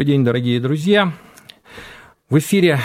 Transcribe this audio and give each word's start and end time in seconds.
Добрый 0.00 0.14
день, 0.14 0.24
дорогие 0.24 0.60
друзья. 0.60 1.12
В 2.30 2.38
эфире 2.38 2.80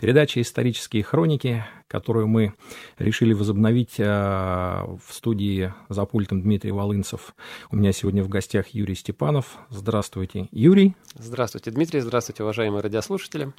передача 0.00 0.40
«Исторические 0.40 1.04
хроники», 1.04 1.64
которую 1.86 2.26
мы 2.26 2.54
решили 2.98 3.32
возобновить 3.32 4.00
э, 4.00 4.04
в 4.04 5.14
студии 5.14 5.72
за 5.88 6.04
пультом 6.04 6.42
Дмитрий 6.42 6.72
Волынцев. 6.72 7.36
У 7.70 7.76
меня 7.76 7.92
сегодня 7.92 8.24
в 8.24 8.28
гостях 8.28 8.70
Юрий 8.70 8.96
Степанов. 8.96 9.58
Здравствуйте, 9.70 10.48
Юрий. 10.50 10.96
Здравствуйте, 11.14 11.70
Дмитрий. 11.70 12.00
Здравствуйте, 12.00 12.42
уважаемые 12.42 12.82
радиослушатели. 12.82 13.52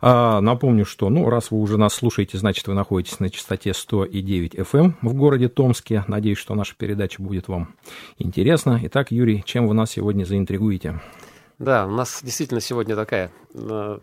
А, 0.00 0.40
напомню, 0.40 0.84
что, 0.84 1.08
ну, 1.08 1.28
раз 1.28 1.50
вы 1.50 1.58
уже 1.58 1.78
нас 1.78 1.94
слушаете, 1.94 2.38
значит, 2.38 2.68
вы 2.68 2.74
находитесь 2.74 3.18
на 3.18 3.28
частоте 3.28 3.70
100,9 3.70 4.54
FM 4.54 4.78
эм 4.78 4.96
в 5.02 5.14
городе 5.14 5.48
Томске. 5.48 6.04
Надеюсь, 6.06 6.38
что 6.38 6.54
наша 6.54 6.76
передача 6.76 7.20
будет 7.20 7.48
вам 7.48 7.74
интересна. 8.18 8.78
Итак, 8.84 9.10
Юрий, 9.10 9.42
чем 9.44 9.66
вы 9.66 9.74
нас 9.74 9.90
сегодня 9.90 10.24
заинтригуете? 10.24 11.00
Да, 11.58 11.86
у 11.86 11.90
нас 11.90 12.20
действительно 12.22 12.60
сегодня 12.60 12.94
такая 12.96 13.30
э, 13.54 13.98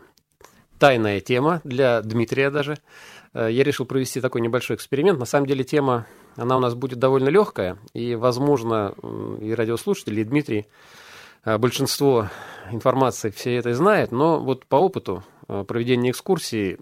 тайная 0.79 1.19
тема 1.19 1.61
для 1.63 2.01
Дмитрия 2.01 2.49
даже. 2.49 2.77
Э, 3.33 3.47
я 3.51 3.63
решил 3.63 3.85
провести 3.85 4.21
такой 4.21 4.41
небольшой 4.41 4.75
эксперимент. 4.75 5.19
На 5.19 5.25
самом 5.25 5.45
деле 5.45 5.63
тема, 5.63 6.07
она 6.35 6.57
у 6.57 6.59
нас 6.59 6.73
будет 6.73 6.97
довольно 6.97 7.29
легкая, 7.29 7.77
и, 7.93 8.15
возможно, 8.15 8.95
и 9.39 9.53
радиослушатели, 9.53 10.21
и 10.21 10.23
Дмитрий 10.23 10.65
э, 11.45 11.59
большинство 11.59 12.29
информации 12.71 13.29
все 13.29 13.55
это 13.57 13.71
знает, 13.75 14.11
но 14.11 14.39
вот 14.39 14.65
по 14.65 14.77
опыту 14.77 15.23
э, 15.47 15.63
проведения 15.67 16.09
экскурсии 16.09 16.79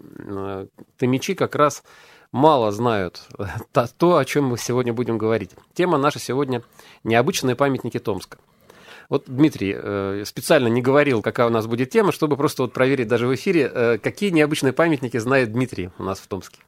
томичи 0.96 1.34
как 1.34 1.54
раз 1.54 1.82
мало 2.30 2.72
знают 2.72 3.28
то, 3.98 4.16
о 4.16 4.24
чем 4.24 4.46
мы 4.46 4.56
сегодня 4.56 4.94
будем 4.94 5.18
говорить. 5.18 5.50
Тема 5.74 5.98
наша 5.98 6.18
сегодня– 6.18 6.62
необычные 7.04 7.56
памятники 7.56 7.98
Томска– 7.98 8.38
вот 9.12 9.24
Дмитрий 9.26 9.76
э, 9.76 10.22
специально 10.24 10.68
не 10.68 10.80
говорил, 10.80 11.20
какая 11.20 11.46
у 11.46 11.50
нас 11.50 11.66
будет 11.66 11.90
тема, 11.90 12.12
чтобы 12.12 12.38
просто 12.38 12.62
вот 12.62 12.72
проверить 12.72 13.08
даже 13.08 13.26
в 13.26 13.34
эфире, 13.34 13.70
э, 13.70 13.98
какие 13.98 14.30
необычные 14.30 14.72
памятники 14.72 15.18
знает 15.18 15.52
Дмитрий 15.52 15.90
у 15.98 16.02
нас 16.02 16.18
в 16.18 16.26
Томске. 16.28 16.60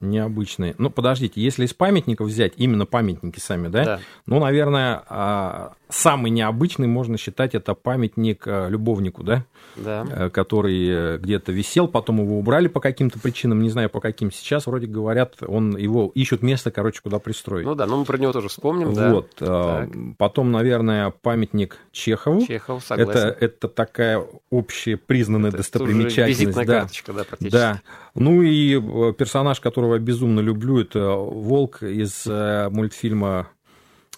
Необычные. 0.00 0.74
Ну, 0.76 0.90
подождите, 0.90 1.40
если 1.40 1.66
из 1.66 1.72
памятников 1.72 2.26
взять 2.26 2.54
именно 2.56 2.84
памятники 2.84 3.38
сами, 3.38 3.68
да? 3.68 3.84
да. 3.84 4.00
Ну, 4.26 4.40
наверное, 4.40 5.04
а, 5.08 5.74
самый 5.94 6.30
необычный 6.30 6.88
можно 6.88 7.16
считать 7.16 7.54
это 7.54 7.74
памятник 7.74 8.42
э, 8.46 8.68
любовнику, 8.68 9.22
да? 9.22 9.44
Да. 9.76 10.04
Э, 10.10 10.30
который 10.30 10.86
э, 10.88 11.18
где-то 11.18 11.52
висел, 11.52 11.88
потом 11.88 12.20
его 12.20 12.38
убрали 12.38 12.68
по 12.68 12.80
каким-то 12.80 13.18
причинам, 13.18 13.62
не 13.62 13.70
знаю 13.70 13.88
по 13.90 14.00
каким. 14.00 14.32
Сейчас 14.32 14.66
вроде 14.66 14.86
говорят, 14.86 15.36
он 15.46 15.76
его 15.76 16.10
ищут 16.14 16.42
место, 16.42 16.70
короче, 16.70 17.00
куда 17.02 17.18
пристроить. 17.18 17.64
Ну 17.64 17.74
да, 17.74 17.86
но 17.86 17.98
мы 17.98 18.04
про 18.04 18.18
него 18.18 18.32
тоже 18.32 18.48
вспомним. 18.48 18.90
Вот. 18.90 19.30
Да. 19.38 19.88
Потом, 20.18 20.50
наверное, 20.50 21.10
памятник 21.10 21.78
Чехову. 21.92 22.44
Чехов, 22.44 22.84
согласен. 22.84 23.10
Это, 23.10 23.36
это 23.40 23.68
такая 23.68 24.24
общепризнанная 24.50 25.50
это 25.50 25.58
достопримечательность. 25.58 26.40
Визитная 26.40 26.66
да. 26.66 26.80
карточка, 26.80 27.12
да, 27.12 27.24
практически. 27.24 27.52
Да. 27.52 27.80
Ну 28.14 28.42
и 28.42 28.80
персонаж, 29.12 29.60
которого 29.60 29.94
я 29.94 30.00
безумно 30.00 30.40
люблю, 30.40 30.80
это 30.80 31.10
волк 31.10 31.82
из 31.82 32.26
мультфильма 32.26 33.48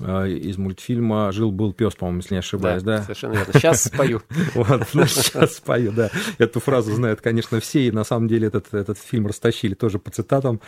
из 0.01 0.59
мультфильма 0.59 1.33
«Жил-был 1.33 1.73
пес», 1.73 1.95
по-моему, 1.95 2.21
если 2.21 2.35
не 2.35 2.39
ошибаюсь, 2.41 2.83
да? 2.83 2.99
да? 2.99 3.03
совершенно 3.05 3.33
верно. 3.33 3.53
Сейчас 3.55 3.85
спою. 3.85 4.23
Вот, 4.55 4.83
сейчас 5.09 5.57
спою, 5.57 5.93
да. 5.93 6.11
Эту 6.39 6.61
фразу 6.61 6.95
знают, 6.95 7.21
конечно, 7.21 7.61
все, 7.61 7.87
и 7.87 7.91
на 7.91 8.05
самом 8.05 8.29
деле 8.29 8.49
этот, 8.49 8.73
этот 8.75 8.99
фильм 8.99 9.27
растащили 9.27 9.75
тоже 9.75 9.99
по 9.99 10.11
цитатам. 10.11 10.61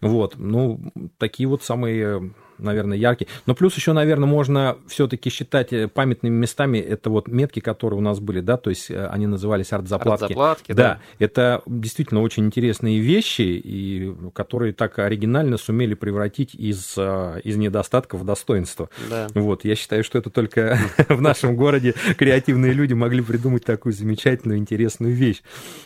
Вот, 0.00 0.34
ну, 0.36 0.92
такие 1.18 1.48
вот 1.48 1.62
самые 1.62 2.32
наверное, 2.58 2.96
яркий. 2.96 3.28
Но 3.46 3.54
плюс 3.54 3.74
еще, 3.76 3.92
наверное, 3.92 4.28
можно 4.28 4.76
все-таки 4.86 5.30
считать 5.30 5.72
э, 5.72 5.88
памятными 5.88 6.34
местами 6.34 6.78
это 6.78 7.10
вот 7.10 7.28
метки, 7.28 7.60
которые 7.60 7.98
у 7.98 8.02
нас 8.02 8.20
были, 8.20 8.40
да, 8.40 8.56
то 8.56 8.70
есть 8.70 8.90
э, 8.90 9.06
они 9.06 9.26
назывались 9.26 9.72
арт-заплатки. 9.72 10.24
Арт-заплатки, 10.24 10.72
да. 10.72 10.82
да. 10.82 11.00
Это 11.18 11.62
действительно 11.66 12.22
очень 12.22 12.46
интересные 12.46 13.00
вещи, 13.00 13.42
и 13.42 14.14
которые 14.34 14.72
так 14.72 14.98
оригинально 14.98 15.56
сумели 15.56 15.94
превратить 15.94 16.54
из, 16.54 16.94
э, 16.96 17.40
из 17.44 17.56
недостатков 17.56 18.20
в 18.20 18.24
достоинство. 18.24 18.88
Да. 19.10 19.28
Вот, 19.34 19.64
я 19.64 19.74
считаю, 19.74 20.04
что 20.04 20.18
это 20.18 20.30
только 20.30 20.78
в 21.08 21.20
нашем 21.20 21.56
городе 21.56 21.94
креативные 22.16 22.72
люди 22.72 22.92
могли 22.94 23.22
придумать 23.22 23.64
такую 23.64 23.92
замечательную, 23.92 24.58
интересную 24.58 25.14
вещь. 25.14 25.42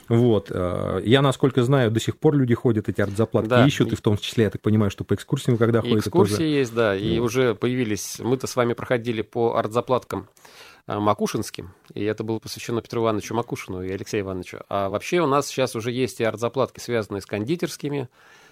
Вот. 0.08 0.50
Я, 0.50 1.22
насколько 1.22 1.62
знаю, 1.62 1.90
до 1.90 2.00
сих 2.00 2.16
пор 2.16 2.36
люди 2.36 2.54
ходят 2.54 2.88
эти 2.88 3.00
арт-заплатки, 3.00 3.48
да. 3.48 3.66
ищут, 3.66 3.92
и 3.92 3.96
в 3.96 4.00
том 4.00 4.16
числе, 4.18 4.44
я 4.44 4.50
так 4.50 4.60
понимаю, 4.60 4.90
что 4.90 5.04
по 5.04 5.14
экскурсиям, 5.14 5.56
когда 5.56 5.80
ходят, 5.80 5.98
экскурсии 5.98 6.59
есть, 6.60 6.74
да, 6.74 6.96
и 6.96 7.18
вот. 7.18 7.26
уже 7.26 7.54
появились, 7.54 8.18
мы-то 8.20 8.46
с 8.46 8.56
вами 8.56 8.72
проходили 8.72 9.22
по 9.22 9.56
артзаплаткам 9.56 10.28
э, 10.86 10.98
Макушинским, 10.98 11.72
и 11.94 12.04
это 12.04 12.24
было 12.24 12.38
посвящено 12.38 12.80
Петру 12.80 13.02
Ивановичу 13.02 13.34
Макушину 13.34 13.82
и 13.82 13.90
Алексею 13.90 14.24
Ивановичу. 14.24 14.60
А 14.68 14.88
вообще 14.88 15.20
у 15.20 15.26
нас 15.26 15.48
сейчас 15.48 15.74
уже 15.74 15.90
есть 15.90 16.20
и 16.20 16.24
артзаплатки, 16.24 16.80
связанные 16.80 17.20
с 17.20 17.26
кондитерскими, 17.26 18.08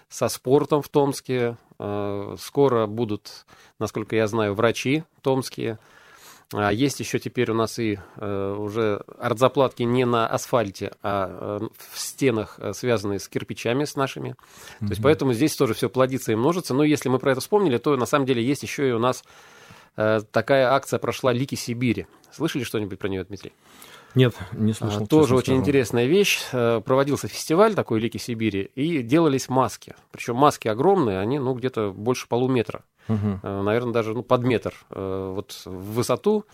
со 0.08 0.28
спортом 0.28 0.82
в 0.82 0.88
Томске. 0.88 1.56
Э, 1.78 2.36
скоро 2.38 2.86
будут, 2.86 3.46
насколько 3.78 4.16
я 4.16 4.26
знаю, 4.26 4.54
врачи 4.54 5.04
томские, 5.22 5.72
а 5.72 5.78
есть 6.52 6.98
еще 7.00 7.18
теперь 7.18 7.50
у 7.50 7.54
нас 7.54 7.78
и 7.78 7.98
э, 8.16 8.56
уже 8.58 9.02
артзаплатки 9.18 9.82
не 9.82 10.06
на 10.06 10.26
асфальте, 10.26 10.92
а 11.02 11.60
э, 11.60 11.68
в 11.76 11.98
стенах, 11.98 12.58
э, 12.58 12.72
связанные 12.72 13.18
с 13.18 13.28
кирпичами 13.28 13.84
с 13.84 13.96
нашими. 13.96 14.30
Mm-hmm. 14.30 14.86
То 14.86 14.88
есть 14.88 15.02
поэтому 15.02 15.34
здесь 15.34 15.54
тоже 15.56 15.74
все 15.74 15.90
плодится 15.90 16.32
и 16.32 16.36
множится. 16.36 16.72
Но 16.72 16.84
если 16.84 17.10
мы 17.10 17.18
про 17.18 17.32
это 17.32 17.42
вспомнили, 17.42 17.76
то 17.76 17.96
на 17.96 18.06
самом 18.06 18.24
деле 18.24 18.42
есть 18.42 18.62
еще 18.62 18.88
и 18.88 18.92
у 18.92 18.98
нас 18.98 19.24
такая 20.30 20.72
акция 20.72 21.00
прошла 21.00 21.32
«Лики 21.32 21.56
Сибири». 21.56 22.06
Слышали 22.30 22.62
что-нибудь 22.62 23.00
про 23.00 23.08
нее, 23.08 23.24
Дмитрий? 23.24 23.52
Нет, 24.14 24.32
не 24.52 24.72
слышал. 24.72 25.02
А, 25.02 25.06
тоже 25.08 25.34
очень 25.34 25.46
скажу. 25.46 25.60
интересная 25.60 26.06
вещь. 26.06 26.40
Проводился 26.52 27.26
фестиваль 27.26 27.74
такой 27.74 27.98
«Лики 27.98 28.16
Сибири», 28.16 28.70
и 28.76 29.02
делались 29.02 29.48
маски. 29.48 29.96
Причем 30.12 30.36
маски 30.36 30.68
огромные, 30.68 31.18
они 31.18 31.40
ну, 31.40 31.52
где-то 31.52 31.90
больше 31.90 32.28
полуметра 32.28 32.84
угу. 33.08 33.38
наверное, 33.42 33.92
даже 33.92 34.14
ну, 34.14 34.22
под 34.22 34.42
метр 34.42 34.74
э, 34.90 35.32
вот, 35.34 35.62
в 35.64 35.94
высоту. 35.94 36.44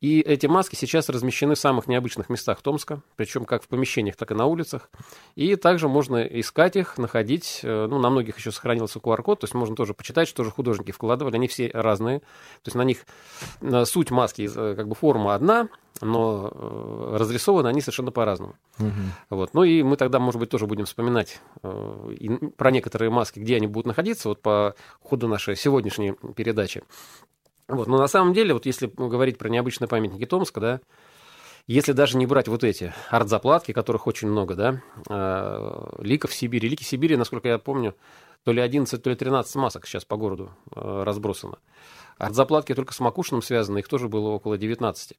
И 0.00 0.20
эти 0.20 0.46
маски 0.46 0.76
сейчас 0.76 1.08
размещены 1.08 1.56
в 1.56 1.58
самых 1.58 1.88
необычных 1.88 2.28
местах 2.28 2.62
Томска, 2.62 3.02
причем 3.16 3.44
как 3.44 3.64
в 3.64 3.68
помещениях, 3.68 4.14
так 4.14 4.30
и 4.30 4.34
на 4.34 4.46
улицах. 4.46 4.90
И 5.34 5.56
также 5.56 5.88
можно 5.88 6.22
искать 6.22 6.76
их, 6.76 6.98
находить. 6.98 7.60
Э, 7.62 7.86
ну, 7.88 7.98
на 7.98 8.10
многих 8.10 8.38
еще 8.38 8.52
сохранился 8.52 9.00
QR-код, 9.00 9.40
то 9.40 9.44
есть 9.44 9.54
можно 9.54 9.74
тоже 9.74 9.94
почитать, 9.94 10.28
что 10.28 10.44
же 10.44 10.50
художники 10.50 10.92
вкладывали. 10.92 11.36
Они 11.36 11.48
все 11.48 11.70
разные. 11.72 12.20
То 12.20 12.66
есть 12.66 12.76
на 12.76 12.82
них 12.82 13.04
суть 13.86 14.10
маски, 14.10 14.48
как 14.48 14.88
бы 14.88 14.94
форма 14.94 15.34
одна, 15.34 15.68
но 16.00 16.50
разрисованы 17.18 17.68
они 17.68 17.80
совершенно 17.80 18.12
по-разному. 18.12 18.54
Угу. 18.78 18.90
Вот. 19.30 19.54
Ну 19.54 19.64
и 19.64 19.82
мы 19.82 19.96
тогда, 19.96 20.18
может 20.18 20.40
быть, 20.40 20.50
тоже 20.50 20.66
будем 20.66 20.84
вспоминать 20.84 21.40
про 21.60 22.70
некоторые 22.70 23.10
маски, 23.10 23.40
где 23.40 23.56
они 23.56 23.66
будут 23.66 23.86
находиться, 23.86 24.28
вот 24.28 24.40
по 24.40 24.74
ходу 25.00 25.28
нашей 25.28 25.56
сегодняшней 25.56 26.14
передачи. 26.36 26.82
Вот. 27.68 27.86
Но 27.86 27.98
на 27.98 28.08
самом 28.08 28.32
деле, 28.32 28.54
вот 28.54 28.66
если 28.66 28.90
говорить 28.94 29.38
про 29.38 29.48
необычные 29.48 29.88
памятники 29.88 30.24
Томска, 30.24 30.60
да, 30.60 30.80
если 31.68 31.92
даже 31.92 32.16
не 32.16 32.24
брать 32.24 32.48
вот 32.48 32.64
эти 32.64 32.94
арт-заплатки, 33.10 33.72
которых 33.72 34.06
очень 34.06 34.28
много, 34.28 34.54
да, 34.54 34.80
э, 35.10 36.02
ликов 36.02 36.32
Сибири. 36.32 36.66
Лики 36.66 36.82
Сибири, 36.82 37.16
насколько 37.16 37.46
я 37.48 37.58
помню, 37.58 37.94
то 38.42 38.52
ли 38.52 38.62
11, 38.62 39.02
то 39.02 39.10
ли 39.10 39.14
13 39.14 39.54
масок 39.56 39.86
сейчас 39.86 40.06
по 40.06 40.16
городу 40.16 40.50
э, 40.74 41.02
разбросано. 42.18 42.26
Арт-заплатки 42.26 42.74
только 42.74 42.92
с 42.92 43.00
Макушиным 43.00 43.42
связаны, 43.42 43.78
их 43.78 43.88
тоже 43.88 44.08
было 44.08 44.28
около 44.30 44.58
19. 44.58 45.14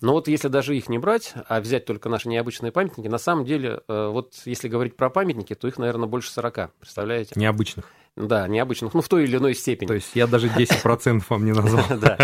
Но 0.00 0.12
вот 0.14 0.26
если 0.26 0.48
даже 0.48 0.76
их 0.76 0.88
не 0.88 0.98
брать, 0.98 1.34
а 1.48 1.60
взять 1.60 1.84
только 1.84 2.08
наши 2.08 2.28
необычные 2.28 2.72
памятники, 2.72 3.06
на 3.06 3.18
самом 3.18 3.44
деле, 3.44 3.82
э, 3.86 4.08
вот 4.08 4.34
если 4.46 4.68
говорить 4.68 4.96
про 4.96 5.10
памятники, 5.10 5.54
то 5.54 5.68
их, 5.68 5.78
наверное, 5.78 6.08
больше 6.08 6.30
40, 6.32 6.72
представляете? 6.80 7.34
Необычных. 7.36 7.86
Да, 8.14 8.46
необычных, 8.46 8.92
ну, 8.92 9.00
в 9.00 9.08
той 9.08 9.24
или 9.24 9.38
иной 9.38 9.54
степени. 9.54 9.88
То 9.88 9.94
есть 9.94 10.10
я 10.14 10.26
даже 10.26 10.48
10% 10.48 11.22
вам 11.30 11.44
не 11.46 11.52
назвал. 11.52 11.84
Да. 12.02 12.18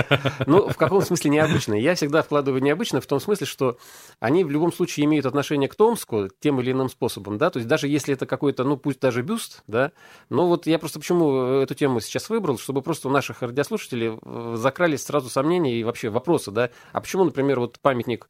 Ну, 0.46 0.68
в 0.68 0.76
каком 0.76 1.02
смысле 1.02 1.30
необычные? 1.30 1.82
Я 1.82 1.94
всегда 1.94 2.22
вкладываю 2.22 2.62
необычные 2.62 3.00
в 3.00 3.06
том 3.06 3.20
смысле, 3.20 3.46
что 3.46 3.78
они 4.20 4.44
в 4.44 4.50
любом 4.50 4.72
случае 4.72 5.06
имеют 5.06 5.24
отношение 5.24 5.68
к 5.68 5.74
Томску 5.74 6.28
тем 6.40 6.60
или 6.60 6.72
иным 6.72 6.88
способом, 6.88 7.38
да, 7.38 7.50
то 7.50 7.58
есть 7.58 7.68
даже 7.68 7.88
если 7.88 8.14
это 8.14 8.26
какой-то, 8.26 8.64
ну, 8.64 8.76
пусть 8.76 9.00
даже 9.00 9.22
бюст, 9.22 9.62
да, 9.66 9.92
но 10.30 10.46
вот 10.46 10.66
я 10.66 10.78
просто 10.78 10.98
почему 10.98 11.60
эту 11.60 11.74
тему 11.74 12.00
сейчас 12.00 12.28
выбрал, 12.28 12.58
чтобы 12.58 12.82
просто 12.82 13.08
у 13.08 13.10
наших 13.10 13.42
радиослушателей 13.42 14.18
э, 14.20 14.54
закрались 14.56 15.04
сразу 15.04 15.30
сомнения 15.30 15.74
и 15.78 15.84
вообще 15.84 16.10
вопросы, 16.10 16.50
да, 16.50 16.70
а 16.92 17.00
почему, 17.00 17.24
например, 17.24 17.60
вот 17.60 17.78
памятник, 17.80 18.28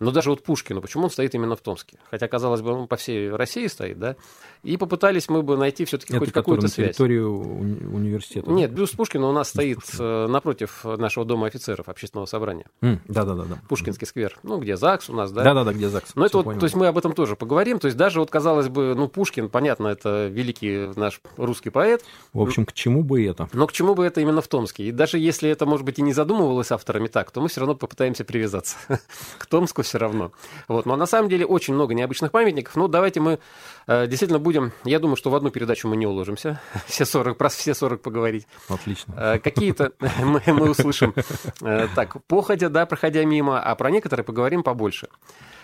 ну, 0.00 0.10
даже 0.10 0.30
вот 0.30 0.42
Пушкину, 0.42 0.80
почему 0.80 1.04
он 1.04 1.10
стоит 1.10 1.34
именно 1.34 1.56
в 1.56 1.60
Томске? 1.60 1.98
Хотя, 2.10 2.26
казалось 2.26 2.62
бы, 2.62 2.72
он 2.72 2.88
по 2.88 2.96
всей 2.96 3.30
России 3.30 3.66
стоит, 3.66 3.98
да, 3.98 4.16
и 4.62 4.76
попытались 4.76 5.28
мы 5.28 5.42
бы 5.42 5.56
найти 5.56 5.84
все-таки 5.84 6.16
хоть 6.16 6.32
какую-то 6.32 6.68
связь. 6.68 6.96
территории 6.96 7.20
уни- 7.20 7.84
университета? 7.86 8.50
Нет, 8.50 8.72
бюст 8.72 8.96
Пушкина 8.96 9.28
у 9.28 9.32
нас 9.32 9.50
стоит 9.50 9.78
Пушкина. 9.80 10.26
напротив 10.28 10.84
нашего 10.84 11.24
дома 11.24 11.46
офицеров 11.46 11.88
общественного 11.88 12.26
собрания. 12.26 12.66
Да-да-да. 12.80 13.58
Пушкинский 13.68 14.06
сквер. 14.06 14.38
Ну, 14.42 14.58
где 14.58 14.76
ЗАГС 14.76 15.10
у 15.10 15.14
нас, 15.14 15.32
да? 15.32 15.44
Да-да-да, 15.44 15.72
где 15.72 15.88
ЗАГС. 15.88 16.12
Ну, 16.14 16.24
это 16.24 16.38
вот, 16.38 16.58
то 16.58 16.64
есть 16.64 16.74
мы 16.76 16.86
об 16.86 16.98
этом 16.98 17.12
тоже 17.12 17.36
поговорим. 17.36 17.78
То 17.78 17.86
есть 17.86 17.96
даже 17.96 18.20
вот, 18.20 18.30
казалось 18.30 18.68
бы, 18.68 18.94
ну, 18.94 19.08
Пушкин, 19.08 19.48
понятно, 19.48 19.88
это 19.88 20.28
великий 20.28 20.90
наш 20.96 21.20
русский 21.36 21.70
поэт. 21.70 22.02
В 22.32 22.40
общем, 22.40 22.64
к 22.64 22.72
чему 22.72 23.02
бы 23.02 23.24
это? 23.24 23.48
Но 23.52 23.66
к 23.66 23.72
чему 23.72 23.94
бы 23.94 24.04
это 24.04 24.20
именно 24.20 24.40
в 24.40 24.48
Томске? 24.48 24.84
И 24.84 24.92
даже 24.92 25.18
если 25.18 25.50
это, 25.50 25.66
может 25.66 25.84
быть, 25.84 25.98
и 25.98 26.02
не 26.02 26.12
задумывалось 26.12 26.70
авторами 26.72 27.08
так, 27.08 27.30
то 27.30 27.40
мы 27.40 27.48
все 27.48 27.60
равно 27.60 27.74
попытаемся 27.74 28.24
привязаться 28.24 28.76
к 29.38 29.46
Томску 29.46 29.82
все 29.90 29.98
равно. 29.98 30.30
Вот. 30.68 30.86
Но 30.86 30.96
на 30.96 31.06
самом 31.06 31.28
деле 31.28 31.44
очень 31.44 31.74
много 31.74 31.94
необычных 31.94 32.30
памятников. 32.30 32.76
Ну, 32.76 32.86
давайте 32.86 33.20
мы 33.20 33.40
э, 33.88 34.06
действительно 34.06 34.38
будем... 34.38 34.72
Я 34.84 35.00
думаю, 35.00 35.16
что 35.16 35.30
в 35.30 35.34
одну 35.34 35.50
передачу 35.50 35.88
мы 35.88 35.96
не 35.96 36.06
уложимся. 36.06 36.60
Все 36.86 37.04
40, 37.04 37.36
про 37.36 37.48
все 37.48 37.74
40 37.74 38.00
поговорить. 38.00 38.46
Отлично. 38.68 39.14
Э, 39.16 39.38
какие-то 39.38 39.92
мы, 40.22 40.40
мы 40.46 40.70
услышим. 40.70 41.12
Э, 41.60 41.88
так, 41.94 42.24
походя, 42.26 42.68
да, 42.68 42.86
проходя 42.86 43.24
мимо, 43.24 43.60
а 43.60 43.74
про 43.74 43.90
некоторые 43.90 44.24
поговорим 44.24 44.62
побольше. 44.62 45.08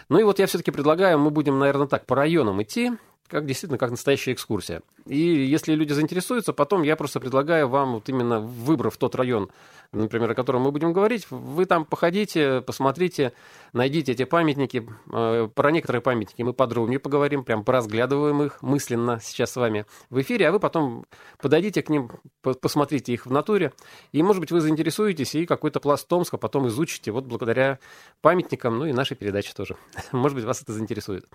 Ну 0.09 0.19
и 0.19 0.25
вот 0.25 0.41
я 0.41 0.47
все-таки 0.47 0.73
предлагаю, 0.73 1.19
мы 1.19 1.31
будем, 1.31 1.59
наверное, 1.59 1.87
так, 1.87 2.05
по 2.07 2.17
районам 2.17 2.63
идти, 2.63 2.93
как 3.29 3.47
действительно, 3.47 3.79
как 3.79 3.91
настоящая 3.91 4.33
экскурсия. 4.33 4.83
И 5.07 5.19
если 5.19 5.75
люди 5.75 5.93
заинтересуются, 5.93 6.53
потом 6.53 6.83
я 6.83 6.97
просто 6.97 7.21
предлагаю 7.21 7.69
вам, 7.69 7.95
вот 7.95 8.09
именно 8.09 8.41
выбрав 8.41 8.97
тот 8.97 9.15
район, 9.15 9.51
например, 9.93 10.31
о 10.31 10.35
котором 10.35 10.63
мы 10.63 10.73
будем 10.73 10.93
говорить, 10.93 11.27
вы 11.31 11.65
там 11.67 11.85
походите, 11.85 12.61
посмотрите, 12.61 13.33
найдите 13.73 14.13
эти 14.13 14.25
памятники. 14.25 14.89
Э, 15.13 15.49
про 15.55 15.71
некоторые 15.71 16.03
памятники 16.03 16.43
мы 16.43 16.53
подробнее 16.53 16.99
поговорим, 16.99 17.45
прям 17.45 17.65
поразглядываем 17.65 18.43
их 18.43 18.63
мысленно 18.63 19.21
сейчас 19.23 19.53
с 19.53 19.57
вами 19.57 19.87
в 20.11 20.21
эфире, 20.21 20.49
а 20.49 20.53
вы 20.53 20.61
потом 20.61 21.07
подойдите 21.39 21.83
к 21.83 21.89
ним, 21.89 22.11
посмотрите 22.43 23.13
их 23.13 23.27
в 23.27 23.31
натуре, 23.31 23.73
и, 24.13 24.23
может 24.23 24.41
быть, 24.41 24.51
вы 24.51 24.61
заинтересуетесь 24.61 25.35
и 25.35 25.47
какой-то 25.47 25.81
пласт 25.81 26.07
Томска 26.09 26.39
потом 26.39 26.69
изучите 26.69 27.11
вот 27.11 27.25
благодаря 27.25 27.79
памятникам, 28.21 28.79
ну 28.79 28.87
и 28.87 28.93
нашей 28.93 29.17
передаче 29.17 29.53
тоже. 29.55 29.77
Может 30.13 30.37
быть, 30.37 30.45
вас 30.45 30.63
это 30.63 30.73
заинтересует. 30.73 31.27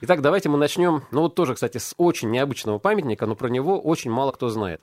Итак, 0.00 0.20
давайте 0.22 0.48
мы 0.48 0.58
начнем, 0.58 1.02
ну 1.10 1.22
вот 1.22 1.34
тоже, 1.34 1.54
кстати, 1.54 1.78
с 1.78 1.94
очень 1.96 2.30
необычного 2.30 2.78
памятника, 2.78 3.26
но 3.26 3.34
про 3.36 3.48
него 3.48 3.80
очень 3.80 4.10
мало 4.10 4.32
кто 4.32 4.48
знает. 4.48 4.82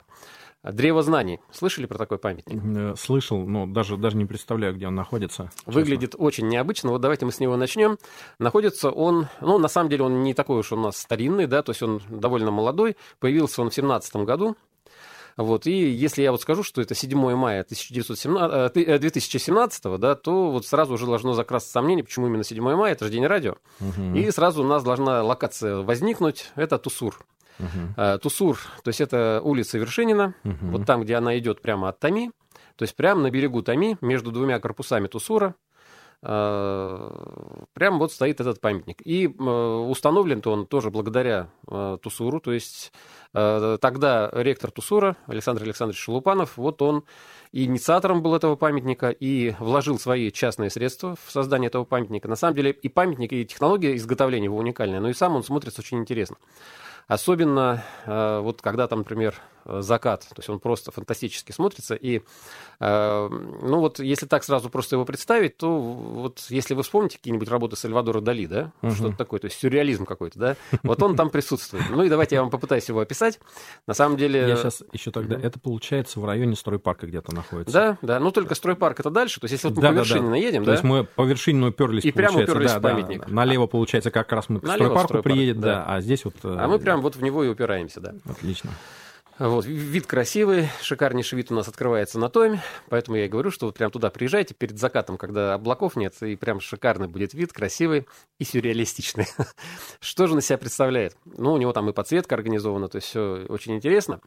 Древо 0.62 1.02
знаний. 1.02 1.40
Слышали 1.50 1.86
про 1.86 1.96
такой 1.96 2.18
памятник? 2.18 2.62
Э, 2.62 2.94
слышал, 2.98 3.46
но 3.46 3.66
даже, 3.66 3.96
даже 3.96 4.16
не 4.18 4.26
представляю, 4.26 4.74
где 4.74 4.88
он 4.88 4.94
находится. 4.94 5.50
Выглядит 5.64 6.12
честно. 6.12 6.24
очень 6.26 6.48
необычно. 6.48 6.90
Вот 6.90 7.00
давайте 7.00 7.24
мы 7.24 7.32
с 7.32 7.40
него 7.40 7.56
начнем. 7.56 7.96
Находится 8.38 8.90
он, 8.90 9.28
ну, 9.40 9.58
на 9.58 9.68
самом 9.68 9.88
деле 9.88 10.04
он 10.04 10.22
не 10.22 10.34
такой 10.34 10.58
уж 10.58 10.72
у 10.72 10.76
нас 10.76 10.98
старинный, 10.98 11.46
да, 11.46 11.62
то 11.62 11.70
есть 11.70 11.82
он 11.82 12.02
довольно 12.10 12.50
молодой. 12.50 12.96
Появился 13.20 13.62
он 13.62 13.70
в 13.70 13.74
17 13.74 14.16
году. 14.16 14.54
Вот, 15.38 15.66
и 15.66 15.72
если 15.72 16.22
я 16.22 16.32
вот 16.32 16.42
скажу, 16.42 16.62
что 16.62 16.82
это 16.82 16.94
7 16.94 17.16
мая 17.34 17.62
1917, 17.62 19.00
2017, 19.00 19.86
э, 19.86 19.98
да, 19.98 20.14
то 20.14 20.50
вот 20.50 20.66
сразу 20.66 20.94
уже 20.94 21.06
должно 21.06 21.32
закрасться 21.32 21.72
сомнение, 21.72 22.04
почему 22.04 22.26
именно 22.26 22.44
7 22.44 22.62
мая, 22.62 22.92
это 22.92 23.06
же 23.06 23.10
день 23.10 23.26
радио. 23.26 23.54
Угу. 23.80 24.16
И 24.16 24.30
сразу 24.30 24.62
у 24.62 24.66
нас 24.66 24.82
должна 24.82 25.22
локация 25.22 25.76
возникнуть, 25.76 26.50
это 26.56 26.76
Тусур. 26.76 27.18
Uh-huh. 27.60 28.18
Тусур, 28.18 28.58
то 28.82 28.88
есть 28.88 29.00
это 29.00 29.40
улица 29.44 29.78
Вершинина, 29.78 30.34
uh-huh. 30.44 30.70
вот 30.70 30.86
там, 30.86 31.02
где 31.02 31.16
она 31.16 31.38
идет 31.38 31.60
прямо 31.62 31.88
от 31.88 31.98
Тами, 31.98 32.30
то 32.76 32.84
есть 32.84 32.96
прямо 32.96 33.20
на 33.22 33.30
берегу 33.30 33.62
Тами, 33.62 33.98
между 34.00 34.32
двумя 34.32 34.58
корпусами 34.58 35.06
Тусура, 35.06 35.54
а, 36.22 37.64
прямо 37.72 37.98
вот 37.98 38.12
стоит 38.12 38.40
этот 38.40 38.60
памятник. 38.60 39.00
И 39.04 39.26
установлен-то 39.26 40.52
он 40.52 40.66
тоже 40.66 40.90
благодаря 40.90 41.48
Тусуру, 42.02 42.40
то 42.40 42.52
есть 42.52 42.92
тогда 43.32 44.30
ректор 44.32 44.70
Тусура 44.70 45.16
Александр 45.26 45.62
Александрович 45.62 46.00
Шелупанов, 46.00 46.56
вот 46.56 46.82
он 46.82 47.04
инициатором 47.52 48.22
был 48.22 48.34
этого 48.34 48.56
памятника 48.56 49.10
и 49.10 49.54
вложил 49.58 49.98
свои 49.98 50.30
частные 50.30 50.68
средства 50.68 51.16
в 51.24 51.30
создание 51.30 51.68
этого 51.68 51.84
памятника. 51.84 52.28
На 52.28 52.36
самом 52.36 52.54
деле 52.54 52.70
и 52.70 52.88
памятник, 52.88 53.32
и 53.32 53.46
технология 53.46 53.96
изготовления 53.96 54.46
его 54.46 54.58
уникальная, 54.58 55.00
но 55.00 55.08
и 55.08 55.14
сам 55.14 55.36
он 55.36 55.42
смотрится 55.42 55.80
очень 55.80 55.98
интересно. 55.98 56.36
Особенно 57.10 57.82
э, 58.06 58.38
вот 58.40 58.62
когда 58.62 58.86
там, 58.86 59.00
например, 59.00 59.34
закат, 59.78 60.22
то 60.22 60.34
есть 60.38 60.48
он 60.48 60.60
просто 60.60 60.90
фантастически 60.90 61.52
смотрится. 61.52 61.94
И, 61.94 62.22
э, 62.80 63.28
ну 63.28 63.80
вот, 63.80 64.00
если 64.00 64.26
так 64.26 64.44
сразу 64.44 64.70
просто 64.70 64.96
его 64.96 65.04
представить, 65.04 65.56
то 65.56 65.78
вот 65.80 66.46
если 66.48 66.74
вы 66.74 66.82
вспомните 66.82 67.18
какие-нибудь 67.18 67.48
работы 67.48 67.76
Сальвадора 67.76 68.20
Дали, 68.20 68.46
да, 68.46 68.72
угу. 68.82 68.94
что-то 68.94 69.16
такое, 69.16 69.40
то 69.40 69.46
есть 69.46 69.58
сюрреализм 69.58 70.04
какой-то, 70.04 70.38
да, 70.38 70.56
вот 70.82 71.02
он 71.02 71.16
там 71.16 71.30
присутствует. 71.30 71.84
Ну 71.90 72.02
и 72.02 72.08
давайте 72.08 72.36
я 72.36 72.42
вам 72.42 72.50
попытаюсь 72.50 72.88
его 72.88 73.00
описать. 73.00 73.40
На 73.86 73.94
самом 73.94 74.16
деле... 74.16 74.40
Я 74.48 74.56
сейчас 74.56 74.82
еще 74.92 75.10
тогда... 75.10 75.36
Это 75.36 75.58
получается 75.58 76.20
в 76.20 76.24
районе 76.24 76.56
стройпарка 76.56 77.06
где-то 77.06 77.34
находится. 77.34 77.72
Да, 77.72 77.98
да, 78.02 78.20
ну 78.20 78.30
только 78.30 78.54
стройпарк 78.54 79.00
это 79.00 79.10
дальше, 79.10 79.40
то 79.40 79.44
есть 79.44 79.52
если 79.52 79.68
вот 79.68 79.76
мы 79.76 79.82
да, 79.82 79.88
по 79.90 79.94
вершине 79.94 80.22
да, 80.22 80.28
наедем, 80.28 80.64
да? 80.64 80.66
То 80.66 80.72
есть 80.72 80.84
мы 80.84 81.04
по 81.04 81.22
вершине 81.22 81.66
уперлись, 81.66 82.04
И 82.04 82.12
прямо 82.12 82.40
уперлись 82.40 82.72
да, 82.72 82.78
в 82.78 82.82
памятник. 82.82 83.26
Да, 83.26 83.32
налево, 83.32 83.66
получается, 83.66 84.10
как 84.10 84.32
раз 84.32 84.48
мы 84.48 84.60
к 84.60 84.66
стройпарку 84.66 85.08
стройпарк, 85.08 85.24
приедем, 85.24 85.60
да. 85.60 85.74
да, 85.74 85.84
а 85.86 86.00
здесь 86.00 86.24
вот... 86.24 86.34
А 86.42 86.66
мы 86.68 86.78
прям 86.78 87.00
вот 87.00 87.16
в 87.16 87.22
него 87.22 87.44
и 87.44 87.48
упираемся, 87.48 88.00
да. 88.00 88.14
Отлично. 88.28 88.70
Вот, 89.40 89.64
вид 89.64 90.06
красивый, 90.06 90.68
шикарнейший 90.82 91.38
вид 91.38 91.50
у 91.50 91.54
нас 91.54 91.66
открывается 91.66 92.18
на 92.18 92.28
Томе, 92.28 92.62
поэтому 92.90 93.16
я 93.16 93.24
и 93.24 93.28
говорю, 93.28 93.50
что 93.50 93.64
вот 93.64 93.74
прям 93.74 93.90
туда 93.90 94.10
приезжайте 94.10 94.52
перед 94.52 94.78
закатом, 94.78 95.16
когда 95.16 95.54
облаков 95.54 95.96
нет, 95.96 96.14
и 96.20 96.36
прям 96.36 96.60
шикарный 96.60 97.08
будет 97.08 97.32
вид, 97.32 97.50
красивый 97.50 98.06
и 98.38 98.44
сюрреалистичный. 98.44 99.28
Что 100.00 100.26
же 100.26 100.34
на 100.34 100.42
себя 100.42 100.58
представляет? 100.58 101.16
Ну, 101.24 101.54
у 101.54 101.56
него 101.56 101.72
там 101.72 101.88
и 101.88 101.94
подсветка 101.94 102.34
организована, 102.34 102.88
то 102.88 102.96
есть 102.96 103.08
все 103.08 103.46
очень 103.48 103.76
интересно. 103.76 104.20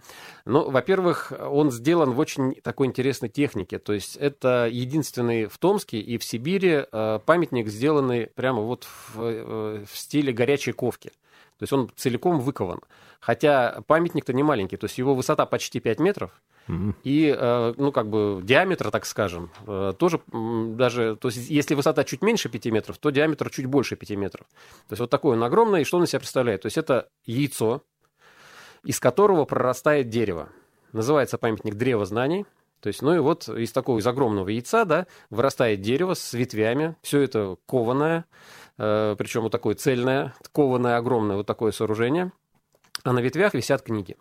Но, 0.45 0.67
во-первых, 0.67 1.31
он 1.39 1.69
сделан 1.69 2.13
в 2.13 2.19
очень 2.19 2.55
такой 2.63 2.87
интересной 2.87 3.29
технике, 3.29 3.77
то 3.77 3.93
есть 3.93 4.15
это 4.15 4.67
единственный 4.67 5.45
в 5.45 5.59
Томске 5.59 5.99
и 5.99 6.17
в 6.17 6.23
Сибири 6.23 6.85
э, 6.91 7.19
памятник, 7.23 7.67
сделанный 7.67 8.31
прямо 8.33 8.63
вот 8.63 8.85
в, 8.85 9.21
э, 9.21 9.85
в 9.85 9.95
стиле 9.95 10.33
горячей 10.33 10.71
ковки. 10.71 11.11
То 11.57 11.63
есть 11.63 11.73
он 11.73 11.89
целиком 11.95 12.39
выкован. 12.39 12.81
Хотя 13.19 13.81
памятник-то 13.87 14.33
не 14.33 14.43
маленький, 14.43 14.77
то 14.77 14.85
есть 14.85 14.97
его 14.97 15.15
высота 15.15 15.45
почти 15.45 15.79
5 15.79 15.99
метров, 15.99 16.31
и, 17.03 17.35
э, 17.37 17.73
ну, 17.75 17.91
как 17.91 18.09
бы 18.09 18.39
диаметр, 18.41 18.89
так 18.89 19.05
скажем, 19.05 19.51
э, 19.67 19.93
тоже 19.97 20.21
даже, 20.31 21.17
то 21.17 21.27
есть 21.27 21.49
если 21.49 21.75
высота 21.75 22.05
чуть 22.05 22.21
меньше 22.21 22.47
5 22.47 22.65
метров, 22.67 22.97
то 22.97 23.09
диаметр 23.09 23.49
чуть 23.49 23.65
больше 23.65 23.97
5 23.97 24.11
метров. 24.11 24.47
То 24.87 24.93
есть 24.93 25.01
вот 25.01 25.09
такой 25.09 25.35
он 25.35 25.43
огромный, 25.43 25.81
и 25.81 25.83
что 25.83 25.97
он 25.97 26.03
из 26.03 26.09
себя 26.09 26.19
представляет? 26.19 26.61
То 26.61 26.67
есть 26.67 26.77
это 26.77 27.09
яйцо, 27.25 27.83
из 28.83 28.99
которого 28.99 29.45
прорастает 29.45 30.09
дерево. 30.09 30.49
Называется 30.93 31.37
памятник 31.37 31.75
«Древо 31.75 32.05
знаний». 32.05 32.45
То 32.83 32.87
есть, 32.87 33.01
ну 33.01 33.15
и 33.15 33.19
вот 33.19 33.49
из 33.49 33.71
такого, 33.71 33.97
из 33.97 34.05
огромного 34.05 34.49
яйца, 34.49 34.85
да, 34.85 35.07
вырастает 35.31 35.81
дерево 35.81 36.13
с 36.13 36.33
ветвями, 36.33 36.95
все 37.01 37.21
это 37.21 37.55
кованое, 37.65 38.25
э, 38.77 39.15
причем 39.17 39.41
вот 39.41 39.51
такое 39.51 39.73
цельное, 39.73 40.35
кованое 40.51 40.97
огромное 40.97 41.37
вот 41.37 41.47
такое 41.47 41.71
сооружение– 41.71 42.31
а 43.03 43.11
на 43.11 43.19
ветвях 43.19 43.53
висят 43.53 43.81
книги. 43.81 44.15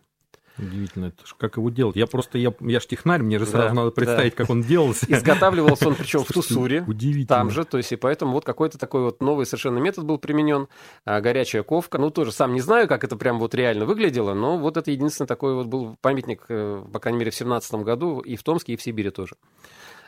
Удивительно, 0.59 1.07
это 1.07 1.27
ж 1.27 1.35
как 1.39 1.57
его 1.57 1.71
делать? 1.71 1.97
Я 1.97 2.07
просто, 2.07 2.39
я, 2.39 2.53
я 2.61 2.81
ж 2.81 2.87
технарь, 2.87 3.23
мне 3.23 3.39
же 3.39 3.47
сразу 3.47 3.69
да, 3.69 3.75
надо 3.75 3.91
представить, 3.91 4.33
да. 4.33 4.37
как 4.37 4.51
он 4.51 4.63
делался. 4.63 5.07
Изготавливался 5.09 5.89
он 5.89 5.95
причем 5.95 6.25
в 6.25 6.29
Тусуре. 6.29 6.85
Удивительно. 6.87 7.27
Там 7.27 7.51
же, 7.51 7.65
то 7.65 7.79
есть, 7.79 7.93
и 7.93 7.97
поэтому 7.97 8.33
вот 8.33 8.45
какой-то 8.45 8.79
такой 8.79 9.03
вот 9.03 9.23
новый 9.23 9.47
совершенно 9.47 9.79
метод 9.79 10.05
был 10.05 10.19
применен. 10.19 10.69
А, 11.05 11.21
горячая 11.21 11.63
ковка. 11.63 11.99
Ну, 11.99 12.11
тоже 12.11 12.33
сам 12.33 12.53
не 12.53 12.61
знаю, 12.61 12.87
как 12.87 13.03
это 13.05 13.17
прям 13.17 13.39
вот 13.39 13.55
реально 13.55 13.87
выглядело, 13.87 14.35
но 14.35 14.59
вот 14.59 14.77
это 14.77 14.91
единственный 14.91 15.27
такой 15.27 15.55
вот 15.55 15.67
был 15.67 15.97
памятник, 16.01 16.45
э, 16.49 16.85
по 16.93 16.99
крайней 17.01 17.19
мере, 17.19 17.31
в 17.31 17.35
17 17.35 17.75
году 17.83 18.21
и 18.21 18.37
в 18.37 18.43
Томске, 18.43 18.75
и 18.75 18.77
в 18.77 18.83
Сибири 18.83 19.11
тоже. 19.11 19.37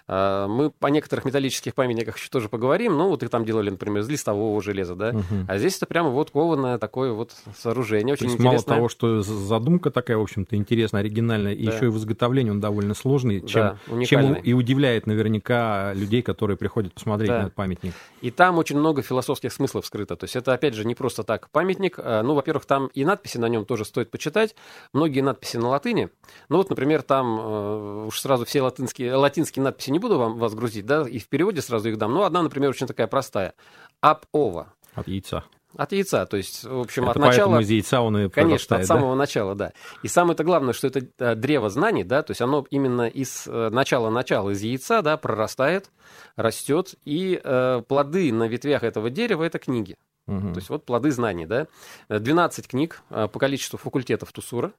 А, 0.06 0.46
мы 0.48 0.70
по 0.70 0.88
некоторых 0.88 1.24
металлических 1.24 1.74
памятниках 1.74 2.18
еще 2.18 2.28
тоже 2.28 2.48
поговорим. 2.48 2.96
Ну, 2.96 3.08
вот 3.08 3.22
их 3.22 3.30
там 3.30 3.44
делали, 3.44 3.70
например, 3.70 4.02
из 4.02 4.08
листового 4.08 4.60
железа, 4.62 4.94
да. 4.94 5.10
Угу. 5.10 5.46
А 5.48 5.58
здесь 5.58 5.76
это 5.76 5.86
прямо 5.86 6.10
вот 6.10 6.30
кованое 6.30 6.78
такое 6.78 7.12
вот 7.12 7.32
сооружение. 7.56 8.12
Очень 8.12 8.26
То 8.26 8.32
есть 8.32 8.40
интересное. 8.40 8.74
мало 8.74 8.78
того, 8.78 8.88
что 8.88 9.22
задумка 9.22 9.90
такая, 9.90 10.18
в 10.18 10.22
общем-то, 10.22 10.56
интересная, 10.56 11.00
оригинальная, 11.00 11.54
и 11.54 11.64
еще 11.64 11.86
и 11.86 11.88
в 11.88 11.96
изготовлении 11.96 12.50
он 12.50 12.60
довольно 12.60 12.94
сложный, 12.94 13.40
чем, 13.46 13.78
да, 13.86 14.04
чем 14.04 14.34
и 14.34 14.52
удивляет 14.52 15.06
наверняка 15.06 15.92
людей, 15.94 16.22
которые 16.22 16.56
приходят 16.56 16.92
посмотреть 16.92 17.28
да. 17.28 17.38
на 17.38 17.42
этот 17.42 17.54
памятник. 17.54 17.94
И 18.20 18.30
там 18.30 18.58
очень 18.58 18.78
много 18.78 19.02
философских 19.02 19.52
смыслов 19.52 19.86
скрыто. 19.86 20.16
То 20.16 20.24
есть 20.24 20.36
это, 20.36 20.52
опять 20.52 20.74
же, 20.74 20.84
не 20.84 20.94
просто 20.94 21.22
так 21.22 21.48
памятник. 21.50 21.98
А, 21.98 22.22
ну, 22.22 22.34
во-первых, 22.34 22.66
там 22.66 22.88
и 22.88 23.04
надписи 23.04 23.38
на 23.38 23.48
нем 23.48 23.64
тоже 23.64 23.84
стоит 23.84 24.10
почитать. 24.10 24.54
Многие 24.92 25.20
надписи 25.20 25.56
на 25.56 25.68
латыни. 25.68 26.10
Ну, 26.48 26.58
вот, 26.58 26.68
например, 26.68 27.02
там 27.02 27.38
э, 27.40 28.06
уж 28.06 28.20
сразу 28.20 28.44
все 28.44 28.60
латинские, 28.62 29.14
латинские 29.14 29.62
надписи 29.62 29.93
не 29.94 30.00
буду 30.00 30.18
вам, 30.18 30.38
вас 30.38 30.54
грузить, 30.54 30.86
да, 30.86 31.08
и 31.08 31.18
в 31.18 31.28
переводе 31.28 31.62
сразу 31.62 31.88
их 31.88 31.96
дам. 31.98 32.12
Ну, 32.12 32.24
одна, 32.24 32.42
например, 32.42 32.70
очень 32.70 32.86
такая 32.86 33.06
простая. 33.06 33.54
Ап-ова. 34.00 34.74
От 34.94 35.08
яйца. 35.08 35.44
От 35.76 35.92
яйца, 35.92 36.26
то 36.26 36.36
есть, 36.36 36.64
в 36.64 36.80
общем, 36.80 37.04
это 37.04 37.12
от 37.12 37.16
начала... 37.16 37.60
из 37.60 37.70
яйца 37.70 38.00
он 38.00 38.16
и 38.18 38.28
Конечно, 38.28 38.76
от 38.76 38.82
да? 38.82 38.86
самого 38.86 39.14
начала, 39.14 39.54
да. 39.54 39.72
И 40.02 40.08
самое-то 40.08 40.44
главное, 40.44 40.72
что 40.72 40.88
это 40.88 41.06
э, 41.18 41.34
древо 41.36 41.70
знаний, 41.70 42.04
да, 42.04 42.22
то 42.22 42.32
есть 42.32 42.40
оно 42.40 42.66
именно 42.70 43.08
из 43.08 43.46
э, 43.46 43.70
начала-начала, 43.70 44.50
из 44.50 44.62
яйца, 44.62 45.02
да, 45.02 45.16
прорастает, 45.16 45.90
растет, 46.36 46.94
и 47.04 47.40
э, 47.42 47.82
плоды 47.88 48.32
на 48.32 48.46
ветвях 48.48 48.84
этого 48.84 49.10
дерева— 49.10 49.42
это 49.44 49.58
книги. 49.58 49.96
Угу. 50.26 50.52
То 50.52 50.56
есть 50.56 50.70
вот 50.70 50.84
плоды 50.84 51.10
знаний, 51.10 51.46
да. 51.46 51.66
12 52.08 52.66
книг 52.66 53.02
э, 53.10 53.28
по 53.28 53.38
количеству 53.38 53.78
факультетов 53.78 54.32
Тусура. 54.32 54.72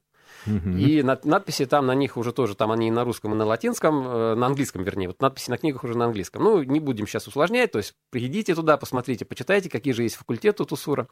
И 0.46 1.02
над, 1.02 1.24
надписи 1.24 1.66
там 1.66 1.86
на 1.86 1.94
них 1.94 2.16
уже 2.16 2.32
тоже, 2.32 2.54
там 2.54 2.70
они 2.70 2.88
и 2.88 2.90
на 2.90 3.04
русском, 3.04 3.32
и 3.32 3.36
на 3.36 3.44
латинском, 3.44 4.06
э, 4.06 4.34
на 4.34 4.46
английском, 4.46 4.82
вернее. 4.84 5.08
Вот 5.08 5.20
надписи 5.20 5.50
на 5.50 5.58
книгах 5.58 5.84
уже 5.84 5.96
на 5.96 6.06
английском. 6.06 6.42
Ну, 6.42 6.62
не 6.62 6.80
будем 6.80 7.06
сейчас 7.06 7.26
усложнять, 7.26 7.72
то 7.72 7.78
есть 7.78 7.94
приедите 8.10 8.54
туда, 8.54 8.76
посмотрите, 8.76 9.24
почитайте, 9.24 9.68
какие 9.68 9.92
же 9.92 10.02
есть 10.02 10.16
факультеты 10.16 10.62
у 10.62 10.66
Тусура. 10.66 11.08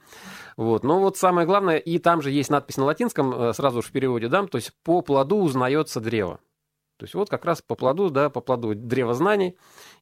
Вот. 0.57 0.85
Но 0.85 1.01
вот 1.01 1.17
самое 1.17 1.47
главное, 1.47 1.79
и 1.79 1.99
там 1.99 2.23
же 2.23 2.31
есть 2.31 2.51
надпись 2.51 2.77
на 2.77 2.85
латинском, 2.85 3.33
э, 3.33 3.53
сразу 3.53 3.83
же 3.83 3.89
в 3.89 3.93
переводе 3.93 4.29
дам, 4.29 4.49
то 4.49 4.57
есть 4.57 4.73
по 4.85 5.01
плоду 5.03 5.37
узнается 5.37 6.01
древо. 6.01 6.41
То 6.97 7.05
есть 7.05 7.15
вот 7.15 7.29
как 7.29 7.45
раз 7.45 7.61
по 7.61 7.75
плоду, 7.75 8.09
да, 8.11 8.31
по 8.31 8.41
плоду 8.41 8.75
древа 8.75 9.15
знаний, 9.15 9.57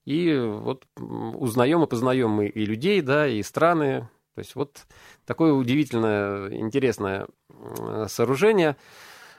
и 0.05 0.39
вот 0.39 0.85
узнаем 0.97 1.83
и 1.83 1.87
познаем 1.87 2.31
мы 2.31 2.49
и 2.49 2.67
людей, 2.67 3.01
да, 3.01 3.27
и 3.27 3.43
страны. 3.43 4.09
То 4.35 4.39
есть 4.39 4.55
вот 4.55 4.83
такое 5.27 5.53
удивительное, 5.53 6.53
интересное 6.53 7.27
сооружение. 8.09 8.77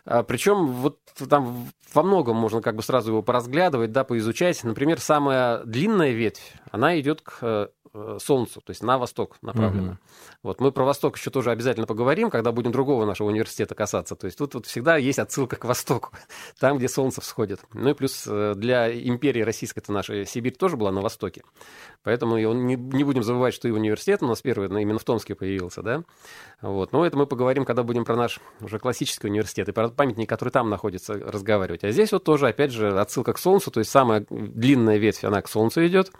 А, 0.05 0.23
Причем 0.23 0.67
вот 0.67 0.99
там 1.29 1.67
во 1.93 2.03
многом 2.03 2.35
можно 2.35 2.61
как 2.61 2.75
бы 2.75 2.83
сразу 2.83 3.11
его 3.11 3.21
поразглядывать, 3.21 3.91
да, 3.91 4.03
поизучать. 4.03 4.63
Например, 4.63 4.99
самая 4.99 5.63
длинная 5.63 6.11
ветвь, 6.11 6.53
она 6.71 6.99
идет 6.99 7.21
к 7.21 7.37
э, 7.41 7.67
Э, 7.95 8.17
солнцу, 8.19 8.59
то 8.59 8.71
есть 8.71 8.81
на 8.81 8.97
восток 8.97 9.37
направлено. 9.43 9.91
Угу. 9.91 9.97
Вот 10.41 10.59
мы 10.59 10.71
про 10.71 10.83
восток 10.83 11.15
еще 11.15 11.29
тоже 11.29 11.51
обязательно 11.51 11.85
поговорим, 11.85 12.31
когда 12.31 12.51
будем 12.51 12.71
другого 12.71 13.05
нашего 13.05 13.27
университета 13.27 13.75
касаться. 13.75 14.15
То 14.15 14.25
есть 14.25 14.35
тут 14.35 14.55
вот 14.55 14.65
всегда 14.65 14.97
есть 14.97 15.19
отсылка 15.19 15.57
к 15.57 15.65
востоку, 15.65 16.09
там, 16.59 16.79
где 16.79 16.89
солнце 16.89 17.21
всходит. 17.21 17.59
Ну 17.73 17.91
и 17.91 17.93
плюс 17.93 18.23
э, 18.25 18.55
для 18.55 18.91
империи 18.91 19.41
российской 19.41 19.77
это 19.77 19.91
наша 19.91 20.25
Сибирь 20.25 20.55
тоже 20.55 20.75
была 20.75 20.91
на 20.91 21.01
востоке. 21.01 21.43
Поэтому 22.01 22.35
не, 22.39 22.75
не 22.75 23.03
будем 23.03 23.21
забывать, 23.21 23.53
что 23.53 23.67
и 23.67 23.71
университет 23.71 24.23
у 24.23 24.27
нас 24.27 24.41
первый 24.41 24.69
именно 24.81 24.97
в 24.97 25.03
Томске 25.03 25.35
появился, 25.35 25.83
да. 25.83 26.03
Вот. 26.63 26.93
Но 26.93 27.05
это 27.05 27.15
мы 27.15 27.27
поговорим, 27.27 27.63
когда 27.63 27.83
будем 27.83 28.05
про 28.05 28.15
наш 28.15 28.39
уже 28.59 28.79
классический 28.79 29.27
университет 29.27 29.69
и 29.69 29.71
про 29.71 29.89
памятник, 29.95 30.29
который 30.29 30.49
там 30.49 30.69
находится, 30.69 31.13
разговаривать. 31.13 31.83
А 31.83 31.91
здесь 31.91 32.11
вот 32.11 32.23
тоже, 32.23 32.47
опять 32.47 32.71
же, 32.71 32.99
отсылка 32.99 33.33
к 33.33 33.39
солнцу, 33.39 33.71
то 33.71 33.79
есть 33.79 33.91
самая 33.91 34.25
длинная 34.29 34.97
ветвь, 34.97 35.23
она 35.23 35.41
к 35.41 35.49
солнцу 35.49 35.85
идет. 35.85 36.11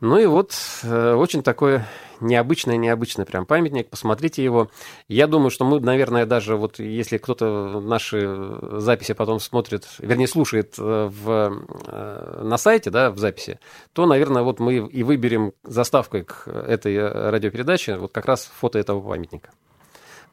Ну 0.00 0.18
и 0.18 0.24
вот 0.24 0.54
э, 0.82 1.12
очень 1.12 1.42
такое 1.42 1.86
необычный, 2.20 2.78
необычный 2.78 3.26
прям 3.26 3.44
памятник. 3.44 3.90
Посмотрите 3.90 4.42
его. 4.42 4.70
Я 5.08 5.26
думаю, 5.26 5.50
что 5.50 5.66
мы, 5.66 5.78
наверное, 5.78 6.24
даже 6.24 6.56
вот 6.56 6.78
если 6.78 7.18
кто-то 7.18 7.80
наши 7.80 8.58
записи 8.78 9.12
потом 9.12 9.40
смотрит, 9.40 9.86
вернее, 9.98 10.26
слушает 10.26 10.74
э, 10.78 11.10
в, 11.10 11.64
э, 11.86 12.40
на 12.42 12.56
сайте, 12.56 12.88
да, 12.88 13.10
в 13.10 13.18
записи, 13.18 13.60
то, 13.92 14.06
наверное, 14.06 14.42
вот 14.42 14.58
мы 14.58 14.76
и 14.76 15.02
выберем 15.02 15.52
заставкой 15.64 16.24
к 16.24 16.48
этой 16.48 16.96
радиопередаче 17.30 17.96
вот 17.96 18.12
как 18.12 18.24
раз 18.24 18.50
фото 18.58 18.78
этого 18.78 19.06
памятника. 19.06 19.50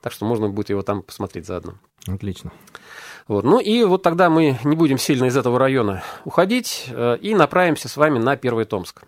Так 0.01 0.13
что 0.13 0.25
можно 0.25 0.49
будет 0.49 0.69
его 0.69 0.81
там 0.81 1.01
посмотреть 1.01 1.45
заодно. 1.45 1.73
Отлично. 2.07 2.51
Вот. 3.27 3.43
Ну 3.43 3.59
и 3.59 3.83
вот 3.83 4.03
тогда 4.03 4.29
мы 4.29 4.57
не 4.63 4.75
будем 4.75 4.97
сильно 4.97 5.25
из 5.25 5.35
этого 5.35 5.59
района 5.59 6.03
уходить 6.23 6.87
и 7.21 7.35
направимся 7.35 7.89
с 7.89 7.97
вами 7.97 8.19
на 8.19 8.37
Первый 8.37 8.65
Томск. 8.65 9.03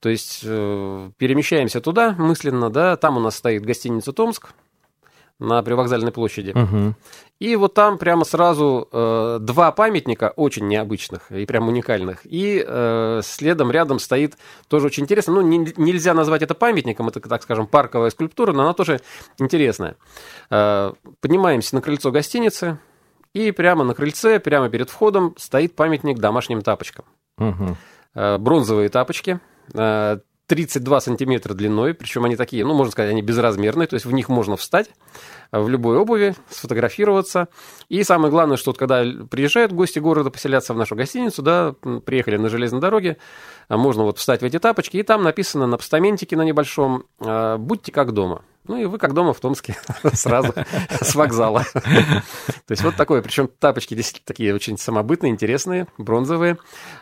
То 0.00 0.08
есть 0.08 0.40
э, 0.44 1.10
перемещаемся 1.18 1.80
туда 1.82 2.12
мысленно, 2.12 2.70
да, 2.70 2.96
там 2.96 3.18
у 3.18 3.20
нас 3.20 3.36
стоит 3.36 3.64
гостиница 3.64 4.12
Томск 4.12 4.54
на 5.40 5.62
привокзальной 5.62 6.12
площади. 6.12 6.50
Угу. 6.50 6.94
И 7.40 7.56
вот 7.56 7.74
там 7.74 7.98
прямо 7.98 8.24
сразу 8.24 8.88
э, 8.92 9.38
два 9.40 9.72
памятника 9.72 10.32
очень 10.36 10.68
необычных 10.68 11.32
и 11.32 11.46
прям 11.46 11.68
уникальных. 11.68 12.20
И 12.24 12.62
э, 12.64 13.20
следом 13.24 13.70
рядом 13.70 13.98
стоит 13.98 14.36
тоже 14.68 14.86
очень 14.86 15.04
интересно. 15.04 15.34
Ну, 15.34 15.40
не, 15.40 15.72
нельзя 15.76 16.12
назвать 16.14 16.42
это 16.42 16.54
памятником, 16.54 17.08
это, 17.08 17.20
так 17.20 17.42
скажем, 17.42 17.66
парковая 17.66 18.10
скульптура, 18.10 18.52
но 18.52 18.62
она 18.62 18.74
тоже 18.74 19.00
интересная. 19.38 19.96
Э, 20.50 20.92
поднимаемся 21.20 21.74
на 21.74 21.82
крыльцо 21.82 22.10
гостиницы, 22.10 22.78
и 23.32 23.52
прямо 23.52 23.84
на 23.84 23.94
крыльце, 23.94 24.40
прямо 24.40 24.68
перед 24.68 24.90
входом 24.90 25.34
стоит 25.38 25.76
памятник 25.76 26.18
домашним 26.18 26.62
тапочкам. 26.62 27.04
Угу. 27.38 27.76
Э, 28.14 28.38
бронзовые 28.38 28.88
тапочки 28.88 29.40
32 30.50 30.96
э, 30.96 31.00
сантиметра 31.00 31.54
длиной, 31.54 31.94
причем 31.94 32.24
они 32.24 32.36
такие, 32.36 32.64
ну, 32.64 32.74
можно 32.74 32.90
сказать, 32.90 33.12
они 33.12 33.22
безразмерные, 33.22 33.86
то 33.86 33.94
есть 33.94 34.04
в 34.04 34.12
них 34.12 34.28
можно 34.28 34.56
встать 34.56 34.90
в 35.52 35.68
любой 35.68 35.98
обуви, 35.98 36.34
сфотографироваться. 36.48 37.48
И 37.88 38.02
самое 38.04 38.30
главное, 38.30 38.56
что 38.56 38.70
вот 38.70 38.78
когда 38.78 39.04
приезжают 39.30 39.72
гости 39.72 39.98
города 39.98 40.30
поселяться 40.30 40.74
в 40.74 40.76
нашу 40.76 40.96
гостиницу, 40.96 41.42
да, 41.42 41.74
приехали 42.04 42.36
на 42.36 42.48
железной 42.48 42.80
дороге, 42.80 43.16
а 43.68 43.76
можно 43.76 44.04
вот 44.04 44.18
встать 44.18 44.42
в 44.42 44.44
эти 44.44 44.58
тапочки, 44.58 44.96
и 44.96 45.02
там 45.02 45.22
написано 45.22 45.66
на 45.66 45.76
постаментике 45.76 46.36
на 46.36 46.42
небольшом 46.42 47.04
э, 47.20 47.56
«Будьте 47.58 47.92
как 47.92 48.12
дома». 48.12 48.42
Ну 48.70 48.76
и 48.76 48.84
вы 48.84 48.98
как 48.98 49.14
дома 49.14 49.32
в 49.32 49.40
Томске 49.40 49.76
сразу 50.12 50.54
с 51.00 51.14
вокзала. 51.14 51.64
То 51.74 52.70
есть 52.70 52.82
вот 52.82 52.94
такое. 52.94 53.22
Причем 53.22 53.48
тапочки 53.48 53.94
действительно 53.94 54.26
такие 54.26 54.54
очень 54.54 54.78
самобытные, 54.78 55.32
интересные, 55.32 55.86
бронзовые. 55.98 56.58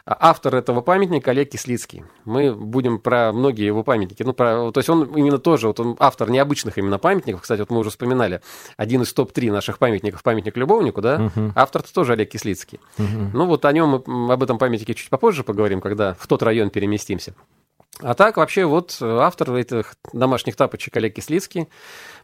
А 0.07 0.17
автор 0.19 0.55
этого 0.55 0.81
памятника 0.81 1.33
Олег 1.33 1.51
Кислицкий. 1.51 2.05
Мы 2.25 2.55
будем 2.55 2.99
про 2.99 3.33
многие 3.33 3.67
его 3.67 3.83
памятники. 3.83 4.23
Ну, 4.23 4.33
про, 4.33 4.71
то 4.71 4.79
есть 4.79 4.89
он 4.89 5.05
именно 5.15 5.39
тоже, 5.39 5.67
вот 5.67 5.81
он 5.81 5.97
автор 5.99 6.31
необычных 6.31 6.79
именно 6.79 6.99
памятников. 6.99 7.43
Кстати, 7.43 7.61
вот 7.61 7.71
мы 7.71 7.81
уже 7.81 7.91
вспоминали. 7.91 8.38
Один 8.77 9.03
из 9.03 9.13
топ-3 9.13 9.53
наших 9.53 9.79
памятников, 9.79 10.23
памятник 10.23 10.57
любовнику, 10.57 11.01
да? 11.01 11.31
Угу. 11.35 11.53
автор 11.55 11.83
тоже 11.83 12.13
Олег 12.13 12.31
Кислицкий. 12.31 12.81
Угу. 12.99 13.31
Ну 13.35 13.47
вот 13.47 13.65
о 13.65 13.73
нем 13.73 13.95
об 14.31 14.43
этом 14.43 14.59
памятнике 14.59 14.95
чуть 14.95 15.11
попозже 15.11 15.45
поговорим, 15.45 15.81
когда 15.81 16.15
в 16.15 16.27
тот 16.27 16.43
район 16.43 16.71
переместимся. 16.71 17.35
А 18.01 18.15
так, 18.15 18.37
вообще, 18.37 18.65
вот 18.65 18.97
э, 19.01 19.19
автор 19.19 19.53
этих 19.55 19.95
домашних 20.13 20.55
тапочек 20.55 20.97
Олег 20.97 21.15
Кислицкий. 21.15 21.69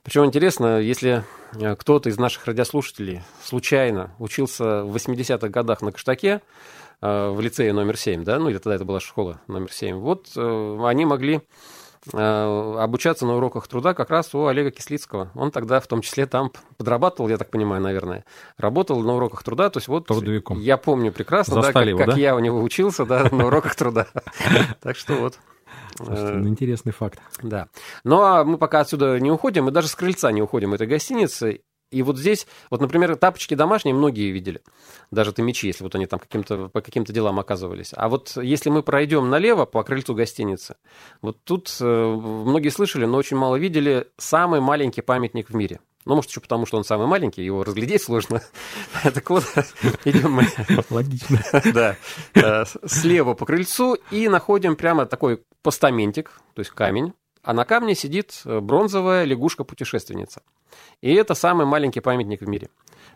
Причем 0.05 0.25
интересно, 0.25 0.79
если 0.79 1.25
э, 1.55 1.75
кто-то 1.75 2.09
из 2.09 2.17
наших 2.17 2.47
радиослушателей 2.47 3.23
случайно 3.43 4.15
учился 4.21 4.85
в 4.85 4.95
80-х 4.95 5.49
годах 5.49 5.83
на 5.83 5.91
Каштаке, 5.91 6.43
э, 7.01 7.29
в 7.29 7.41
лицее 7.41 7.73
номер 7.73 7.97
7, 7.97 8.23
да, 8.23 8.39
ну 8.39 8.51
или 8.51 8.59
тогда 8.59 8.77
это 8.77 8.85
была 8.85 9.01
школа 9.01 9.41
номер 9.49 9.73
7, 9.73 9.97
вот 9.97 10.29
они 10.37 11.07
могли 11.07 11.43
обучаться 12.13 13.27
на 13.27 13.37
уроках 13.37 13.67
труда 13.69 13.95
как 13.95 14.11
раз 14.11 14.35
у 14.35 14.47
Олега 14.47 14.71
Кислицкого. 14.71 15.31
Он 15.35 15.51
тогда 15.51 15.81
в 15.81 15.87
том 15.87 16.03
числе 16.03 16.27
там 16.27 16.53
подрабатывал, 16.77 17.29
я 17.29 17.39
так 17.39 17.51
понимаю, 17.51 17.83
наверное. 17.83 18.25
Работал 18.59 19.01
на 19.01 19.15
уроках 19.15 19.43
труда. 19.43 19.71
То 19.71 19.79
есть 19.79 19.89
вот 19.89 20.07
Трудовиком. 20.07 20.59
я 20.61 20.77
помню 20.77 21.13
прекрасно, 21.13 21.63
да, 21.63 21.73
как, 21.73 21.87
его, 21.87 21.99
как 21.99 22.09
да? 22.09 22.17
я 22.17 22.37
у 22.37 22.41
него 22.41 22.63
учился 22.63 23.07
да, 23.07 23.29
на 23.31 23.47
уроках 23.47 23.75
труда. 23.75 24.07
Так 24.81 24.97
что 24.97 25.15
вот. 25.15 25.39
Слушайте, 25.97 26.33
ну, 26.35 26.49
интересный 26.49 26.93
факт. 26.93 27.21
Да. 27.43 27.69
Ну, 28.03 28.21
а 28.21 28.45
мы 28.45 28.59
пока 28.59 28.81
отсюда 28.81 29.19
не 29.21 29.31
уходим, 29.31 29.65
мы 29.65 29.71
даже 29.71 29.89
с 29.89 29.95
крыльца 29.95 30.31
не 30.33 30.43
уходим 30.43 30.75
этой 30.75 30.87
гостиницы. 30.87 31.63
И 31.95 32.03
вот 32.03 32.19
здесь, 32.19 32.47
вот, 32.71 32.81
например, 32.81 33.17
тапочки 33.17 33.55
домашние 33.55 33.95
многие 33.95 34.31
видели. 34.31 34.61
Даже 35.11 35.33
ты 35.33 35.43
мечи, 35.43 35.67
если 35.69 35.85
вот 35.85 35.95
они 35.95 36.07
там 36.07 36.19
каким-то, 36.19 36.69
по 36.69 36.81
каким-то 36.81 37.13
делам 37.13 37.39
оказывались. 37.39 37.93
А 37.95 38.09
вот 38.09 38.37
если 38.37 38.71
мы 38.71 38.83
пройдем 38.83 39.31
налево 39.31 39.65
по 39.65 39.83
крыльцу 39.83 40.15
гостиницы, 40.15 40.77
вот 41.23 41.39
тут 41.45 41.75
э, 41.81 41.85
многие 41.85 42.71
слышали, 42.71 43.05
но 43.05 43.17
очень 43.17 43.37
мало 43.37 43.57
видели 43.57 44.09
самый 44.17 44.61
маленький 44.61 45.03
памятник 45.03 45.51
в 45.51 45.55
мире– 45.55 45.81
ну, 46.05 46.17
может, 46.17 46.31
еще 46.31 46.41
потому, 46.41 46.67
что 46.67 46.77
он 46.77 46.85
самый 46.85 47.07
маленький, 47.07 47.43
его 47.43 47.65
разглядеть 47.65 48.03
сложно. 48.03 48.43
Так 49.03 49.31
вот, 49.31 49.45
идем 50.05 50.33
мы. 50.33 50.47
Логично. 50.91 51.43
Да. 51.73 51.97
Э, 52.35 52.65
слева 52.87 53.35
по 53.35 53.47
крыльцу 53.47 53.97
и 54.11 54.29
находим 54.29 54.77
прямо 54.77 55.07
такой 55.07 55.43
постаментик, 55.63 56.33
то 56.55 56.61
есть 56.61 56.73
камень. 56.73 57.15
А 57.45 57.53
на 57.53 57.65
камне 57.67 57.95
сидит 57.95 58.41
э, 58.47 58.61
бронзовая 58.61 59.25
лягушка-путешественница. 59.25 60.43
И 61.03 61.13
это 61.13 61.35
самый 61.35 61.67
маленький 61.67 62.01
памятник 62.01 62.41
в 62.41 62.49
мире. 62.49 62.69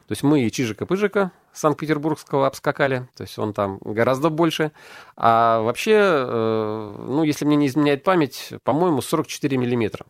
То 0.06 0.12
есть 0.12 0.22
мы 0.22 0.42
и 0.42 0.50
Чижика-Пыжика 0.50 1.32
Санкт-Петербургского 1.52 2.46
обскакали, 2.46 3.08
то 3.16 3.22
есть 3.22 3.38
он 3.38 3.52
там 3.52 3.78
гораздо 3.80 4.28
больше. 4.28 4.72
А 5.16 5.60
вообще, 5.62 5.92
э, 5.94 6.94
ну, 7.08 7.22
если 7.22 7.46
мне 7.46 7.56
не 7.56 7.66
изменяет 7.68 8.04
память, 8.04 8.52
по-моему, 8.64 9.00
44 9.00 9.56
миллиметра. 9.56 10.04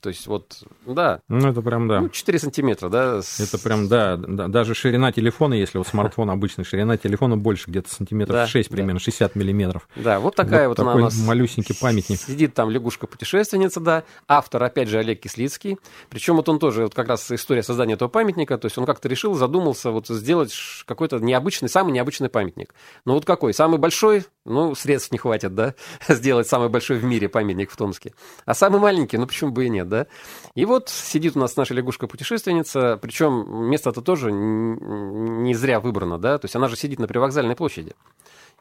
То 0.00 0.10
есть 0.10 0.26
вот, 0.26 0.62
да. 0.86 1.20
Ну, 1.28 1.48
это 1.48 1.60
прям, 1.60 1.88
да. 1.88 2.00
Ну, 2.02 2.08
4 2.08 2.38
сантиметра, 2.38 2.88
да. 2.88 3.20
Это 3.38 3.58
прям, 3.58 3.88
да, 3.88 4.16
да. 4.16 4.48
Даже 4.48 4.74
ширина 4.74 5.10
телефона, 5.12 5.54
если 5.54 5.78
вот 5.78 5.88
смартфон 5.88 6.30
обычный, 6.30 6.64
ширина 6.64 6.96
телефона 6.96 7.36
больше, 7.36 7.70
где-то 7.70 7.92
сантиметров 7.92 8.36
да, 8.36 8.46
6 8.46 8.68
примерно, 8.68 9.00
да. 9.00 9.04
60 9.04 9.34
миллиметров. 9.34 9.88
Да, 9.96 10.20
вот 10.20 10.36
такая 10.36 10.68
вот, 10.68 10.78
вот 10.78 10.94
у 10.94 10.98
нас. 10.98 11.18
малюсенький 11.18 11.74
памятник. 11.74 12.18
Сидит 12.18 12.54
там 12.54 12.70
лягушка-путешественница, 12.70 13.80
да. 13.80 14.04
Автор, 14.28 14.62
опять 14.62 14.88
же, 14.88 14.98
Олег 14.98 15.20
Кислицкий. 15.20 15.78
Причем 16.10 16.36
вот 16.36 16.48
он 16.48 16.58
тоже, 16.58 16.84
вот 16.84 16.94
как 16.94 17.08
раз 17.08 17.30
история 17.32 17.62
создания 17.62 17.94
этого 17.94 18.08
памятника, 18.08 18.56
то 18.58 18.66
есть 18.66 18.78
он 18.78 18.86
как-то 18.86 19.08
решил, 19.08 19.34
задумался 19.34 19.90
вот 19.90 20.06
сделать 20.08 20.54
какой-то 20.86 21.18
необычный, 21.18 21.68
самый 21.68 21.92
необычный 21.92 22.28
памятник. 22.28 22.74
Ну 23.04 23.14
вот 23.14 23.24
какой? 23.24 23.52
Самый 23.52 23.78
большой? 23.78 24.24
Ну, 24.48 24.74
средств 24.74 25.12
не 25.12 25.18
хватит, 25.18 25.54
да, 25.54 25.74
сделать 26.08 26.48
самый 26.48 26.68
большой 26.70 26.98
в 26.98 27.04
мире 27.04 27.28
памятник 27.28 27.70
в 27.70 27.76
Томске. 27.76 28.14
А 28.46 28.54
самый 28.54 28.80
маленький, 28.80 29.18
ну 29.18 29.26
почему 29.26 29.50
бы 29.50 29.66
и 29.66 29.68
нет, 29.68 29.88
да? 29.88 30.06
И 30.54 30.64
вот 30.64 30.88
сидит 30.88 31.36
у 31.36 31.38
нас 31.38 31.56
наша 31.56 31.74
лягушка-путешественница, 31.74 32.98
причем 33.00 33.68
место-то 33.68 34.00
тоже 34.00 34.32
не 34.32 35.54
зря 35.54 35.80
выбрано, 35.80 36.18
да, 36.18 36.38
то 36.38 36.46
есть 36.46 36.56
она 36.56 36.68
же 36.68 36.76
сидит 36.76 36.98
на 36.98 37.06
привокзальной 37.06 37.56
площади. 37.56 37.92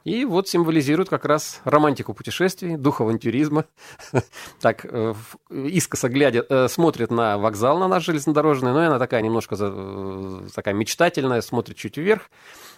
И 0.03 0.25
вот 0.25 0.48
символизирует 0.48 1.10
как 1.10 1.25
раз 1.25 1.62
романтику 1.63 2.13
путешествий, 2.13 2.77
дух 2.77 3.01
авантюризма. 3.01 3.65
так, 4.62 4.86
э, 4.86 5.13
искоса 5.50 6.08
глядя, 6.08 6.46
э, 6.48 6.67
смотрит 6.70 7.12
на 7.12 7.38
вокзал, 7.38 7.77
на 7.79 7.88
наш 7.88 8.06
железнодорожный, 8.06 8.72
но 8.72 8.79
она 8.79 9.00
такая 9.00 9.22
немножко 9.22 9.56
э, 9.60 10.48
такая 10.53 10.74
мечтательная, 10.74 11.41
смотрит 11.41 11.77
чуть 11.77 11.98
вверх, 11.98 12.29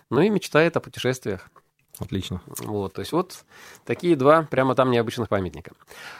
ну 0.09 0.21
и 0.21 0.29
мечтает 0.29 0.75
о 0.77 0.79
путешествиях. 0.79 1.51
Отлично. 1.99 2.41
Вот, 2.59 2.93
то 2.93 3.01
есть 3.01 3.11
вот 3.11 3.43
такие 3.85 4.15
два 4.15 4.43
прямо 4.43 4.73
там 4.73 4.89
необычных 4.89 5.27
памятника. 5.27 5.71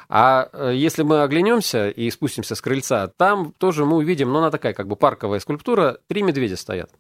А 0.10 0.50
если 0.72 1.04
мы 1.04 1.24
оглянемся 1.24 1.90
и 1.90 2.10
спустимся 2.12 2.56
с 2.56 2.62
крыльца, 2.62 3.08
там 3.08 3.54
тоже 3.58 3.86
мы 3.86 3.98
увидим, 3.98 4.32
ну, 4.32 4.40
она 4.40 4.52
такая 4.52 4.74
как 4.74 4.88
бы 4.88 4.96
парковая 4.96 5.40
скульптура, 5.40 6.00
три 6.08 6.22
медведя 6.22 6.58
стоят. 6.58 6.92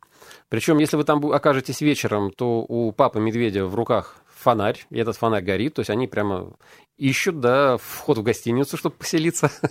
Причем, 0.47 0.77
если 0.77 0.95
вы 0.97 1.03
там 1.03 1.25
окажетесь 1.31 1.81
вечером, 1.81 2.31
то 2.31 2.65
у 2.67 2.91
папы 2.91 3.19
медведя 3.19 3.65
в 3.65 3.75
руках 3.75 4.15
фонарь, 4.39 4.85
и 4.89 4.97
этот 4.97 5.17
фонарь 5.17 5.43
горит, 5.43 5.75
то 5.75 5.81
есть 5.81 5.89
они 5.89 6.07
прямо 6.07 6.53
ищут, 6.97 7.39
да, 7.39 7.77
вход 7.77 8.17
в 8.17 8.23
гостиницу, 8.23 8.77
чтобы 8.77 8.95
поселиться. 8.95 9.51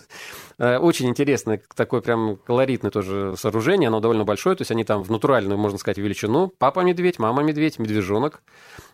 Э, 0.60 0.78
очень 0.78 1.08
интересное, 1.08 1.62
такое 1.76 2.00
прям 2.00 2.36
колоритное 2.36 2.90
тоже 2.90 3.34
сооружение, 3.36 3.86
оно 3.86 4.00
довольно 4.00 4.24
большое, 4.24 4.56
то 4.56 4.62
есть 4.62 4.72
они 4.72 4.82
там 4.82 5.04
в 5.04 5.10
натуральную, 5.10 5.56
можно 5.56 5.78
сказать, 5.78 5.98
величину. 5.98 6.52
Папа 6.58 6.80
медведь, 6.80 7.20
мама 7.20 7.44
медведь, 7.44 7.78
медвежонок. 7.78 8.42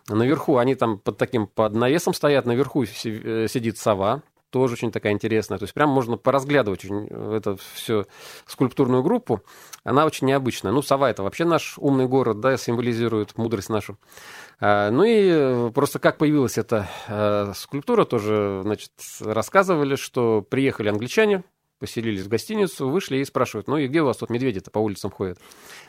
Наверху 0.07 0.57
они 0.57 0.75
там 0.75 0.99
под 0.99 1.17
таким, 1.17 1.47
под 1.47 1.73
навесом 1.73 2.13
стоят, 2.13 2.45
наверху 2.45 2.83
э, 2.83 3.47
сидит 3.49 3.79
сова, 3.79 4.21
тоже 4.55 4.75
очень 4.75 4.89
такая 4.89 5.11
интересная. 5.11 5.57
То 5.57 5.63
есть 5.63 5.73
прям 5.73 5.89
можно 5.89 6.15
поразглядывать 6.15 6.85
очень 6.85 7.07
э, 7.09 7.35
это 7.35 7.57
все 7.73 8.05
скульптурную 8.45 9.03
группу. 9.03 9.41
Она 9.83 10.05
очень 10.05 10.27
необычная. 10.27 10.71
Ну, 10.71 10.81
сова 10.81 11.09
это 11.09 11.23
вообще 11.23 11.43
наш 11.43 11.77
умный 11.77 12.07
город, 12.07 12.39
да, 12.39 12.55
символизирует 12.55 13.37
мудрость 13.37 13.67
нашу. 13.67 13.97
А, 14.61 14.91
ну 14.91 15.03
и 15.03 15.27
э, 15.29 15.71
просто 15.75 15.99
как 15.99 16.17
появилась 16.17 16.57
эта 16.57 16.87
э, 17.09 17.51
скульптура, 17.53 18.05
тоже, 18.05 18.61
значит, 18.63 18.91
рассказывали, 19.19 19.97
что 19.97 20.41
приехали 20.41 20.87
англичане, 20.87 21.43
поселились 21.79 22.23
в 22.23 22.27
гостиницу, 22.27 22.89
вышли 22.89 23.17
и 23.17 23.25
спрашивают, 23.25 23.67
ну 23.67 23.77
и 23.77 23.87
где 23.87 24.01
у 24.01 24.05
вас 24.05 24.17
тут 24.17 24.29
медведи-то 24.29 24.71
по 24.71 24.79
улицам 24.79 25.11
ходят? 25.11 25.39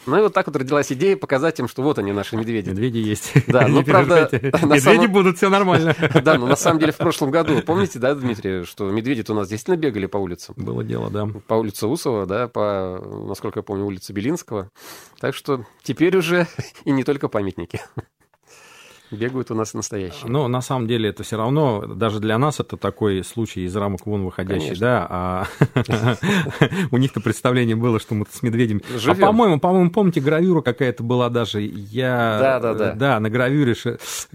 Ну 0.06 0.18
и 0.18 0.20
вот 0.22 0.34
так 0.34 0.46
вот 0.46 0.56
родилась 0.56 0.90
идея 0.92 1.16
показать 1.16 1.58
им, 1.60 1.68
что 1.68 1.82
вот 1.82 1.98
они, 1.98 2.12
наши 2.12 2.36
медведи. 2.36 2.70
Медведи 2.70 2.98
есть. 2.98 3.32
Да, 3.46 3.68
ну 3.68 3.82
правда... 3.84 4.28
Медведи 4.32 4.80
самом... 4.80 5.12
будут, 5.12 5.36
все 5.36 5.48
нормально. 5.48 5.94
Да, 6.26 6.38
но 6.38 6.46
на 6.46 6.56
самом 6.56 6.80
деле 6.80 6.92
в 6.92 6.96
прошлом 6.96 7.30
году, 7.30 7.62
помните, 7.62 7.98
да, 7.98 8.14
Дмитрий, 8.14 8.64
что 8.64 8.90
медведи-то 8.90 9.32
у 9.32 9.36
нас 9.36 9.48
действительно 9.48 9.76
бегали 9.76 10.06
по 10.06 10.16
улицам? 10.16 10.54
Было 10.58 10.82
дело, 10.82 11.10
да. 11.10 11.28
По 11.46 11.54
улице 11.54 11.86
Усова, 11.86 12.26
да, 12.26 12.48
по, 12.48 13.00
насколько 13.28 13.60
я 13.60 13.62
помню, 13.62 13.84
улице 13.84 14.12
Белинского. 14.12 14.70
Так 15.20 15.34
что 15.34 15.64
теперь 15.82 16.16
уже 16.16 16.46
и 16.84 16.90
не 16.90 17.04
только 17.04 17.28
памятники 17.28 17.80
бегают 19.10 19.50
у 19.50 19.54
нас 19.54 19.74
настоящие. 19.74 20.30
Но 20.30 20.48
на 20.48 20.60
самом 20.60 20.86
деле 20.86 21.10
это 21.10 21.22
все 21.22 21.36
равно, 21.36 21.86
даже 21.86 22.20
для 22.20 22.38
нас 22.38 22.60
это 22.60 22.76
такой 22.76 23.22
случай 23.24 23.62
из 23.62 23.76
рамок 23.76 24.06
вон 24.06 24.24
выходящий, 24.24 24.76
Конечно. 24.76 24.86
да, 24.86 25.06
а 25.10 25.46
у 26.90 26.96
них-то 26.96 27.20
представление 27.20 27.76
было, 27.76 28.00
что 28.00 28.14
мы 28.14 28.26
с 28.30 28.42
медведем... 28.42 28.82
А 29.06 29.14
по-моему, 29.14 29.60
по-моему, 29.60 29.90
помните, 29.90 30.20
гравюра 30.20 30.60
какая-то 30.60 31.02
была 31.02 31.28
даже, 31.28 31.60
я... 31.60 32.38
Да, 32.40 32.60
да, 32.60 32.74
да. 32.74 32.92
Да, 32.92 33.20
на 33.20 33.30
гравюре 33.30 33.74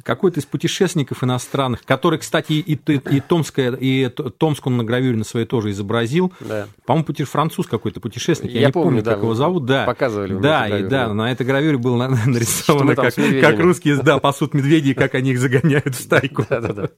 какой-то 0.04 0.40
из 0.40 0.46
путешественников 0.46 1.24
иностранных, 1.24 1.84
который, 1.84 2.20
кстати, 2.20 2.54
и, 2.54 2.74
и, 2.74 3.20
Томская, 3.20 3.74
и 3.74 4.08
Томск 4.10 4.68
он 4.68 4.78
на 4.78 4.84
гравюре 4.84 5.18
на 5.18 5.24
своей 5.24 5.46
тоже 5.46 5.72
изобразил. 5.72 6.32
Да. 6.40 6.68
По-моему, 6.86 7.06
француз 7.26 7.68
какой-то 7.68 8.00
путешественник, 8.00 8.54
я, 8.54 8.62
я 8.62 8.68
не 8.68 8.72
помню, 8.72 8.88
помню 8.88 9.04
да, 9.04 9.12
как 9.14 9.24
его 9.24 9.36
зовут, 9.36 9.66
да. 9.66 9.86
Показывали. 9.86 10.40
Да, 10.40 10.68
и 10.68 10.84
да, 10.84 11.14
на 11.14 11.32
этой 11.32 11.46
гравюре 11.46 11.78
было 11.78 12.08
нарисовано, 12.26 12.96
как, 12.96 13.14
как 13.16 13.60
русские, 13.60 13.98
да, 13.98 14.20
пасут 14.20 14.54
медведей, 14.62 14.94
как 14.94 15.16
они 15.16 15.32
их 15.32 15.40
загоняют 15.40 15.96
в 15.96 16.02
стайку. 16.02 16.46
Да-да-да. 16.50 16.90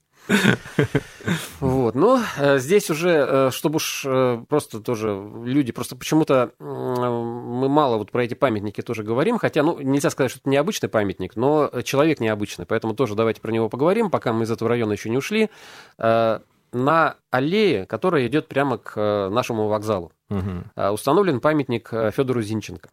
Вот, 1.59 1.95
ну, 1.95 2.19
э, 2.37 2.59
здесь 2.59 2.89
уже, 2.89 3.09
э, 3.09 3.51
чтобы 3.51 3.77
уж 3.77 4.03
э, 4.05 4.43
просто 4.47 4.79
тоже 4.79 5.21
люди, 5.43 5.71
просто 5.71 5.95
почему-то 5.95 6.51
мы 6.59 7.69
мало 7.69 7.97
вот 7.97 8.11
про 8.11 8.23
эти 8.23 8.33
памятники 8.33 8.81
тоже 8.81 9.03
говорим, 9.03 9.37
хотя, 9.37 9.63
ну, 9.63 9.79
нельзя 9.79 10.09
сказать, 10.09 10.31
что 10.31 10.39
это 10.39 10.49
необычный 10.49 10.89
памятник, 10.89 11.35
но 11.35 11.69
человек 11.83 12.19
необычный, 12.19 12.65
поэтому 12.65 12.93
тоже 12.95 13.15
давайте 13.15 13.41
про 13.41 13.51
него 13.51 13.69
поговорим, 13.69 14.09
пока 14.09 14.33
мы 14.33 14.43
из 14.43 14.51
этого 14.51 14.69
района 14.69 14.93
еще 14.93 15.09
не 15.09 15.17
ушли. 15.17 15.49
На 15.97 17.15
аллее, 17.29 17.85
которая 17.85 18.25
идет 18.25 18.47
прямо 18.47 18.79
к 18.79 19.29
нашему 19.29 19.67
вокзалу, 19.67 20.11
угу. 20.29 20.91
установлен 20.91 21.39
памятник 21.39 21.89
Федору 21.89 22.41
Зинченко. 22.41 22.89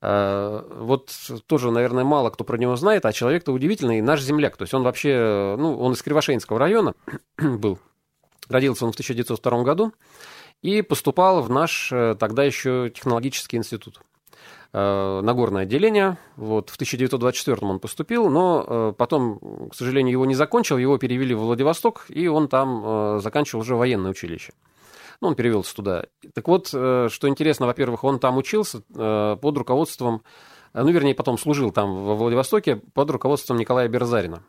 Э, 0.00 0.62
вот 0.78 1.10
тоже, 1.46 1.70
наверное, 1.70 2.04
мало 2.04 2.30
кто 2.30 2.44
про 2.44 2.56
него 2.56 2.76
знает, 2.76 3.04
а 3.04 3.12
человек-то 3.12 3.52
удивительный, 3.52 4.00
наш 4.00 4.20
земляк. 4.20 4.56
То 4.56 4.62
есть 4.62 4.74
он 4.74 4.82
вообще, 4.82 5.56
ну, 5.58 5.78
он 5.78 5.92
из 5.94 6.02
Кривошеинского 6.02 6.58
района 6.58 6.94
был. 7.38 7.78
Родился 8.48 8.84
он 8.84 8.92
в 8.92 8.94
1902 8.94 9.62
году 9.62 9.92
и 10.62 10.82
поступал 10.82 11.42
в 11.42 11.50
наш 11.50 11.90
э, 11.92 12.16
тогда 12.18 12.44
еще 12.44 12.90
технологический 12.94 13.56
институт. 13.56 14.00
Э, 14.72 15.20
Нагорное 15.20 15.62
отделение. 15.62 16.16
Вот, 16.36 16.70
в 16.70 16.76
1924 16.76 17.58
он 17.62 17.80
поступил, 17.80 18.28
но 18.30 18.94
потом, 18.96 19.68
к 19.70 19.74
сожалению, 19.74 20.12
его 20.12 20.26
не 20.26 20.36
закончил, 20.36 20.78
его 20.78 20.96
перевели 20.98 21.34
в 21.34 21.40
Владивосток, 21.40 22.06
и 22.08 22.28
он 22.28 22.48
там 22.48 23.20
заканчивал 23.20 23.62
уже 23.62 23.74
военное 23.74 24.12
училище. 24.12 24.52
Ну, 25.20 25.28
он 25.28 25.34
перевелся 25.34 25.74
туда. 25.74 26.04
Так 26.34 26.46
вот, 26.46 26.70
э, 26.72 27.08
что 27.10 27.28
интересно, 27.28 27.66
во-первых, 27.66 28.04
он 28.04 28.20
там 28.20 28.36
учился 28.36 28.82
э, 28.94 29.36
под 29.40 29.58
руководством, 29.58 30.22
э, 30.74 30.82
ну, 30.82 30.90
вернее, 30.90 31.14
потом 31.14 31.38
служил 31.38 31.72
там 31.72 32.04
во 32.04 32.14
Владивостоке 32.14 32.76
под 32.76 33.10
руководством 33.10 33.58
Николая 33.58 33.88
Берзарина. 33.88 34.44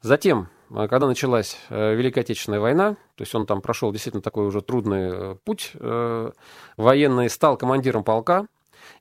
Затем, 0.00 0.48
когда 0.68 1.06
началась 1.06 1.56
Великая 1.70 2.20
Отечественная 2.20 2.60
война, 2.60 2.96
то 3.14 3.22
есть 3.22 3.34
он 3.34 3.46
там 3.46 3.62
прошел 3.62 3.90
действительно 3.90 4.20
такой 4.20 4.44
уже 4.46 4.60
трудный 4.60 5.36
путь 5.36 5.72
военный, 6.76 7.30
стал 7.30 7.56
командиром 7.56 8.04
полка, 8.04 8.46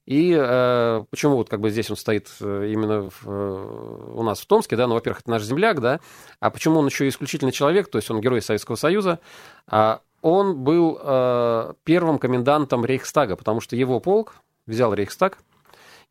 и 0.06 0.34
э, 0.34 1.04
почему 1.10 1.36
вот 1.36 1.50
как 1.50 1.60
бы 1.60 1.72
здесь 1.72 1.90
он 1.90 1.98
стоит 1.98 2.30
именно 2.40 3.10
в, 3.10 4.18
у 4.18 4.24
нас 4.24 4.40
в 4.40 4.46
Томске, 4.46 4.78
да, 4.78 4.88
ну, 4.88 4.94
во-первых, 4.94 5.22
это 5.22 5.32
наш 5.32 5.44
земляк, 5.44 5.82
да, 5.82 6.00
а 6.40 6.50
почему 6.52 6.80
он 6.80 6.86
еще 6.86 7.06
исключительный 7.10 7.52
человек, 7.52 7.90
то 7.90 7.98
есть 7.98 8.10
он 8.10 8.22
герой 8.22 8.42
Советского 8.42 8.76
Союза, 8.76 9.20
а 9.68 10.02
он 10.24 10.64
был 10.64 10.98
э, 11.00 11.74
первым 11.84 12.18
комендантом 12.18 12.84
Рейхстага, 12.86 13.36
потому 13.36 13.60
что 13.60 13.76
его 13.76 14.00
полк 14.00 14.36
взял 14.66 14.94
Рейхстаг, 14.94 15.38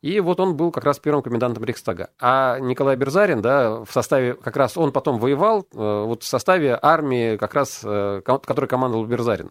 и 0.03 0.21
вот 0.21 0.39
он 0.39 0.57
был 0.57 0.71
как 0.71 0.85
раз 0.85 0.99
первым 0.99 1.23
комендантом 1.23 1.65
Рейхстага. 1.65 2.11
А 2.21 2.59
Николай 2.61 2.97
Берзарин, 2.97 3.41
да, 3.41 3.85
в 3.85 3.91
составе, 3.91 4.35
как 4.35 4.57
раз 4.57 4.77
он 4.77 4.93
потом 4.93 5.19
воевал, 5.19 5.67
э, 5.73 6.05
вот 6.07 6.23
в 6.23 6.27
составе 6.27 6.79
армии, 6.81 7.37
как 7.37 7.55
раз, 7.55 7.81
э, 7.83 8.21
которой 8.25 8.67
командовал 8.67 9.07
Берзарин. 9.07 9.51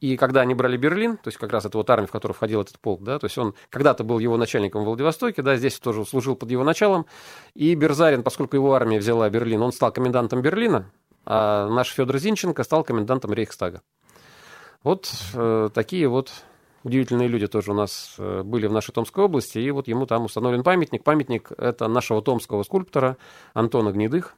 И 0.00 0.16
когда 0.16 0.40
они 0.40 0.54
брали 0.54 0.78
Берлин, 0.78 1.18
то 1.18 1.28
есть 1.28 1.36
как 1.36 1.52
раз 1.52 1.66
это 1.66 1.76
вот 1.76 1.90
армия, 1.90 2.06
в 2.06 2.10
которую 2.10 2.34
входил 2.34 2.62
этот 2.62 2.78
полк, 2.80 3.02
да, 3.02 3.18
то 3.18 3.26
есть 3.26 3.36
он 3.36 3.54
когда-то 3.68 4.02
был 4.02 4.18
его 4.18 4.38
начальником 4.38 4.82
в 4.82 4.86
Владивостоке, 4.86 5.42
да, 5.42 5.56
здесь 5.56 5.78
тоже 5.78 6.06
служил 6.06 6.36
под 6.36 6.50
его 6.50 6.64
началом, 6.64 7.04
и 7.54 7.74
Берзарин, 7.74 8.22
поскольку 8.22 8.56
его 8.56 8.72
армия 8.72 8.98
взяла 8.98 9.28
Берлин, 9.28 9.60
он 9.60 9.72
стал 9.72 9.92
комендантом 9.92 10.40
Берлина, 10.40 10.90
а 11.24 11.68
наш 11.68 11.88
Федор 11.88 12.18
Зинченко 12.18 12.62
стал 12.62 12.84
комендантом 12.84 13.32
Рейхстага. 13.32 13.82
Вот 14.82 15.10
э, 15.34 15.68
такие 15.74 16.08
вот 16.08 16.32
удивительные 16.84 17.28
люди 17.28 17.46
тоже 17.46 17.72
у 17.72 17.74
нас 17.74 18.14
э, 18.18 18.42
были 18.42 18.66
в 18.66 18.72
нашей 18.72 18.92
Томской 18.92 19.24
области, 19.24 19.58
и 19.58 19.70
вот 19.70 19.88
ему 19.88 20.06
там 20.06 20.24
установлен 20.24 20.62
памятник. 20.62 21.04
Памятник 21.04 21.52
это 21.56 21.88
нашего 21.88 22.22
томского 22.22 22.62
скульптора 22.62 23.16
Антона 23.52 23.90
Гнедых. 23.92 24.34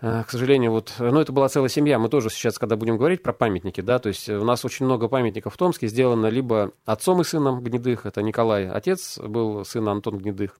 Э, 0.00 0.24
к 0.24 0.30
сожалению, 0.30 0.72
вот, 0.72 0.94
ну, 0.98 1.20
это 1.20 1.32
была 1.32 1.48
целая 1.48 1.68
семья. 1.68 1.98
Мы 1.98 2.08
тоже 2.08 2.30
сейчас, 2.30 2.58
когда 2.58 2.76
будем 2.76 2.96
говорить 2.96 3.22
про 3.22 3.32
памятники, 3.32 3.80
да, 3.80 3.98
то 3.98 4.08
есть 4.08 4.28
у 4.28 4.44
нас 4.44 4.64
очень 4.64 4.86
много 4.86 5.08
памятников 5.08 5.54
в 5.54 5.56
Томске 5.56 5.86
сделано 5.86 6.26
либо 6.26 6.72
отцом 6.84 7.20
и 7.20 7.24
сыном 7.24 7.62
Гнедых, 7.62 8.06
это 8.06 8.22
Николай, 8.22 8.68
отец 8.68 9.18
был 9.18 9.64
сын 9.64 9.88
Антон 9.88 10.18
Гнедых. 10.18 10.58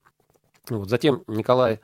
Вот, 0.69 0.89
затем 0.89 1.23
Николай 1.27 1.81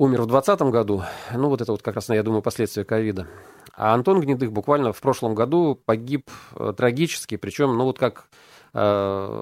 умер 0.00 0.22
в 0.22 0.26
2020 0.28 0.62
году. 0.72 1.02
Ну, 1.34 1.50
вот 1.50 1.60
это 1.60 1.72
вот 1.72 1.82
как 1.82 1.94
раз, 1.94 2.08
я 2.08 2.22
думаю, 2.22 2.40
последствия 2.40 2.84
ковида. 2.84 3.26
А 3.74 3.92
Антон 3.92 4.20
Гнедых 4.20 4.50
буквально 4.50 4.94
в 4.94 5.00
прошлом 5.00 5.34
году 5.34 5.78
погиб 5.84 6.30
э, 6.56 6.72
трагически, 6.74 7.36
причем, 7.36 7.76
ну, 7.76 7.84
вот 7.84 7.98
как 7.98 8.30
э, 8.72 8.78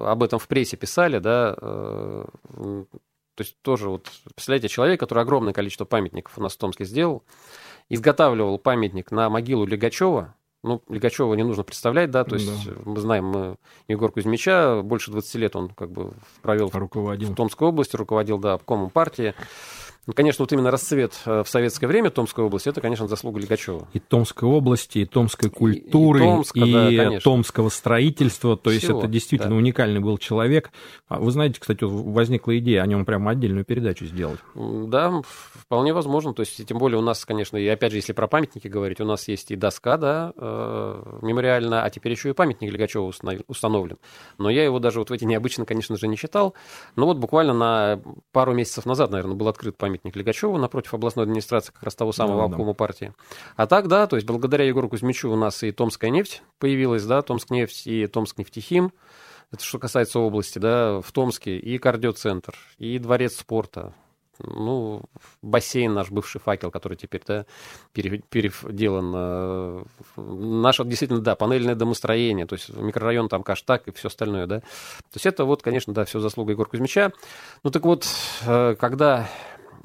об 0.07 0.21
этом 0.21 0.37
в 0.37 0.49
прессе 0.49 0.75
писали, 0.75 1.19
да, 1.19 1.55
э, 1.61 2.25
то 2.55 3.41
есть 3.41 3.55
тоже 3.61 3.87
вот, 3.89 4.11
представляете, 4.35 4.67
человек, 4.67 4.99
который 4.99 5.23
огромное 5.23 5.53
количество 5.53 5.85
памятников 5.85 6.37
у 6.37 6.41
нас 6.41 6.55
в 6.55 6.57
Томске 6.57 6.83
сделал, 6.83 7.23
изготавливал 7.87 8.59
памятник 8.59 9.11
на 9.11 9.29
могилу 9.29 9.65
Легачева, 9.65 10.35
ну, 10.61 10.81
Легачева 10.89 11.33
не 11.35 11.43
нужно 11.43 11.63
представлять, 11.63 12.11
да, 12.11 12.25
то 12.25 12.35
есть 12.35 12.65
да. 12.65 12.73
мы 12.83 12.99
знаем 12.99 13.25
мы 13.27 13.55
Егор 13.87 14.11
Кузьмича, 14.11 14.81
больше 14.83 15.09
20 15.09 15.35
лет 15.35 15.55
он 15.55 15.69
как 15.69 15.89
бы 15.89 16.11
провел 16.41 16.69
руководил. 16.73 17.29
в 17.29 17.35
Томской 17.35 17.69
области, 17.69 17.95
руководил, 17.95 18.39
да, 18.39 18.55
обкомом 18.55 18.89
партии. 18.89 19.35
Ну, 20.09 20.13
конечно, 20.13 20.41
вот 20.41 20.51
именно 20.51 20.71
расцвет 20.71 21.13
э, 21.27 21.43
в 21.43 21.47
советское 21.47 21.85
время 21.85 22.09
Томской 22.09 22.43
области, 22.43 22.67
это, 22.67 22.81
конечно, 22.81 23.07
заслуга 23.07 23.39
Лигачева. 23.39 23.87
И 23.93 23.99
Томской 23.99 24.49
области, 24.49 24.97
и 24.97 25.05
томской 25.05 25.51
культуры, 25.51 26.21
и, 26.21 26.23
и, 26.23 26.25
Томска, 26.25 26.59
и 26.59 26.97
да, 26.97 27.19
томского 27.19 27.69
строительства. 27.69 28.57
То 28.57 28.71
есть 28.71 28.85
Всего, 28.85 28.97
это 28.97 29.07
действительно 29.07 29.51
да. 29.51 29.57
уникальный 29.57 29.99
был 29.99 30.17
человек. 30.17 30.71
А 31.09 31.19
вы 31.19 31.29
знаете, 31.29 31.59
кстати, 31.59 31.83
возникла 31.83 32.57
идея 32.57 32.81
о 32.81 32.87
нем 32.87 33.05
прямо 33.05 33.29
отдельную 33.29 33.65
передачу 33.65 34.07
сделать. 34.07 34.39
Да, 34.55 35.21
вполне 35.53 35.93
возможно. 35.93 36.33
То 36.33 36.39
есть, 36.39 36.65
тем 36.65 36.79
более 36.79 36.97
у 36.97 37.03
нас, 37.03 37.23
конечно, 37.23 37.57
и 37.57 37.67
опять 37.67 37.91
же, 37.91 37.99
если 37.99 38.13
про 38.13 38.27
памятники 38.27 38.67
говорить, 38.67 38.99
у 39.01 39.05
нас 39.05 39.27
есть 39.27 39.51
и 39.51 39.55
доска, 39.55 39.97
да, 39.97 40.33
э, 40.35 41.19
мемориальная, 41.21 41.83
а 41.83 41.89
теперь 41.91 42.13
еще 42.13 42.31
и 42.31 42.33
памятник 42.33 42.71
Лигачева 42.71 43.11
установлен. 43.47 43.99
Но 44.39 44.49
я 44.49 44.63
его 44.63 44.79
даже 44.79 44.97
вот 44.97 45.11
в 45.11 45.13
эти 45.13 45.25
необычно, 45.25 45.65
конечно 45.65 45.97
же, 45.97 46.07
не 46.07 46.17
читал. 46.17 46.55
Но 46.95 47.05
вот 47.05 47.17
буквально 47.17 47.53
на 47.53 48.01
пару 48.31 48.55
месяцев 48.55 48.87
назад, 48.87 49.11
наверное, 49.11 49.35
был 49.35 49.47
открыт 49.47 49.77
памятник 49.77 49.98
памятник 49.99 50.15
Лигачеву 50.15 50.57
напротив 50.57 50.93
областной 50.93 51.25
администрации, 51.25 51.71
как 51.71 51.83
раз 51.83 51.95
того 51.95 52.11
самого 52.11 52.39
да, 52.39 52.45
обкома 52.45 52.71
да. 52.71 52.73
партии. 52.73 53.13
А 53.55 53.67
так, 53.67 53.87
да, 53.87 54.07
то 54.07 54.15
есть 54.15 54.27
благодаря 54.27 54.65
Егору 54.65 54.89
Кузьмичу 54.89 55.29
у 55.29 55.35
нас 55.35 55.63
и 55.63 55.71
Томская 55.71 56.09
нефть 56.09 56.41
появилась, 56.57 57.05
да, 57.05 57.21
Томск 57.21 57.49
нефть 57.49 57.87
и 57.87 58.07
Томск 58.07 58.37
нефтехим. 58.37 58.91
Это 59.51 59.63
что 59.63 59.79
касается 59.79 60.19
области, 60.19 60.59
да, 60.59 61.01
в 61.01 61.11
Томске 61.11 61.57
и 61.57 61.77
кардиоцентр, 61.77 62.55
и 62.77 62.99
дворец 62.99 63.37
спорта, 63.37 63.93
ну, 64.41 65.01
бассейн 65.41 65.93
наш 65.93 66.11
бывший 66.11 66.39
факел, 66.39 66.71
который 66.71 66.95
теперь 66.95 67.21
да, 67.27 67.45
переделан. 67.93 69.13
Э, 69.15 69.83
наше 70.15 70.85
действительно, 70.85 71.19
да, 71.19 71.35
панельное 71.35 71.75
домостроение, 71.75 72.45
то 72.45 72.53
есть 72.53 72.69
микрорайон 72.69 73.27
там 73.27 73.43
Каштак 73.43 73.87
и 73.87 73.91
все 73.91 74.07
остальное, 74.07 74.47
да. 74.47 74.59
То 74.59 75.15
есть 75.15 75.25
это 75.25 75.43
вот, 75.43 75.61
конечно, 75.61 75.93
да, 75.93 76.05
все 76.05 76.19
заслуга 76.19 76.51
Егора 76.53 76.69
Кузьмича. 76.69 77.11
Ну 77.63 77.71
так 77.71 77.83
вот, 77.83 78.07
э, 78.45 78.75
когда 78.79 79.27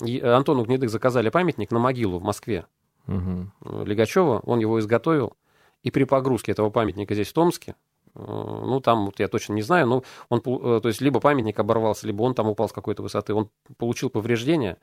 Антону 0.00 0.64
Гнедых 0.64 0.90
заказали 0.90 1.28
памятник 1.28 1.70
на 1.70 1.78
могилу 1.78 2.18
в 2.18 2.22
Москве. 2.22 2.66
Угу. 3.06 3.84
Легачева, 3.84 4.40
он 4.40 4.60
его 4.60 4.78
изготовил, 4.80 5.36
и 5.82 5.90
при 5.90 6.04
погрузке 6.04 6.52
этого 6.52 6.70
памятника 6.70 7.14
здесь, 7.14 7.28
в 7.28 7.32
Томске, 7.34 7.74
э, 8.14 8.18
ну, 8.18 8.80
там 8.80 9.06
вот 9.06 9.20
я 9.20 9.28
точно 9.28 9.52
не 9.52 9.62
знаю, 9.62 9.86
но 9.86 10.02
он, 10.30 10.40
э, 10.40 10.80
то 10.80 10.88
есть, 10.88 11.02
либо 11.02 11.20
памятник 11.20 11.58
оборвался, 11.58 12.06
либо 12.06 12.22
он 12.22 12.34
там 12.34 12.48
упал 12.48 12.68
с 12.68 12.72
какой-то 12.72 13.02
высоты, 13.02 13.34
он 13.34 13.50
получил 13.76 14.08
повреждения, 14.08 14.78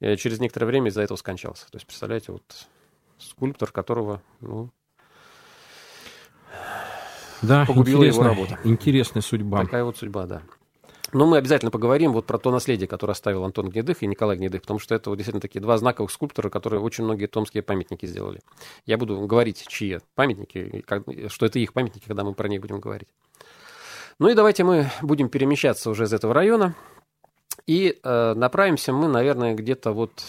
через 0.00 0.38
некоторое 0.40 0.66
время 0.66 0.88
из-за 0.90 1.00
этого 1.00 1.16
скончался. 1.16 1.64
То 1.70 1.76
есть, 1.76 1.86
представляете, 1.86 2.32
вот 2.32 2.42
скульптор, 3.18 3.72
которого, 3.72 4.20
ну, 4.40 4.70
да, 7.42 7.64
погубила 7.66 8.02
его 8.02 8.22
работа. 8.22 8.58
Интересная 8.64 9.22
судьба. 9.22 9.64
Такая 9.64 9.84
вот 9.84 9.96
судьба, 9.96 10.26
да. 10.26 10.42
Но 11.16 11.24
мы 11.24 11.38
обязательно 11.38 11.70
поговорим 11.70 12.12
вот 12.12 12.26
про 12.26 12.36
то 12.36 12.50
наследие, 12.50 12.86
которое 12.86 13.12
оставил 13.12 13.42
Антон 13.44 13.70
Гнедых 13.70 14.02
и 14.02 14.06
Николай 14.06 14.36
Гнедых, 14.36 14.60
потому 14.60 14.78
что 14.78 14.94
это 14.94 15.08
вот 15.08 15.16
действительно 15.16 15.40
такие 15.40 15.62
два 15.62 15.78
знаковых 15.78 16.10
скульптора, 16.10 16.50
которые 16.50 16.82
очень 16.82 17.04
многие 17.04 17.24
томские 17.24 17.62
памятники 17.62 18.04
сделали. 18.04 18.40
Я 18.84 18.98
буду 18.98 19.26
говорить, 19.26 19.64
чьи 19.66 20.00
памятники, 20.14 20.84
что 21.28 21.46
это 21.46 21.58
их 21.58 21.72
памятники, 21.72 22.04
когда 22.06 22.22
мы 22.22 22.34
про 22.34 22.48
них 22.48 22.60
будем 22.60 22.80
говорить. 22.80 23.08
Ну 24.18 24.28
и 24.28 24.34
давайте 24.34 24.62
мы 24.62 24.90
будем 25.00 25.30
перемещаться 25.30 25.88
уже 25.88 26.04
из 26.04 26.12
этого 26.12 26.34
района. 26.34 26.74
И 27.66 27.98
э, 28.02 28.34
направимся 28.34 28.92
мы, 28.92 29.08
наверное, 29.08 29.54
где-то 29.54 29.92
вот 29.92 30.22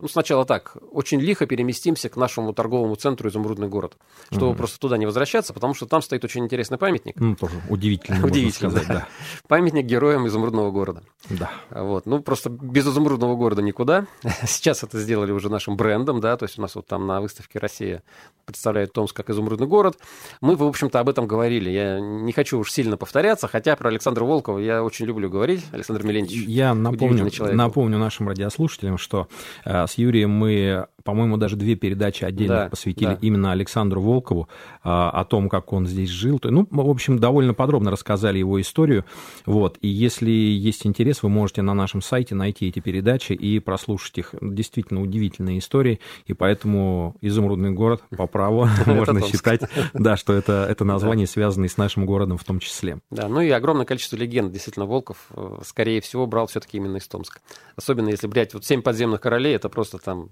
ну, 0.00 0.08
сначала 0.08 0.44
так, 0.44 0.76
очень 0.92 1.20
лихо 1.20 1.46
переместимся 1.46 2.08
к 2.08 2.16
нашему 2.16 2.52
торговому 2.52 2.94
центру 2.94 3.28
«Изумрудный 3.28 3.68
город», 3.68 3.96
чтобы 4.30 4.50
угу. 4.50 4.58
просто 4.58 4.78
туда 4.78 4.96
не 4.96 5.06
возвращаться, 5.06 5.52
потому 5.52 5.74
что 5.74 5.86
там 5.86 6.02
стоит 6.02 6.24
очень 6.24 6.44
интересный 6.44 6.78
памятник. 6.78 7.16
Ну, 7.18 7.34
тоже 7.34 7.60
удивительно, 7.68 8.24
Удивительно, 8.24 8.70
сказать, 8.70 8.88
да. 8.88 8.94
да. 8.94 9.08
Памятник 9.48 9.86
героям 9.86 10.26
«Изумрудного 10.26 10.70
города». 10.70 11.02
Да. 11.30 11.50
Вот, 11.70 12.06
ну, 12.06 12.22
просто 12.22 12.50
без 12.50 12.86
«Изумрудного 12.86 13.36
города» 13.36 13.62
никуда. 13.62 14.06
Сейчас 14.46 14.82
это 14.82 14.98
сделали 15.00 15.32
уже 15.32 15.48
нашим 15.48 15.76
брендом, 15.76 16.20
да, 16.20 16.36
то 16.36 16.44
есть 16.44 16.58
у 16.58 16.62
нас 16.62 16.74
вот 16.74 16.86
там 16.86 17.06
на 17.06 17.20
выставке 17.20 17.58
«Россия» 17.58 18.02
представляет 18.44 18.92
Томск 18.92 19.16
как 19.16 19.30
«Изумрудный 19.30 19.66
город». 19.66 19.98
Мы, 20.40 20.56
в 20.56 20.62
общем-то, 20.62 21.00
об 21.00 21.08
этом 21.08 21.26
говорили. 21.26 21.70
Я 21.70 22.00
не 22.00 22.32
хочу 22.32 22.58
уж 22.58 22.70
сильно 22.72 22.96
повторяться, 22.96 23.48
хотя 23.48 23.76
про 23.76 23.88
Александра 23.88 24.24
Волкова 24.24 24.58
я 24.58 24.82
очень 24.82 25.06
люблю 25.06 25.28
говорить. 25.28 25.64
Александр 25.72 26.04
Милентьевич 26.04 26.46
Я 26.46 26.74
напомню, 26.74 27.28
напомню 27.52 27.98
нашим 27.98 28.28
радиослушателям, 28.28 28.98
что 28.98 29.27
э, 29.64 29.86
с 29.86 29.94
Юрием 29.98 30.30
мы, 30.30 30.86
по-моему, 31.04 31.36
даже 31.36 31.56
две 31.56 31.74
передачи 31.74 32.24
отдельно 32.24 32.54
да, 32.54 32.68
посвятили 32.68 33.10
да. 33.10 33.18
именно 33.20 33.52
Александру 33.52 34.00
Волкову, 34.00 34.48
а, 34.82 35.10
о 35.10 35.24
том, 35.24 35.48
как 35.48 35.72
он 35.72 35.86
здесь 35.86 36.10
жил. 36.10 36.40
Ну, 36.42 36.66
в 36.70 36.90
общем, 36.90 37.18
довольно 37.18 37.54
подробно 37.54 37.90
рассказали 37.90 38.38
его 38.38 38.60
историю. 38.60 39.04
Вот. 39.46 39.78
И 39.80 39.88
если 39.88 40.30
есть 40.30 40.86
интерес, 40.86 41.22
вы 41.22 41.28
можете 41.28 41.62
на 41.62 41.74
нашем 41.74 42.02
сайте 42.02 42.34
найти 42.34 42.68
эти 42.68 42.80
передачи 42.80 43.32
и 43.32 43.58
прослушать 43.58 44.18
их. 44.18 44.34
Действительно 44.40 45.02
удивительные 45.02 45.58
истории. 45.58 46.00
И 46.26 46.34
поэтому 46.34 47.16
«Изумрудный 47.20 47.70
город» 47.70 48.02
по 48.16 48.26
праву 48.26 48.68
можно 48.86 49.22
считать, 49.22 49.62
да, 49.94 50.16
что 50.16 50.32
это, 50.32 50.66
это 50.68 50.84
название, 50.84 51.26
связанное 51.26 51.68
с 51.68 51.76
нашим 51.76 52.06
городом 52.06 52.38
в 52.38 52.44
том 52.44 52.60
числе. 52.60 52.98
Да, 53.10 53.28
ну 53.28 53.40
и 53.40 53.50
огромное 53.50 53.86
количество 53.86 54.16
легенд. 54.16 54.52
Действительно, 54.52 54.86
Волков, 54.86 55.16
э, 55.34 55.60
скорее 55.64 56.00
всего, 56.00 56.26
брал 56.26 56.46
все-таки 56.46 56.76
именно 56.76 56.96
из 56.96 57.08
Томска. 57.08 57.40
Особенно 57.76 58.08
если 58.08 58.26
брать 58.26 58.54
вот 58.54 58.64
«Семь 58.64 58.82
подземных 58.82 59.17
королей», 59.18 59.54
это 59.54 59.68
просто 59.68 59.98
там 59.98 60.30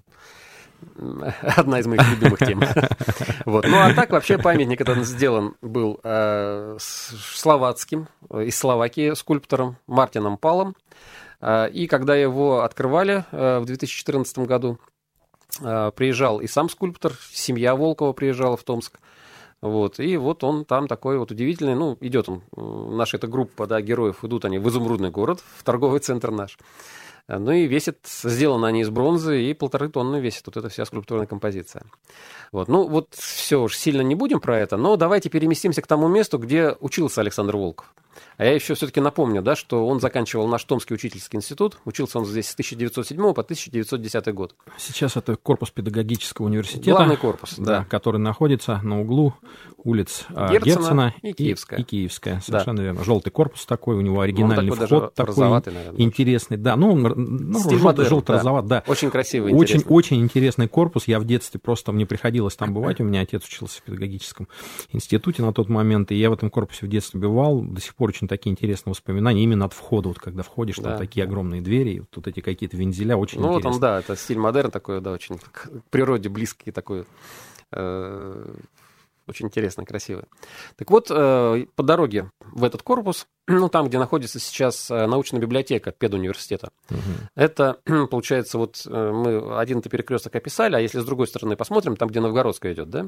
одна 1.57 1.79
из 1.79 1.87
моих 1.87 2.01
любимых 2.11 2.39
тем. 2.39 2.61
Вот. 3.45 3.65
Ну, 3.65 3.77
а 3.77 3.93
так 3.93 4.11
вообще 4.11 4.37
памятник 4.37 4.81
этот 4.81 5.05
сделан 5.05 5.55
был 5.61 5.99
э, 6.03 6.77
словацким, 6.79 8.07
из 8.33 8.57
Словакии 8.57 9.13
скульптором 9.13 9.77
Мартином 9.87 10.37
Палом. 10.37 10.75
Э, 11.41 11.69
и 11.69 11.87
когда 11.87 12.15
его 12.15 12.63
открывали 12.63 13.25
э, 13.31 13.59
в 13.59 13.65
2014 13.65 14.39
году, 14.39 14.79
э, 15.61 15.91
приезжал 15.95 16.41
и 16.41 16.47
сам 16.47 16.69
скульптор, 16.69 17.13
семья 17.31 17.75
Волкова 17.75 18.13
приезжала 18.13 18.57
в 18.57 18.63
Томск. 18.63 18.99
Вот, 19.59 19.99
и 19.99 20.17
вот 20.17 20.43
он 20.43 20.65
там 20.65 20.87
такой 20.87 21.17
вот 21.17 21.31
удивительный, 21.31 21.73
ну, 21.73 21.97
идет 21.99 22.29
он, 22.29 22.43
наша 22.95 23.17
эта 23.17 23.25
группа, 23.25 23.65
да, 23.65 23.81
героев, 23.81 24.23
идут 24.23 24.45
они 24.45 24.59
в 24.59 24.69
изумрудный 24.69 25.09
город, 25.09 25.43
в 25.57 25.63
торговый 25.63 25.99
центр 25.99 26.29
наш. 26.29 26.59
Ну 27.27 27.51
и 27.51 27.67
весит, 27.67 27.99
сделаны 28.05 28.67
они 28.67 28.81
из 28.81 28.89
бронзы, 28.89 29.43
и 29.43 29.53
полторы 29.53 29.89
тонны 29.89 30.17
весит 30.17 30.43
вот 30.45 30.55
эта 30.55 30.69
вся 30.69 30.85
скульптурная 30.85 31.27
композиция. 31.27 31.83
Вот. 32.53 32.69
Ну 32.69 32.87
вот 32.87 33.13
все 33.15 33.61
уж 33.61 33.75
сильно 33.75 34.01
не 34.01 34.15
будем 34.15 34.39
про 34.39 34.57
это, 34.57 34.77
но 34.77 34.95
давайте 34.95 35.29
переместимся 35.29 35.81
к 35.81 35.87
тому 35.87 36.07
месту, 36.07 36.37
где 36.37 36.75
учился 36.79 37.19
Александр 37.21 37.57
Волков. 37.57 37.93
А 38.37 38.45
я 38.45 38.53
еще 38.53 38.73
все-таки 38.75 38.99
напомню, 38.99 39.41
да, 39.41 39.55
что 39.55 39.87
он 39.87 39.99
заканчивал 39.99 40.47
наш 40.47 40.63
Томский 40.63 40.93
учительский 40.93 41.37
институт. 41.37 41.79
Учился 41.85 42.19
он 42.19 42.25
здесь 42.25 42.49
с 42.49 42.53
1907 42.53 43.17
по 43.33 43.41
1910 43.41 44.33
год. 44.33 44.55
Сейчас 44.77 45.17
это 45.17 45.35
корпус 45.35 45.71
педагогического 45.71 46.45
университета. 46.45 46.91
Главный 46.91 47.17
корпус, 47.17 47.55
да. 47.57 47.79
да. 47.79 47.85
Который 47.85 48.19
находится 48.19 48.79
на 48.83 49.01
углу 49.01 49.33
улиц 49.77 50.25
а, 50.29 50.51
Герцена, 50.51 50.75
Герцена 50.75 51.15
и 51.21 51.33
Киевская. 51.33 51.79
И, 51.79 51.81
и 51.81 51.85
Киевская, 51.85 52.41
совершенно 52.41 52.77
да. 52.77 52.83
верно. 52.83 53.03
Желтый 53.03 53.31
корпус 53.31 53.65
такой, 53.65 53.95
у 53.95 54.01
него 54.01 54.21
оригинальный 54.21 54.71
он 54.71 54.77
такой 54.77 54.99
вход 54.99 55.13
такой 55.13 55.35
наверное, 55.35 55.93
интересный. 55.97 56.57
Да, 56.57 56.75
ну, 56.75 56.95
ну 56.95 57.59
желтый, 57.77 58.05
желтый 58.05 58.35
да. 58.43 58.61
да. 58.61 58.83
Очень 58.87 59.09
красивый, 59.09 59.53
очень, 59.53 59.83
очень 59.87 60.21
интересный 60.21 60.67
корпус. 60.67 61.07
Я 61.07 61.19
в 61.19 61.25
детстве 61.25 61.59
просто, 61.59 61.91
мне 61.91 62.05
приходилось 62.05 62.55
там 62.55 62.73
бывать. 62.73 62.99
У 62.99 63.03
меня 63.03 63.21
отец 63.21 63.45
учился 63.45 63.79
в 63.79 63.83
педагогическом 63.83 64.47
институте 64.91 65.41
на 65.41 65.53
тот 65.53 65.69
момент, 65.69 66.11
и 66.11 66.15
я 66.15 66.29
в 66.29 66.33
этом 66.33 66.49
корпусе 66.49 66.85
в 66.85 66.89
детстве 66.89 67.19
бывал. 67.19 67.61
До 67.61 67.81
сих 67.81 67.95
пор 67.95 68.06
очень 68.07 68.27
такие 68.27 68.51
интересные 68.51 68.91
воспоминания 68.91 69.43
именно 69.43 69.65
от 69.65 69.73
входа, 69.73 70.09
вот 70.09 70.19
когда 70.19 70.43
входишь, 70.43 70.77
да. 70.77 70.91
там 70.91 70.97
такие 70.99 71.23
огромные 71.23 71.61
двери, 71.61 71.99
вот 71.99 72.09
тут 72.09 72.27
эти 72.27 72.39
какие-то 72.39 72.77
вензеля, 72.77 73.15
очень 73.15 73.39
ну, 73.39 73.47
интересно. 73.47 73.69
Вот 73.69 73.75
он, 73.75 73.81
да, 73.81 73.99
это 73.99 74.15
стиль 74.15 74.37
модерн 74.37 74.71
такой, 74.71 75.01
да, 75.01 75.11
очень 75.11 75.37
к 75.37 75.69
природе 75.89 76.29
близкий 76.29 76.71
такой 76.71 77.05
э, 77.71 78.55
очень 79.27 79.47
интересно, 79.47 79.85
красиво. 79.85 80.25
Так 80.75 80.89
вот, 80.89 81.07
э, 81.09 81.65
по 81.75 81.83
дороге 81.83 82.31
в 82.39 82.63
этот 82.63 82.81
корпус, 82.83 83.27
ну, 83.47 83.69
там, 83.69 83.87
где 83.87 83.99
находится 83.99 84.39
сейчас 84.39 84.89
э, 84.89 85.05
научная 85.05 85.39
библиотека 85.39 85.91
педуниверситета, 85.91 86.69
угу. 86.89 86.99
это, 87.35 87.79
получается, 88.11 88.57
вот 88.57 88.83
э, 88.85 89.11
мы 89.11 89.59
один-то 89.59 89.89
перекресток 89.89 90.35
описали, 90.35 90.75
а 90.75 90.79
если 90.79 90.99
с 90.99 91.05
другой 91.05 91.27
стороны 91.27 91.55
посмотрим, 91.55 91.95
там, 91.95 92.09
где 92.09 92.19
Новгородская 92.19 92.73
идет, 92.73 92.89
да? 92.89 93.07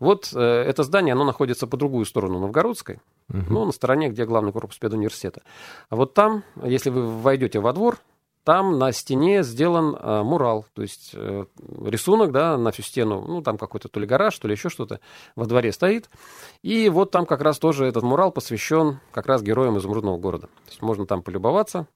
Вот 0.00 0.32
это 0.32 0.82
здание, 0.82 1.12
оно 1.12 1.24
находится 1.24 1.68
по 1.68 1.76
другую 1.76 2.04
сторону 2.06 2.40
Новгородской, 2.40 2.98
угу. 3.28 3.44
ну, 3.48 3.64
на 3.66 3.72
стороне, 3.72 4.08
где 4.08 4.24
главный 4.24 4.52
корпус 4.52 4.78
педуниверситета. 4.78 5.42
А 5.90 5.96
вот 5.96 6.14
там, 6.14 6.42
если 6.64 6.90
вы 6.90 7.06
войдете 7.06 7.60
во 7.60 7.72
двор, 7.72 7.98
там 8.44 8.78
на 8.78 8.92
стене 8.92 9.42
сделан 9.42 9.94
э, 9.94 10.22
мурал, 10.22 10.66
то 10.74 10.82
есть 10.82 11.12
э, 11.14 11.44
рисунок, 11.84 12.32
да, 12.32 12.56
на 12.56 12.72
всю 12.72 12.82
стену, 12.82 13.24
ну, 13.26 13.42
там 13.42 13.58
какой-то 13.58 13.88
то 13.88 14.00
ли 14.00 14.06
гараж, 14.06 14.36
то 14.38 14.48
ли 14.48 14.54
еще 14.54 14.68
что-то 14.68 15.00
во 15.36 15.46
дворе 15.46 15.72
стоит. 15.72 16.10
И 16.62 16.88
вот 16.88 17.10
там 17.10 17.26
как 17.26 17.40
раз 17.40 17.58
тоже 17.58 17.86
этот 17.86 18.02
мурал 18.02 18.32
посвящен 18.32 19.00
как 19.12 19.26
раз 19.26 19.42
героям 19.42 19.78
изумрудного 19.78 20.18
города. 20.18 20.46
То 20.46 20.70
есть 20.70 20.82
можно 20.82 21.06
там 21.06 21.22
полюбоваться. 21.22 21.86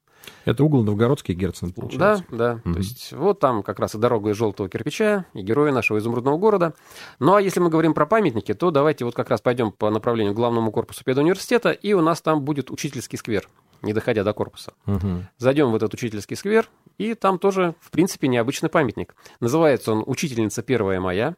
Это 0.44 0.64
угол 0.64 0.84
Новгородский 0.84 1.34
Герцен, 1.34 1.72
получается. 1.72 2.24
Да, 2.30 2.36
да. 2.36 2.52
Mm-hmm. 2.54 2.72
То 2.72 2.78
есть 2.78 3.12
вот 3.12 3.40
там 3.40 3.62
как 3.62 3.78
раз 3.78 3.94
и 3.94 3.98
дорога 3.98 4.30
из 4.30 4.36
желтого 4.36 4.68
кирпича, 4.68 5.26
и 5.34 5.42
герои 5.42 5.70
нашего 5.70 5.98
изумрудного 5.98 6.38
города. 6.38 6.74
Ну 7.18 7.34
а 7.34 7.42
если 7.42 7.60
мы 7.60 7.68
говорим 7.68 7.94
про 7.94 8.06
памятники, 8.06 8.54
то 8.54 8.70
давайте 8.70 9.04
вот 9.04 9.14
как 9.14 9.30
раз 9.30 9.40
пойдем 9.40 9.72
по 9.72 9.90
направлению 9.90 10.34
к 10.34 10.36
главному 10.36 10.70
корпусу 10.70 11.04
педуниверситета, 11.04 11.70
и 11.70 11.92
у 11.92 12.00
нас 12.00 12.20
там 12.20 12.42
будет 12.42 12.70
учительский 12.70 13.18
сквер. 13.18 13.48
Не 13.82 13.92
доходя 13.92 14.24
до 14.24 14.32
корпуса. 14.32 14.72
Угу. 14.86 15.24
Зайдем 15.38 15.70
в 15.70 15.74
этот 15.74 15.94
учительский 15.94 16.36
сквер, 16.36 16.68
и 16.98 17.14
там 17.14 17.38
тоже, 17.38 17.74
в 17.80 17.90
принципе, 17.90 18.28
необычный 18.28 18.68
памятник. 18.68 19.14
Называется 19.40 19.92
он 19.92 20.02
«Учительница 20.06 20.62
1 20.62 21.00
мая». 21.00 21.36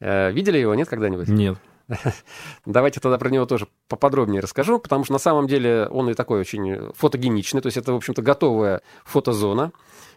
Э, 0.00 0.32
видели 0.32 0.58
его, 0.58 0.74
нет, 0.74 0.88
когда-нибудь? 0.88 1.28
Нет. 1.28 1.58
Давайте 2.66 3.00
тогда 3.00 3.18
про 3.18 3.28
него 3.28 3.46
тоже 3.46 3.68
поподробнее 3.88 4.40
расскажу, 4.40 4.78
потому 4.78 5.04
что 5.04 5.12
на 5.12 5.18
самом 5.18 5.46
деле 5.46 5.86
он 5.90 6.10
и 6.10 6.14
такой 6.14 6.40
очень 6.40 6.92
фотогеничный, 6.94 7.60
то 7.60 7.66
есть 7.66 7.76
это, 7.76 7.92
в 7.92 7.96
общем-то, 7.96 8.22
готовая 8.22 8.82
фотозона, 9.04 9.72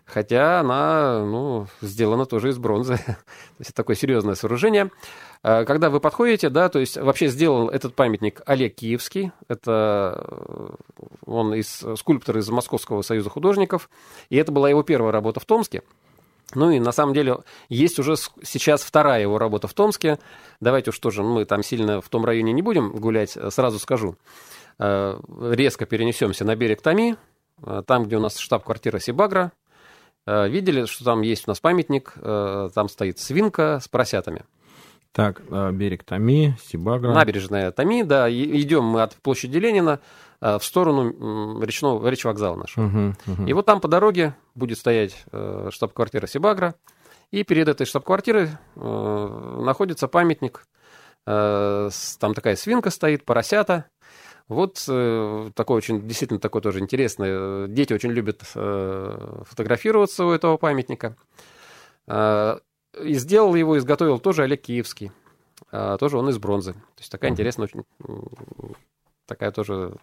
хотя 0.05 0.59
она, 0.59 1.25
ну, 1.25 1.67
сделана 1.81 2.25
тоже 2.25 2.49
из 2.49 2.57
бронзы, 2.57 2.97
то 3.05 3.15
есть 3.59 3.71
это 3.71 3.73
такое 3.73 3.95
серьезное 3.95 4.35
сооружение. 4.35 4.91
А 5.43 5.65
когда 5.65 5.89
вы 5.89 5.99
подходите, 5.99 6.49
да, 6.49 6.69
то 6.69 6.79
есть 6.79 6.97
вообще 6.97 7.27
сделал 7.27 7.69
этот 7.69 7.95
памятник 7.95 8.41
Олег 8.45 8.75
Киевский, 8.75 9.31
это 9.47 10.25
э, 10.27 10.69
он 11.25 11.53
из 11.53 11.83
скульптор 11.97 12.37
из 12.37 12.49
Московского 12.49 13.01
союза 13.01 13.29
художников, 13.29 13.89
и 14.29 14.37
это 14.37 14.51
была 14.51 14.69
его 14.69 14.83
первая 14.83 15.11
работа 15.11 15.39
в 15.39 15.45
Томске. 15.45 15.83
Ну 16.53 16.69
и 16.69 16.79
на 16.79 16.91
самом 16.91 17.13
деле 17.13 17.37
есть 17.69 17.97
уже 17.99 18.15
сейчас 18.43 18.83
вторая 18.83 19.21
его 19.21 19.39
работа 19.39 19.67
в 19.67 19.73
Томске. 19.73 20.19
Давайте 20.61 20.91
уж 20.91 20.99
тоже 20.99 21.23
мы 21.23 21.45
там 21.45 21.63
сильно 21.63 22.01
в 22.01 22.09
том 22.09 22.23
районе 22.23 22.53
не 22.53 22.61
будем 22.61 22.91
гулять, 22.91 23.35
э, 23.35 23.49
сразу 23.49 23.79
скажу. 23.79 24.15
Э, 24.79 25.19
резко 25.51 25.85
перенесемся 25.85 26.45
на 26.45 26.55
берег 26.55 26.81
Томи, 26.81 27.17
там, 27.87 28.03
где 28.03 28.17
у 28.17 28.19
нас 28.19 28.37
штаб-квартира 28.37 28.99
Сибагра. 28.99 29.53
Видели, 30.25 30.85
что 30.85 31.05
там 31.05 31.21
есть 31.21 31.47
у 31.47 31.51
нас 31.51 31.59
памятник, 31.59 32.13
там 32.15 32.89
стоит 32.89 33.19
свинка 33.19 33.79
с 33.79 33.87
поросятами. 33.87 34.43
Так, 35.11 35.43
берег 35.73 36.03
Томи, 36.03 36.55
Сибагра. 36.65 37.13
Набережная 37.13 37.71
Томи, 37.71 38.03
да, 38.03 38.29
идем 38.29 38.85
мы 38.85 39.03
от 39.03 39.15
площади 39.15 39.57
Ленина, 39.57 39.99
Э, 40.41 40.59
в 40.59 40.63
сторону 40.63 41.59
речного, 41.61 42.07
речвокзала 42.07 42.55
нашего. 42.55 42.85
Угу, 42.85 43.15
угу. 43.27 43.47
И 43.47 43.53
вот 43.53 43.65
там 43.65 43.79
по 43.81 43.87
дороге 43.87 44.35
будет 44.53 44.77
стоять 44.77 45.25
э, 45.31 45.69
штаб-квартира 45.71 46.27
Сибагра, 46.27 46.75
и 47.31 47.43
перед 47.43 47.67
этой 47.67 47.85
штаб-квартирой 47.85 48.49
э, 48.75 49.59
находится 49.63 50.07
памятник. 50.07 50.65
Там 51.27 52.35
такая 52.35 52.55
свинка 52.55 52.91
стоит, 52.91 53.25
поросята. 53.25 53.85
Вот 54.47 54.75
такой 55.55 55.77
очень, 55.77 56.07
действительно 56.07 56.39
такой 56.39 56.61
тоже 56.61 56.79
интересный. 56.79 57.67
Дети 57.67 57.93
очень 57.93 58.11
любят 58.11 58.41
фотографироваться 58.43 60.25
у 60.25 60.31
этого 60.31 60.57
памятника. 60.57 61.15
И 62.07 63.13
сделал 63.13 63.55
его, 63.55 63.77
изготовил 63.77 64.19
тоже 64.19 64.43
Олег 64.43 64.61
Киевский. 64.61 65.11
Тоже 65.71 66.17
он 66.17 66.29
из 66.29 66.37
бронзы. 66.37 66.73
То 66.73 66.99
есть 66.99 67.11
такая 67.11 67.31
интересная 67.31 67.65
очень 67.65 67.83
такая 69.25 69.51
тоже 69.51 69.95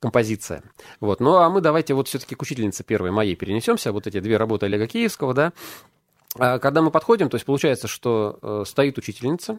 композиция. 0.00 0.62
Вот. 1.00 1.20
Ну, 1.20 1.36
а 1.36 1.48
мы 1.48 1.60
давайте 1.60 1.94
вот 1.94 2.08
все-таки 2.08 2.34
к 2.34 2.42
учительнице 2.42 2.84
первой 2.84 3.10
моей 3.10 3.34
перенесемся. 3.36 3.92
Вот 3.92 4.06
эти 4.06 4.20
две 4.20 4.36
работы 4.36 4.66
Олега 4.66 4.86
Киевского, 4.86 5.32
да. 5.34 5.52
А 6.38 6.58
когда 6.58 6.82
мы 6.82 6.90
подходим, 6.90 7.28
то 7.28 7.36
есть 7.36 7.46
получается, 7.46 7.88
что 7.88 8.38
э, 8.40 8.64
стоит 8.66 8.98
учительница, 8.98 9.54
э, 9.54 9.58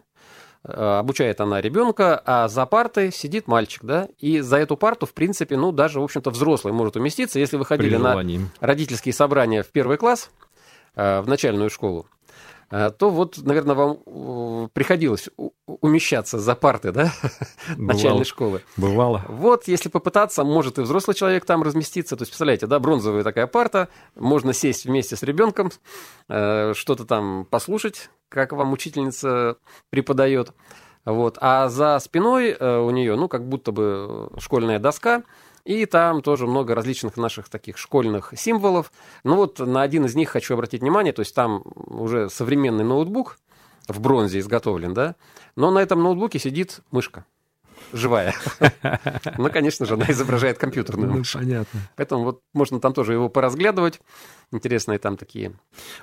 обучает 0.64 1.40
она 1.40 1.60
ребенка, 1.60 2.22
а 2.24 2.48
за 2.48 2.66
партой 2.66 3.12
сидит 3.12 3.48
мальчик, 3.48 3.84
да, 3.84 4.08
и 4.18 4.40
за 4.40 4.58
эту 4.58 4.76
парту, 4.76 5.06
в 5.06 5.12
принципе, 5.14 5.56
ну, 5.56 5.72
даже, 5.72 6.00
в 6.00 6.04
общем-то, 6.04 6.30
взрослый 6.30 6.72
может 6.72 6.96
уместиться. 6.96 7.40
Если 7.40 7.56
вы 7.56 7.64
ходили 7.64 7.96
на 7.96 8.14
родительские 8.60 9.12
собрания 9.12 9.62
в 9.62 9.68
первый 9.68 9.96
класс, 9.96 10.30
э, 10.94 11.20
в 11.20 11.28
начальную 11.28 11.68
школу, 11.70 12.06
то 12.72 13.10
вот, 13.10 13.36
наверное, 13.36 13.74
вам 13.74 13.98
э, 14.06 14.68
приходилось 14.72 15.28
умещаться 15.66 16.38
за 16.38 16.54
парты, 16.54 16.90
да, 16.90 17.12
начальной 17.76 18.24
школы. 18.24 18.62
Бывало. 18.78 19.22
Вот, 19.28 19.68
если 19.68 19.90
попытаться, 19.90 20.42
может 20.42 20.78
и 20.78 20.82
взрослый 20.82 21.14
человек 21.14 21.44
там 21.44 21.62
разместиться. 21.62 22.16
То 22.16 22.22
есть, 22.22 22.32
представляете, 22.32 22.66
да, 22.66 22.78
бронзовая 22.78 23.24
такая 23.24 23.46
парта, 23.46 23.88
можно 24.14 24.54
сесть 24.54 24.86
вместе 24.86 25.16
с 25.16 25.22
ребенком, 25.22 25.70
э, 26.28 26.72
что-то 26.74 27.04
там 27.04 27.44
послушать, 27.44 28.08
как 28.30 28.52
вам 28.52 28.72
учительница 28.72 29.56
преподает. 29.90 30.52
Вот. 31.04 31.36
А 31.40 31.68
за 31.68 31.98
спиной 31.98 32.56
э, 32.58 32.78
у 32.78 32.88
нее, 32.90 33.16
ну, 33.16 33.28
как 33.28 33.46
будто 33.46 33.72
бы 33.72 34.30
школьная 34.38 34.78
доска, 34.78 35.24
и 35.64 35.86
там 35.86 36.22
тоже 36.22 36.46
много 36.46 36.74
различных 36.74 37.16
наших 37.16 37.48
таких 37.48 37.78
школьных 37.78 38.32
символов. 38.36 38.92
Ну 39.24 39.36
вот 39.36 39.58
на 39.58 39.82
один 39.82 40.06
из 40.06 40.14
них 40.14 40.30
хочу 40.30 40.54
обратить 40.54 40.80
внимание, 40.80 41.12
то 41.12 41.20
есть 41.20 41.34
там 41.34 41.62
уже 41.74 42.28
современный 42.30 42.84
ноутбук 42.84 43.38
в 43.88 44.00
бронзе 44.00 44.38
изготовлен, 44.38 44.94
да, 44.94 45.16
но 45.56 45.70
на 45.70 45.78
этом 45.78 46.02
ноутбуке 46.02 46.38
сидит 46.38 46.80
мышка 46.90 47.24
живая. 47.92 48.34
Ну, 49.38 49.50
конечно 49.50 49.86
же, 49.86 49.94
она 49.94 50.06
изображает 50.08 50.58
компьютерную 50.58 51.12
ну, 51.12 51.22
понятно. 51.32 51.80
Поэтому 51.96 52.24
вот 52.24 52.40
можно 52.52 52.80
там 52.80 52.92
тоже 52.92 53.12
его 53.12 53.28
поразглядывать. 53.28 54.00
Интересные 54.50 54.98
там 54.98 55.16
такие 55.16 55.52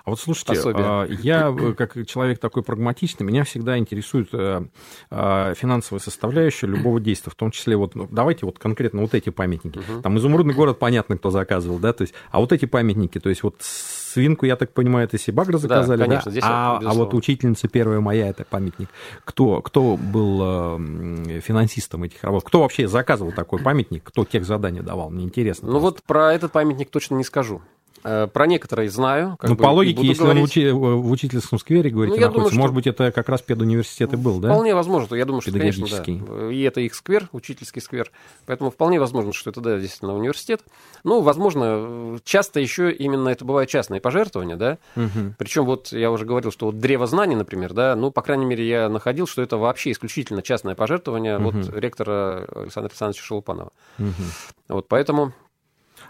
А 0.04 0.10
вот 0.10 0.20
слушайте, 0.20 0.56
пособия. 0.56 0.84
А, 0.84 1.06
я 1.06 1.56
э, 1.56 1.74
как 1.74 2.08
человек 2.08 2.40
такой 2.40 2.64
прагматичный, 2.64 3.26
меня 3.26 3.44
всегда 3.44 3.78
интересует 3.78 4.30
э, 4.34 4.66
а, 5.12 5.54
финансовая 5.54 6.02
составляющая 6.02 6.68
любого 6.68 7.00
действия, 7.00 7.32
в 7.32 7.36
том 7.36 7.52
числе 7.52 7.76
вот 7.76 7.94
ну, 7.94 8.08
давайте 8.10 8.46
вот 8.46 8.58
конкретно 8.58 9.02
вот 9.02 9.14
эти 9.14 9.30
памятники. 9.30 9.80
Там 10.02 10.18
изумрудный 10.18 10.56
город 10.56 10.80
понятно, 10.80 11.18
кто 11.18 11.30
заказывал, 11.30 11.78
да, 11.78 11.94
то 11.94 12.02
есть, 12.02 12.14
а 12.32 12.40
вот 12.40 12.52
эти 12.52 12.66
памятники, 12.66 13.20
то 13.20 13.30
есть 13.30 13.44
вот 13.44 13.62
свинку, 14.10 14.46
я 14.46 14.56
так 14.56 14.74
понимаю, 14.74 15.06
это 15.06 15.18
Сибагра 15.18 15.58
заказали, 15.58 16.00
да? 16.00 16.06
Конечно, 16.06 16.26
да? 16.26 16.32
Здесь 16.32 16.44
а, 16.46 16.80
а 16.84 16.94
вот 16.94 17.14
учительница 17.14 17.68
первая 17.68 18.00
моя, 18.00 18.28
это 18.28 18.44
памятник. 18.44 18.90
Кто, 19.24 19.62
кто 19.62 19.98
был 19.98 20.78
э, 20.78 21.42
финансистом 21.42 22.04
этих 22.04 22.24
работ? 22.24 22.44
Кто 22.44 22.62
вообще 22.62 22.88
заказывал 22.88 23.32
такой 23.32 23.60
памятник? 23.60 24.04
Кто 24.04 24.26
тех 24.26 24.46
задания 24.46 24.82
давал? 24.82 25.10
Мне 25.10 25.26
интересно. 25.26 25.68
Ну 25.68 25.80
просто. 25.80 25.86
вот 25.86 26.04
про 26.04 26.34
этот 26.34 26.52
памятник 26.52 26.90
точно 26.90 27.16
не 27.16 27.24
скажу. 27.24 27.62
Э, 28.04 28.28
про 28.28 28.48
некоторые 28.48 28.90
знаю. 28.90 29.38
ну, 29.42 29.56
бы, 29.56 29.64
по 29.64 29.70
логике, 29.70 30.06
если 30.06 30.24
говорить. 30.24 30.42
он 30.42 30.46
учи, 30.46 30.70
в 30.70 31.12
учительском 31.12 31.60
сквере, 31.60 31.90
говорите, 31.90 32.18
ну, 32.20 32.22
находится, 32.22 32.52
думаю, 32.52 32.62
может 32.62 32.76
быть, 32.76 32.88
это 32.88 33.12
как 33.12 33.30
раз 33.30 33.42
педуниверситет 33.42 34.14
и 34.14 34.16
был, 34.16 34.40
да? 34.40 34.50
Вполне 34.50 34.76
возможно. 34.76 35.16
Я 35.16 35.26
думаю, 35.26 35.42
что, 35.42 35.52
конечно, 35.52 35.86
да. 35.90 36.52
И 36.52 36.62
это 36.62 36.82
их 36.82 36.96
сквер, 36.96 37.30
учительский 37.32 37.82
сквер. 37.82 38.12
Поэтому 38.46 38.72
вполне 38.72 39.00
возможно, 39.00 39.34
что 39.34 39.50
это, 39.50 39.62
да, 39.62 39.78
действительно 39.78 40.16
университет. 40.16 40.62
Ну, 41.04 41.22
возможно, 41.22 42.20
часто 42.24 42.60
еще 42.60 42.92
именно 42.92 43.30
это 43.30 43.46
бывают 43.46 43.70
частные 43.70 44.02
пожертвования, 44.02 44.56
да? 44.56 44.78
Угу. 44.96 45.36
Причем 45.38 45.66
вот 45.66 45.92
я 45.92 46.12
уже 46.12 46.26
говорил, 46.26 46.52
что 46.52 46.68
вот 46.68 46.80
древо 46.80 47.08
знаний, 47.08 47.36
например, 47.36 47.74
да, 47.74 47.96
ну, 47.96 48.12
по 48.12 48.22
крайней 48.22 48.46
мере, 48.46 48.68
я 48.68 48.90
находил, 48.90 49.28
что 49.28 49.42
это 49.42 49.58
вообще 49.58 49.92
исключительно 49.92 50.42
частное 50.42 50.76
пожертвование 50.76 51.38
угу. 51.38 51.52
вот 51.52 51.76
ректора 51.76 52.46
Александра 52.56 52.90
Александровича 52.90 53.24
Шелупанова. 53.24 53.72
Угу. 53.98 54.24
Вот 54.70 54.88
поэтому 54.88 55.34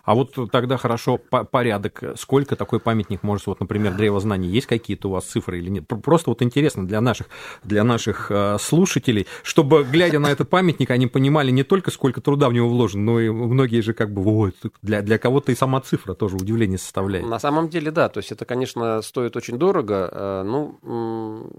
а 0.09 0.15
вот 0.15 0.33
тогда 0.51 0.77
хорошо 0.77 1.19
порядок. 1.19 2.01
Сколько 2.15 2.55
такой 2.55 2.79
памятник 2.79 3.21
может, 3.21 3.45
вот, 3.45 3.59
например, 3.59 3.93
древо 3.93 4.19
знаний, 4.19 4.47
есть 4.47 4.65
какие-то 4.65 5.09
у 5.09 5.11
вас 5.11 5.25
цифры 5.25 5.59
или 5.59 5.69
нет? 5.69 5.85
Просто 5.87 6.31
вот 6.31 6.41
интересно 6.41 6.87
для 6.87 6.99
наших, 6.99 7.27
для 7.63 7.83
наших 7.83 8.31
э, 8.31 8.57
слушателей, 8.59 9.27
чтобы, 9.43 9.83
глядя 9.83 10.17
на 10.17 10.31
этот 10.31 10.49
памятник, 10.49 10.89
они 10.89 11.05
понимали 11.05 11.51
не 11.51 11.61
только, 11.61 11.91
сколько 11.91 12.21
труда 12.21 12.49
в 12.49 12.53
него 12.53 12.67
вложено, 12.69 13.03
но 13.03 13.19
и 13.19 13.29
многие 13.29 13.81
же 13.81 13.93
как 13.93 14.11
бы, 14.11 14.23
вот, 14.23 14.55
для, 14.81 15.03
для 15.03 15.19
кого-то 15.19 15.51
и 15.51 15.55
сама 15.55 15.79
цифра 15.79 16.15
тоже 16.15 16.37
удивление 16.37 16.79
составляет. 16.79 17.27
На 17.27 17.37
самом 17.37 17.69
деле, 17.69 17.91
да, 17.91 18.09
то 18.09 18.17
есть 18.17 18.31
это, 18.31 18.45
конечно, 18.45 19.03
стоит 19.03 19.35
очень 19.35 19.59
дорого. 19.59 20.09
Э, 20.11 20.43
ну, 20.43 21.51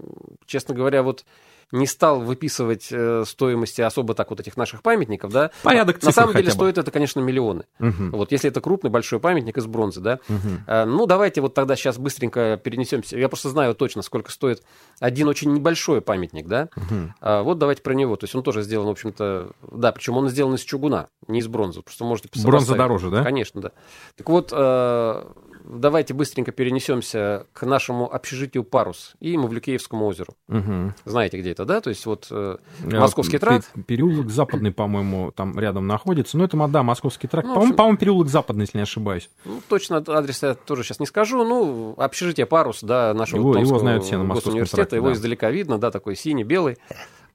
честно 0.45 0.75
говоря, 0.75 1.03
вот 1.03 1.23
не 1.71 1.87
стал 1.87 2.19
выписывать 2.21 2.89
э, 2.91 3.23
стоимости 3.25 3.81
особо 3.81 4.13
так 4.13 4.29
вот 4.29 4.39
этих 4.39 4.57
наших 4.57 4.81
памятников, 4.81 5.31
да. 5.31 5.51
Порядок 5.63 5.97
цифр 5.97 6.07
На 6.07 6.11
самом 6.11 6.33
деле 6.33 6.45
бы. 6.45 6.51
стоит 6.51 6.77
это, 6.77 6.91
конечно, 6.91 7.19
миллионы. 7.19 7.65
Угу. 7.79 8.17
Вот 8.17 8.31
если 8.31 8.49
это 8.49 8.61
крупный 8.61 8.89
большой 8.89 9.19
памятник 9.19 9.57
из 9.57 9.65
бронзы, 9.65 10.01
да. 10.01 10.19
Угу. 10.27 10.49
Э, 10.67 10.85
ну, 10.85 11.05
давайте 11.05 11.41
вот 11.41 11.53
тогда 11.53 11.75
сейчас 11.75 11.97
быстренько 11.97 12.59
перенесемся. 12.61 13.17
Я 13.17 13.29
просто 13.29 13.49
знаю 13.49 13.75
точно, 13.75 14.01
сколько 14.01 14.31
стоит 14.31 14.63
один 14.99 15.27
очень 15.27 15.53
небольшой 15.53 16.01
памятник, 16.01 16.47
да. 16.47 16.69
Угу. 16.75 17.13
Э, 17.21 17.41
вот 17.41 17.57
давайте 17.57 17.81
про 17.81 17.93
него. 17.93 18.15
То 18.15 18.25
есть 18.25 18.35
он 18.35 18.43
тоже 18.43 18.61
сделан, 18.61 18.87
в 18.87 18.91
общем-то, 18.91 19.51
да, 19.71 19.91
причем 19.91 20.17
он 20.17 20.29
сделан 20.29 20.55
из 20.55 20.61
чугуна, 20.61 21.07
не 21.27 21.39
из 21.39 21.47
бронзы. 21.47 21.81
Просто 21.81 22.03
можете 22.03 22.29
Бронза 22.43 22.75
дороже, 22.75 23.09
да? 23.09 23.23
Конечно, 23.23 23.61
да. 23.61 23.71
Так 24.15 24.29
вот, 24.29 24.49
э, 24.51 25.23
давайте 25.63 26.13
быстренько 26.13 26.51
перенесемся 26.51 27.47
к 27.53 27.65
нашему 27.65 28.11
общежитию 28.11 28.63
Парус 28.63 29.13
и 29.19 29.37
Мавлюкеевскому 29.37 30.05
озеру. 30.05 30.35
Угу. 30.47 30.93
Знаете, 31.05 31.39
где 31.39 31.51
это, 31.51 31.65
да? 31.65 31.81
То 31.81 31.89
есть 31.89 32.05
вот 32.05 32.27
э, 32.31 32.57
Московский 32.83 33.37
тракт. 33.37 33.71
Переулок 33.87 34.29
Западный, 34.29 34.71
по-моему, 34.71 35.31
там 35.31 35.57
рядом 35.59 35.87
находится. 35.87 36.37
Ну, 36.37 36.43
это, 36.43 36.57
да, 36.67 36.83
Московский 36.83 37.27
тракт. 37.27 37.47
Ну, 37.47 37.55
по-моему, 37.55 37.75
по 37.75 37.95
переулок 37.97 38.29
Западный, 38.29 38.63
если 38.63 38.77
не 38.77 38.83
ошибаюсь. 38.83 39.29
Ну, 39.45 39.61
точно 39.67 40.03
адрес 40.07 40.43
я 40.43 40.55
тоже 40.55 40.83
сейчас 40.83 40.99
не 40.99 41.05
скажу. 41.05 41.43
Ну, 41.43 41.95
общежитие 41.97 42.45
Парус, 42.45 42.81
да, 42.81 43.13
нашего 43.13 43.39
его, 43.39 43.57
его 43.57 43.79
знают 43.79 44.03
все 44.03 44.17
на 44.17 44.23
университета. 44.23 44.75
Тракте, 44.75 44.95
его 44.97 45.07
да. 45.07 45.13
издалека 45.13 45.51
видно, 45.51 45.77
да, 45.77 45.91
такой 45.91 46.15
синий, 46.15 46.43
белый. 46.43 46.77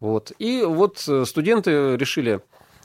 Вот. 0.01 0.33
И 0.39 0.62
вот 0.62 1.05
э, 1.09 1.25
студенты 1.25 1.97
решили, 1.97 2.41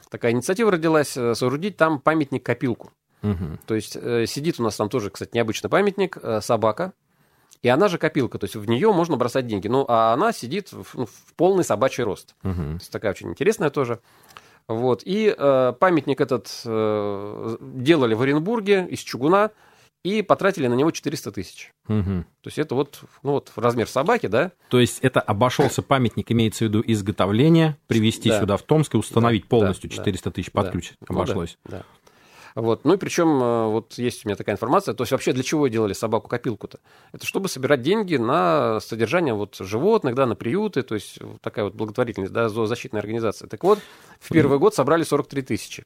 такая 0.10 0.32
инициатива 0.32 0.71
родилась, 0.71 1.17
э, 1.17 1.36
соорудить 1.36 1.77
там 1.77 1.99
памятник-копилку. 1.99 2.91
Угу. 3.23 3.60
То 3.65 3.75
есть 3.75 3.95
э, 3.95 4.25
сидит 4.27 4.60
у 4.60 4.63
нас 4.63 4.75
там 4.75 4.89
тоже, 4.89 5.10
кстати, 5.10 5.31
необычный 5.34 5.69
памятник, 5.69 6.17
э, 6.21 6.41
собака, 6.41 6.93
и 7.62 7.69
она 7.69 7.88
же 7.88 7.97
копилка, 7.97 8.39
то 8.39 8.45
есть 8.45 8.55
в 8.55 8.67
нее 8.67 8.91
можно 8.91 9.17
бросать 9.17 9.45
деньги. 9.45 9.67
Ну, 9.67 9.86
а 9.88 10.13
она 10.13 10.34
сидит 10.34 10.71
в, 10.71 10.95
ну, 10.95 11.05
в 11.05 11.34
полный 11.36 11.63
собачий 11.63 12.03
рост. 12.03 12.36
Угу. 12.43 12.79
Такая 12.91 13.12
очень 13.12 13.29
интересная 13.29 13.69
тоже. 13.69 13.99
Вот. 14.67 15.03
И 15.05 15.34
э, 15.36 15.73
памятник 15.79 16.21
этот 16.21 16.49
э, 16.65 17.57
делали 17.62 18.13
в 18.13 18.21
Оренбурге 18.21 18.88
из 18.89 18.99
чугуна 18.99 19.51
и 20.03 20.23
потратили 20.23 20.67
на 20.67 20.73
него 20.73 20.89
400 20.89 21.31
тысяч. 21.31 21.73
Угу. 21.88 22.25
То 22.41 22.47
есть 22.47 22.57
это 22.57 22.73
вот, 22.73 23.01
ну 23.21 23.34
вот 23.34 23.51
размер 23.55 23.88
собаки, 23.88 24.27
да? 24.27 24.51
То 24.69 24.79
есть 24.79 24.99
это 25.01 25.21
обошелся 25.21 25.84
памятник, 25.84 26.31
имеется 26.31 26.65
в 26.65 26.67
виду 26.69 26.84
изготовление, 26.86 27.77
привезти 27.88 28.29
да. 28.29 28.39
сюда 28.39 28.57
в 28.57 28.63
Томск 28.63 28.95
и 28.95 28.97
установить 28.97 29.43
да, 29.43 29.49
полностью 29.49 29.89
да, 29.89 29.97
400 29.97 30.31
тысяч 30.31 30.51
под 30.51 30.65
да, 30.65 30.71
ключ 30.71 30.93
обошлось. 31.07 31.57
Ну, 31.65 31.71
да, 31.71 31.77
да. 31.77 31.86
Вот. 32.55 32.85
Ну 32.85 32.93
и 32.93 32.97
причем 32.97 33.41
э, 33.41 33.67
вот 33.67 33.93
есть 33.97 34.25
у 34.25 34.29
меня 34.29 34.35
такая 34.35 34.55
информация, 34.55 34.93
то 34.93 35.03
есть 35.03 35.11
вообще 35.11 35.33
для 35.33 35.43
чего 35.43 35.67
делали 35.67 35.93
собаку-копилку-то? 35.93 36.79
Это 37.11 37.25
чтобы 37.25 37.49
собирать 37.49 37.81
деньги 37.81 38.15
на 38.17 38.79
содержание 38.79 39.33
вот 39.33 39.55
животных, 39.59 40.15
да, 40.15 40.25
на 40.25 40.35
приюты, 40.35 40.81
то 40.83 40.95
есть 40.95 41.21
вот 41.21 41.41
такая 41.41 41.65
вот 41.65 41.75
благотворительность, 41.75 42.33
да, 42.33 42.49
зоозащитная 42.49 43.01
организация. 43.01 43.47
Так 43.47 43.63
вот, 43.63 43.79
в 44.19 44.29
первый 44.29 44.59
год 44.59 44.75
собрали 44.75 45.03
43 45.03 45.41
тысячи. 45.41 45.85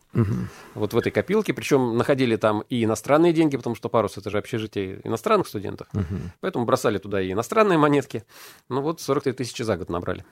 Вот 0.73 0.93
в 0.93 0.97
этой 0.97 1.11
копилке, 1.11 1.53
причем 1.53 1.97
находили 1.97 2.35
там 2.35 2.63
и 2.69 2.83
иностранные 2.83 3.33
деньги, 3.33 3.57
потому 3.57 3.75
что 3.75 3.89
Парус 3.89 4.17
это 4.17 4.29
же 4.29 4.37
общежитие 4.37 5.01
иностранных 5.03 5.47
студентов, 5.47 5.87
поэтому 6.41 6.65
бросали 6.65 6.97
туда 6.97 7.21
и 7.21 7.31
иностранные 7.31 7.77
монетки. 7.77 8.23
Ну 8.69 8.81
вот 8.81 9.01
43 9.01 9.33
тысячи 9.33 9.61
за 9.61 9.77
год 9.77 9.89
набрали. 9.89 10.25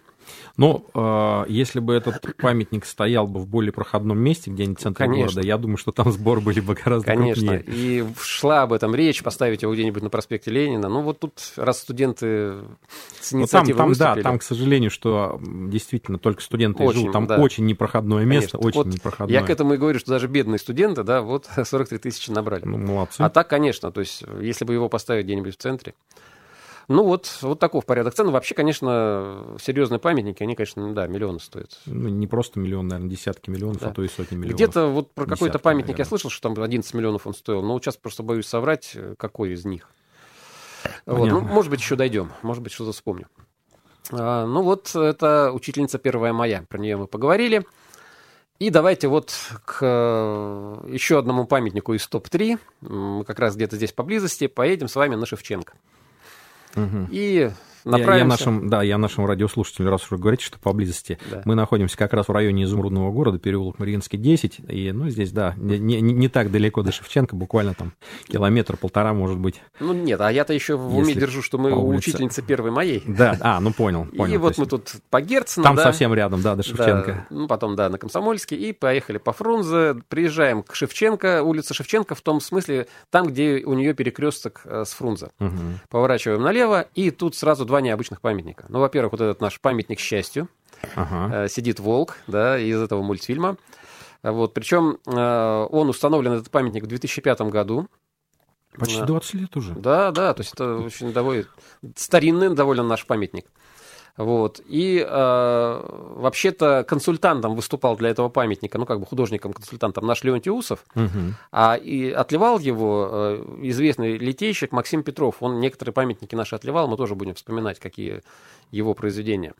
Но 0.57 0.85
э, 0.93 1.51
если 1.51 1.79
бы 1.79 1.93
этот 1.93 2.21
памятник 2.37 2.85
стоял 2.85 3.27
бы 3.27 3.39
в 3.39 3.47
более 3.47 3.71
проходном 3.71 4.19
месте, 4.19 4.51
где-нибудь 4.51 4.79
в 4.79 4.81
центре 4.81 5.05
Конечно. 5.05 5.25
города, 5.25 5.47
я 5.47 5.57
думаю, 5.57 5.77
что 5.77 5.91
там 5.91 6.11
сбор 6.11 6.41
были 6.41 6.59
бы 6.59 6.75
гораздо 6.75 7.07
Конечно. 7.07 7.57
крупнее. 7.57 7.63
И 7.67 8.05
шла 8.19 8.63
об 8.63 8.73
этом 8.73 8.93
речь, 8.93 9.23
поставить 9.23 9.63
его 9.63 9.73
где-нибудь 9.73 10.03
на 10.03 10.09
проспекте 10.09 10.51
Ленина. 10.51 10.89
Ну 10.89 11.01
вот 11.01 11.19
тут, 11.19 11.39
раз 11.55 11.79
студенты 11.79 12.55
с 13.19 13.33
инициативой 13.33 13.77
там, 13.77 13.93
там, 13.93 14.15
Да, 14.15 14.21
там, 14.21 14.39
к 14.39 14.43
сожалению, 14.43 14.91
что 14.91 15.39
действительно 15.41 16.19
только 16.19 16.41
студенты 16.41 16.83
очень, 16.83 16.99
живут, 16.99 17.13
там 17.13 17.27
да. 17.27 17.37
очень 17.37 17.65
непроходное 17.65 18.25
место, 18.25 18.57
Конечно. 18.57 18.67
очень 18.67 18.89
вот 18.89 18.93
непроходное. 18.93 19.33
Я 19.33 19.45
к 19.45 19.49
этому 19.49 19.73
и 19.73 19.77
говорю, 19.77 19.99
что 19.99 20.11
даже 20.11 20.27
бедные 20.27 20.59
студенты, 20.59 21.03
да, 21.03 21.21
вот 21.21 21.49
43 21.63 21.97
тысячи 21.97 22.29
набрали. 22.29 22.65
Ну, 22.65 22.77
молодцы. 22.77 23.21
А 23.21 23.29
так, 23.29 23.49
конечно, 23.49 23.91
то 23.91 24.01
есть 24.01 24.23
если 24.39 24.65
бы 24.65 24.73
его 24.73 24.89
поставить 24.89 25.25
где-нибудь 25.25 25.55
в 25.55 25.57
центре, 25.57 25.95
ну 26.87 27.03
вот, 27.03 27.37
вот 27.41 27.59
таков 27.59 27.85
порядок 27.85 28.13
цен. 28.13 28.29
Вообще, 28.31 28.55
конечно, 28.55 29.57
серьезные 29.61 29.99
памятники, 29.99 30.43
они, 30.43 30.55
конечно, 30.55 30.93
да, 30.93 31.07
миллионы 31.07 31.39
стоят. 31.39 31.79
Ну, 31.85 32.09
не 32.09 32.27
просто 32.27 32.59
миллион, 32.59 32.87
наверное, 32.87 33.09
десятки 33.09 33.49
миллионов, 33.49 33.79
да. 33.79 33.89
а 33.89 33.93
то 33.93 34.03
и 34.03 34.07
сотни 34.07 34.35
миллионов. 34.35 34.55
Где-то 34.55 34.87
вот 34.87 35.11
про 35.13 35.25
какой-то 35.25 35.59
памятник 35.59 35.89
наверное. 35.89 36.05
я 36.05 36.09
слышал, 36.09 36.29
что 36.29 36.49
там 36.49 36.61
11 36.61 36.93
миллионов 36.93 37.25
он 37.27 37.33
стоил, 37.33 37.61
но 37.61 37.79
сейчас 37.79 37.97
просто 37.97 38.23
боюсь 38.23 38.45
соврать, 38.45 38.95
какой 39.17 39.53
из 39.53 39.65
них. 39.65 39.89
Вот, 41.05 41.29
ну, 41.29 41.41
может 41.41 41.71
быть, 41.71 41.79
еще 41.79 41.95
дойдем, 41.95 42.31
может 42.41 42.61
быть, 42.61 42.73
что-то 42.73 42.91
вспомню. 42.91 43.27
А, 44.11 44.45
ну 44.45 44.61
вот, 44.63 44.95
это 44.95 45.51
учительница 45.53 45.97
1 45.97 46.35
мая, 46.35 46.65
про 46.67 46.77
нее 46.77 46.97
мы 46.97 47.07
поговорили. 47.07 47.65
И 48.59 48.69
давайте 48.69 49.07
вот 49.07 49.33
к 49.65 49.79
э, 49.81 50.87
еще 50.87 51.19
одному 51.19 51.45
памятнику 51.45 51.93
из 51.93 52.07
топ-3, 52.07 52.59
мы 52.81 53.25
как 53.25 53.39
раз 53.39 53.55
где-то 53.55 53.75
здесь 53.75 53.91
поблизости, 53.91 54.47
поедем 54.47 54.87
с 54.87 54.95
вами 54.95 55.15
на 55.15 55.25
Шевченко. 55.25 55.73
Угу. 56.75 57.07
И 57.11 57.51
направимся... 57.85 58.11
Я, 58.11 58.17
я 58.17 58.25
нашим, 58.25 58.69
да, 58.69 58.83
я 58.83 58.97
нашим 58.97 59.25
радиослушателям, 59.25 59.89
раз 59.89 60.03
уже 60.11 60.19
говорите, 60.19 60.45
что 60.45 60.59
поблизости, 60.59 61.17
да. 61.29 61.41
мы 61.45 61.55
находимся 61.55 61.97
как 61.97 62.13
раз 62.13 62.27
в 62.27 62.31
районе 62.31 62.63
Изумрудного 62.63 63.11
города, 63.11 63.39
переулок 63.39 63.79
Мариинский, 63.79 64.17
10, 64.17 64.61
и, 64.67 64.91
ну, 64.91 65.09
здесь, 65.09 65.31
да, 65.31 65.53
не, 65.57 65.79
не, 65.79 66.01
не 66.01 66.27
так 66.27 66.51
далеко 66.51 66.83
до 66.83 66.91
Шевченко, 66.91 67.35
буквально 67.35 67.73
там 67.73 67.93
километр-полтора, 68.27 69.13
может 69.13 69.37
быть. 69.37 69.61
Ну, 69.79 69.93
нет, 69.93 70.21
а 70.21 70.31
я-то 70.31 70.53
еще 70.53 70.75
в 70.75 70.97
уме 70.97 71.13
держу, 71.13 71.41
что 71.41 71.57
мы 71.57 71.71
у 71.71 71.87
учительницы 71.89 72.41
первой 72.41 72.71
моей. 72.71 73.03
Да, 73.05 73.37
а, 73.41 73.59
ну, 73.59 73.73
понял, 73.73 74.05
понял. 74.05 74.33
И 74.33 74.37
вот 74.37 74.57
мы 74.57 74.65
тут 74.65 74.93
по 75.09 75.21
Герцену, 75.21 75.63
Там 75.63 75.75
да, 75.75 75.83
совсем 75.83 76.13
рядом, 76.13 76.41
да, 76.41 76.55
до 76.55 76.63
Шевченко. 76.63 77.27
Да, 77.29 77.35
ну, 77.35 77.47
потом, 77.47 77.75
да, 77.75 77.89
на 77.89 77.97
Комсомольске, 77.97 78.55
и 78.55 78.73
поехали 78.73 79.17
по 79.17 79.33
Фрунзе, 79.33 79.95
приезжаем 80.07 80.63
к 80.63 80.75
Шевченко, 80.75 81.43
улица 81.43 81.73
Шевченко 81.73 82.15
в 82.15 82.21
том 82.21 82.41
смысле, 82.41 82.87
там, 83.09 83.27
где 83.27 83.63
у 83.65 83.73
нее 83.73 83.93
перекресток 83.93 84.61
э, 84.65 84.83
с 84.85 84.93
Фрунзе. 84.93 85.29
Угу. 85.39 85.51
Поворачиваем 85.89 86.41
налево, 86.41 86.87
и 86.95 87.11
тут 87.11 87.35
сразу 87.35 87.65
два 87.73 87.81
необычных 87.81 88.21
памятника. 88.21 88.65
Ну, 88.69 88.79
во-первых, 88.79 89.13
вот 89.13 89.21
этот 89.21 89.41
наш 89.41 89.59
памятник 89.59 89.99
счастью. 89.99 90.47
Ага. 90.93 91.45
Э, 91.45 91.47
сидит 91.49 91.79
волк, 91.79 92.17
да, 92.27 92.59
из 92.59 92.79
этого 92.79 93.01
мультфильма. 93.01 93.57
Вот, 94.21 94.53
причем 94.53 94.99
э, 95.07 95.67
он 95.71 95.89
установлен, 95.89 96.33
этот 96.33 96.51
памятник, 96.51 96.83
в 96.83 96.87
2005 96.87 97.41
году. 97.41 97.87
Почти 98.77 99.01
20 99.01 99.33
лет 99.33 99.57
уже. 99.57 99.73
Да, 99.73 100.11
да, 100.11 100.35
то 100.35 100.41
есть 100.41 100.53
это 100.53 100.77
очень 100.77 101.13
довольно 101.13 101.45
старинный 101.95 102.53
довольно 102.53 102.83
наш 102.83 103.07
памятник. 103.07 103.47
Вот. 104.15 104.61
И 104.67 105.03
э, 105.05 105.81
вообще-то 106.15 106.85
консультантом 106.87 107.55
выступал 107.55 107.97
для 107.97 108.09
этого 108.09 108.29
памятника, 108.29 108.77
ну, 108.77 108.85
как 108.85 108.99
бы 108.99 109.05
художником-консультантом 109.07 110.05
наш 110.05 110.23
Леонтий 110.23 110.51
Усов, 110.51 110.85
угу. 110.93 111.33
а 111.51 111.75
и 111.75 112.11
отливал 112.11 112.59
его 112.59 113.09
э, 113.11 113.45
известный 113.63 114.17
литейщик 114.17 114.71
Максим 114.71 115.01
Петров. 115.01 115.37
Он 115.39 115.59
некоторые 115.59 115.93
памятники 115.93 116.35
наши 116.35 116.55
отливал, 116.55 116.87
мы 116.87 116.95
тоже 116.95 117.15
будем 117.15 117.33
вспоминать, 117.33 117.79
какие 117.79 118.21
его 118.69 118.93
произведения. 118.93 119.53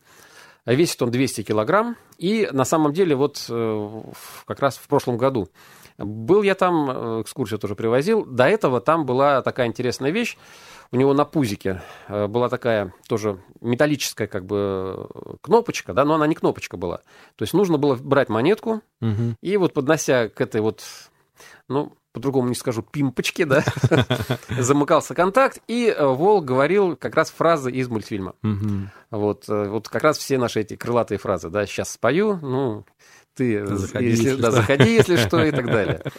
Весит 0.66 1.02
он 1.02 1.10
200 1.12 1.44
килограмм, 1.44 1.98
и 2.18 2.48
на 2.52 2.64
самом 2.64 2.94
деле 2.94 3.16
вот 3.16 3.44
э, 3.50 4.02
как 4.46 4.60
раз 4.60 4.78
в 4.78 4.88
прошлом 4.88 5.18
году 5.18 5.50
был 5.98 6.44
я 6.44 6.56
там, 6.56 6.90
э, 6.90 7.22
экскурсию 7.22 7.60
тоже 7.60 7.76
привозил, 7.76 8.26
до 8.26 8.46
этого 8.46 8.82
там 8.82 9.06
была 9.06 9.42
такая 9.42 9.68
интересная 9.68 10.12
вещь, 10.12 10.38
у 10.92 10.96
него 10.96 11.14
на 11.14 11.26
пузике 11.26 11.82
э, 12.08 12.28
была 12.28 12.50
такая 12.50 12.94
тоже 13.08 13.40
металлическая 13.62 14.28
как 14.28 14.46
бы 14.46 15.08
кнопочка, 15.42 15.94
да, 15.94 16.06
но 16.06 16.16
она 16.16 16.28
не 16.28 16.36
кнопочка 16.36 16.78
была. 16.78 16.98
То 17.36 17.44
есть 17.44 17.54
нужно 17.54 17.78
было 17.78 17.96
брать 17.96 18.30
монетку 18.30 18.82
угу. 19.02 19.36
и 19.42 19.58
вот 19.58 19.74
поднося 19.74 20.30
к 20.30 20.40
этой 20.40 20.62
вот, 20.62 20.84
ну, 21.68 21.94
по-другому 22.14 22.48
не 22.48 22.56
скажу, 22.56 22.84
пимпочке, 22.84 23.46
да, 23.46 23.64
замыкался 24.50 25.16
контакт, 25.16 25.60
и 25.68 25.88
э, 25.88 26.06
Волк 26.06 26.46
говорил 26.46 26.96
как 26.96 27.16
раз 27.16 27.32
фразы 27.32 27.72
из 27.72 27.90
мультфильма. 27.90 28.36
Вот, 29.10 29.50
э, 29.50 29.70
вот 29.70 29.90
как 29.90 30.04
раз 30.04 30.20
все 30.20 30.38
наши 30.38 30.62
эти 30.62 30.76
крылатые 30.76 31.18
фразы, 31.18 31.50
да, 31.50 31.66
сейчас 31.66 31.92
спою, 31.92 32.38
ну, 32.42 32.86
ты 33.36 33.66
заходи, 33.66 34.08
если, 34.08 34.24
если, 34.30 34.42
да, 34.42 34.52
что. 34.52 34.62
заходи, 34.62 34.94
если 34.94 35.16
что, 35.16 35.44
и 35.44 35.52
так 35.52 35.66
далее. 35.66 36.02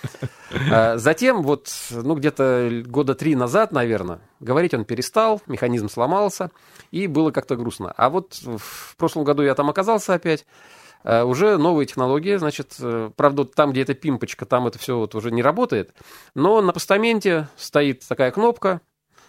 А, 0.70 0.98
затем, 0.98 1.42
вот, 1.42 1.68
ну, 1.90 2.14
где-то 2.14 2.84
года 2.86 3.16
три 3.16 3.34
назад, 3.34 3.72
наверное, 3.72 4.20
говорить 4.38 4.72
он 4.72 4.84
перестал, 4.84 5.42
механизм 5.48 5.88
сломался, 5.88 6.52
и 6.92 7.08
было 7.08 7.32
как-то 7.32 7.56
грустно. 7.56 7.92
А 7.96 8.08
вот 8.08 8.34
в 8.34 8.96
прошлом 8.96 9.24
году 9.24 9.42
я 9.42 9.56
там 9.56 9.68
оказался 9.68 10.14
опять, 10.14 10.46
а, 11.02 11.24
уже 11.24 11.58
новые 11.58 11.86
технологии, 11.86 12.36
значит, 12.36 12.76
э, 12.78 13.10
правда, 13.16 13.44
там, 13.44 13.72
где 13.72 13.82
эта 13.82 13.94
пимпочка, 13.94 14.46
там 14.46 14.68
это 14.68 14.78
все 14.78 14.96
вот 14.96 15.16
уже 15.16 15.32
не 15.32 15.42
работает, 15.42 15.92
но 16.36 16.62
на 16.62 16.72
постаменте 16.72 17.48
стоит 17.56 18.06
такая 18.06 18.30
кнопка, 18.30 18.80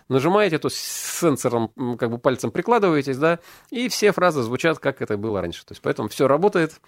нажимаете, 0.07 0.57
то 0.57 0.69
с 0.69 0.75
сенсором 0.75 1.69
как 1.97 2.11
бы 2.11 2.17
пальцем 2.17 2.51
прикладываетесь, 2.51 3.17
да, 3.17 3.39
и 3.71 3.89
все 3.89 4.11
фразы 4.11 4.43
звучат, 4.43 4.79
как 4.79 5.01
это 5.01 5.17
было 5.17 5.41
раньше. 5.41 5.65
То 5.65 5.71
есть, 5.71 5.81
поэтому 5.81 6.07
все 6.07 6.27
работает, 6.27 6.79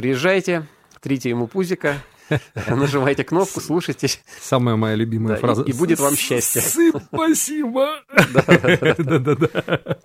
Приезжайте, 0.00 0.66
трите 1.02 1.28
ему 1.28 1.46
пузика, 1.46 1.96
нажимайте 2.68 3.22
кнопку, 3.22 3.60
слушайте. 3.60 4.08
Самая 4.40 4.74
моя 4.76 4.94
любимая 4.94 5.34
да, 5.34 5.40
фраза. 5.42 5.62
И, 5.64 5.72
и 5.72 5.72
будет 5.74 6.00
вам 6.00 6.16
счастье. 6.16 6.62
Спасибо. 6.62 7.96
Да-да-да. 8.32 9.98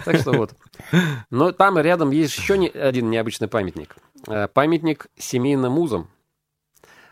Так 0.06 0.20
что 0.20 0.32
вот. 0.32 0.54
Но 1.28 1.52
там 1.52 1.78
рядом 1.78 2.10
есть 2.10 2.38
еще 2.38 2.54
один 2.54 3.10
необычный 3.10 3.48
памятник. 3.48 3.96
Э, 4.28 4.48
памятник 4.48 5.08
семейным 5.18 5.72
музам. 5.72 6.08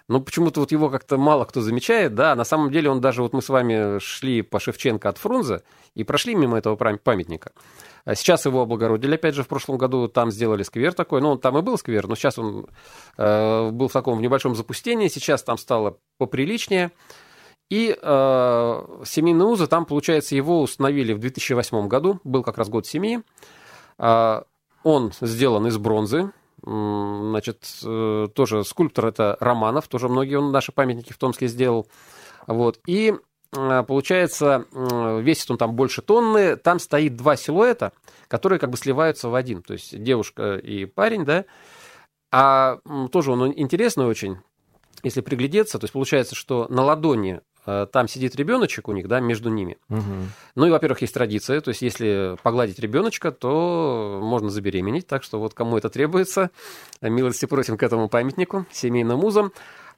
Ну, 0.09 0.21
почему-то 0.21 0.61
вот 0.61 0.73
его 0.73 0.91
как-то 0.91 1.17
мало 1.17 1.45
кто 1.45 1.61
замечает, 1.61 2.15
да, 2.15 2.35
на 2.35 2.45
самом 2.45 2.71
деле 2.71 2.91
он 2.91 3.01
даже, 3.01 3.23
вот 3.23 3.33
мы 3.33 3.43
с 3.43 3.49
вами 3.49 3.99
шли 3.99 4.43
по 4.43 4.61
Шевченко 4.61 5.09
от 5.09 5.19
Фрунзе 5.19 5.62
и 5.95 6.05
прошли 6.05 6.35
мимо 6.35 6.59
этого 6.59 6.77
памятника. 6.77 7.53
А 8.05 8.15
сейчас 8.15 8.47
его 8.47 8.62
облагородили, 8.62 9.15
опять 9.15 9.35
же, 9.35 9.45
в 9.45 9.49
прошлом 9.49 9.79
году 9.79 10.09
там 10.09 10.31
сделали 10.33 10.65
сквер 10.65 10.93
такой. 10.93 11.21
Ну, 11.21 11.37
там 11.37 11.57
и 11.59 11.62
был 11.62 11.79
сквер, 11.79 12.09
но 12.09 12.17
сейчас 12.17 12.37
он 12.37 12.67
э, 13.17 13.71
был 13.71 13.88
в 13.88 13.93
таком 13.93 14.19
в 14.19 14.23
небольшом 14.23 14.57
запустении. 14.57 15.07
Сейчас 15.09 15.43
там 15.45 15.57
стало 15.57 15.99
поприличнее. 16.19 16.91
И 17.71 17.97
э, 17.97 19.03
семейные 19.05 19.47
узы, 19.47 19.67
там, 19.67 19.87
получается, 19.87 20.35
его 20.35 20.61
установили 20.61 21.12
в 21.12 21.21
2008 21.21 21.87
году. 21.87 22.21
Был 22.25 22.43
как 22.43 22.59
раз 22.59 22.69
год 22.69 22.87
семьи. 22.87 23.23
Э, 23.99 24.43
он 24.83 25.12
сделан 25.21 25.69
из 25.69 25.79
бронзы. 25.79 26.33
Значит, 26.64 27.64
э, 27.85 28.29
тоже 28.35 28.64
скульптор 28.64 29.07
это 29.07 29.37
Романов. 29.40 29.88
Тоже 29.88 30.09
многие 30.09 30.37
он 30.37 30.53
наши 30.53 30.72
памятники 30.72 31.12
в 31.12 31.18
Томске 31.18 31.48
сделал. 31.48 31.87
Вот. 32.46 32.79
И 32.87 33.14
Э, 33.55 33.83
получается, 33.87 34.66
весит 34.72 35.51
он 35.51 35.59
там 35.59 35.75
больше 35.75 36.03
тонны, 36.03 36.57
там 36.57 36.79
стоит 36.79 37.16
два 37.16 37.37
силуэта, 37.37 37.92
которые 38.29 38.59
как 38.59 38.70
бы 38.70 38.77
сливаются 38.77 39.29
в 39.29 39.35
один, 39.35 39.62
то 39.62 39.75
есть 39.75 40.03
девушка 40.03 40.57
и 40.57 40.87
парень, 40.87 41.25
да, 41.25 41.44
а 42.31 42.79
тоже 43.11 43.33
он 43.33 43.53
интересный 43.55 44.07
очень, 44.07 44.38
если 45.03 45.20
приглядеться, 45.20 45.79
то 45.79 45.85
есть 45.85 45.92
получается, 45.92 46.35
что 46.35 46.67
на 46.71 46.83
ладони 46.83 47.40
там 47.65 48.08
сидит 48.08 48.35
ребеночек 48.37 48.88
у 48.88 48.92
них, 48.92 49.08
да, 49.08 49.21
между 49.21 49.50
ними. 49.50 49.79
Угу. 49.88 50.02
Ну 50.56 50.67
и, 50.67 50.71
во-первых, 50.71 51.02
есть 51.02 51.15
традиция, 51.15 51.60
то 51.60 51.69
есть 51.69 51.83
если 51.83 52.37
погладить 52.42 52.79
ребеночка, 52.79 53.31
то 53.31 54.21
можно 54.23 54.50
забеременеть, 54.50 55.06
так 55.06 55.23
что 55.23 55.38
вот 55.38 55.54
кому 55.54 55.79
это 55.79 55.88
требуется, 55.88 56.50
милости 57.00 57.46
просим 57.46 57.77
к 57.77 57.83
этому 57.83 58.08
памятнику, 58.08 58.67
семейным 58.73 59.21
музам. 59.21 59.52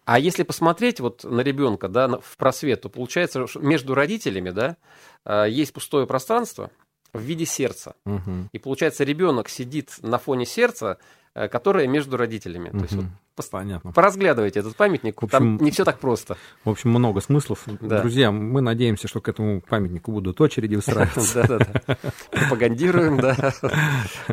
А 0.04 0.18
если 0.18 0.42
посмотреть 0.42 1.00
вот 1.00 1.24
на 1.24 1.40
ребенка, 1.40 1.88
да, 1.88 2.08
в 2.18 2.36
просвет, 2.36 2.82
то 2.82 2.88
получается, 2.88 3.46
что 3.46 3.60
между 3.60 3.94
родителями, 3.94 4.50
да, 4.50 4.76
э, 5.24 5.46
есть 5.48 5.72
пустое 5.72 6.06
пространство 6.06 6.70
в 7.14 7.20
виде 7.20 7.46
сердца. 7.46 7.94
Угу. 8.04 8.48
И 8.52 8.58
получается, 8.58 9.04
ребенок 9.04 9.48
сидит 9.48 9.94
на 10.02 10.18
фоне 10.18 10.44
сердца, 10.44 10.98
э, 11.34 11.48
которое 11.48 11.86
между 11.86 12.18
родителями. 12.18 12.68
Угу. 12.68 12.78
То 12.78 12.84
есть 12.84 12.94
вот 12.94 13.06
Понятно. 13.50 13.92
Поразглядывайте 13.92 14.60
этот 14.60 14.76
памятник, 14.76 15.20
В 15.20 15.24
общем, 15.24 15.38
там 15.38 15.56
не 15.58 15.70
все 15.70 15.84
так 15.84 15.98
просто. 15.98 16.36
В 16.64 16.70
общем, 16.70 16.90
много 16.90 17.20
смыслов. 17.20 17.64
Да. 17.80 18.00
Друзья, 18.00 18.30
мы 18.30 18.60
надеемся, 18.60 19.08
что 19.08 19.20
к 19.20 19.28
этому 19.28 19.60
памятнику 19.60 20.12
будут 20.12 20.40
очереди 20.40 20.76
устраиваться. 20.76 21.42
Да-да-да. 21.48 21.96
Пропагандируем, 22.30 23.18
да. 23.18 23.52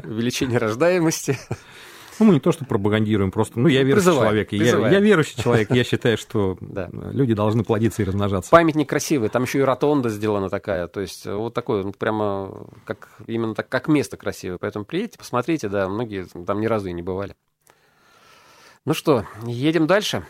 Увеличение 0.03 0.59
рождаемости. 0.59 1.37
Ну, 2.19 2.27
мы 2.27 2.33
не 2.35 2.39
то, 2.39 2.51
что 2.51 2.65
пропагандируем, 2.65 3.31
просто, 3.31 3.59
ну, 3.59 3.67
я 3.67 3.81
верующий 3.81 3.95
Призываем, 4.09 4.29
человек. 4.29 4.53
и 4.53 4.57
Я, 4.57 4.61
призываем. 4.63 4.93
я 4.93 4.99
верующий 4.99 5.41
человек, 5.41 5.71
я 5.71 5.83
считаю, 5.83 6.17
что 6.19 6.55
Да. 6.61 6.87
люди 6.91 7.33
должны 7.33 7.63
плодиться 7.63 8.03
и 8.03 8.05
размножаться. 8.05 8.51
Памятник 8.51 8.87
красивый, 8.89 9.29
там 9.29 9.43
еще 9.43 9.57
и 9.59 9.61
ротонда 9.63 10.09
сделана 10.09 10.49
такая, 10.49 10.87
то 10.87 11.01
есть 11.01 11.25
вот 11.25 11.55
такое, 11.55 11.83
прямо 11.97 12.67
как, 12.85 13.09
именно 13.25 13.55
так, 13.55 13.69
как 13.69 13.87
место 13.87 14.17
красивое. 14.17 14.59
Поэтому 14.59 14.85
приедете, 14.85 15.17
посмотрите, 15.17 15.67
да, 15.67 15.89
многие 15.89 16.25
там 16.45 16.61
ни 16.61 16.67
разу 16.67 16.89
и 16.89 16.93
не 16.93 17.01
бывали. 17.01 17.35
Ну 18.85 18.93
что, 18.93 19.25
едем 19.45 19.85
дальше. 19.85 20.25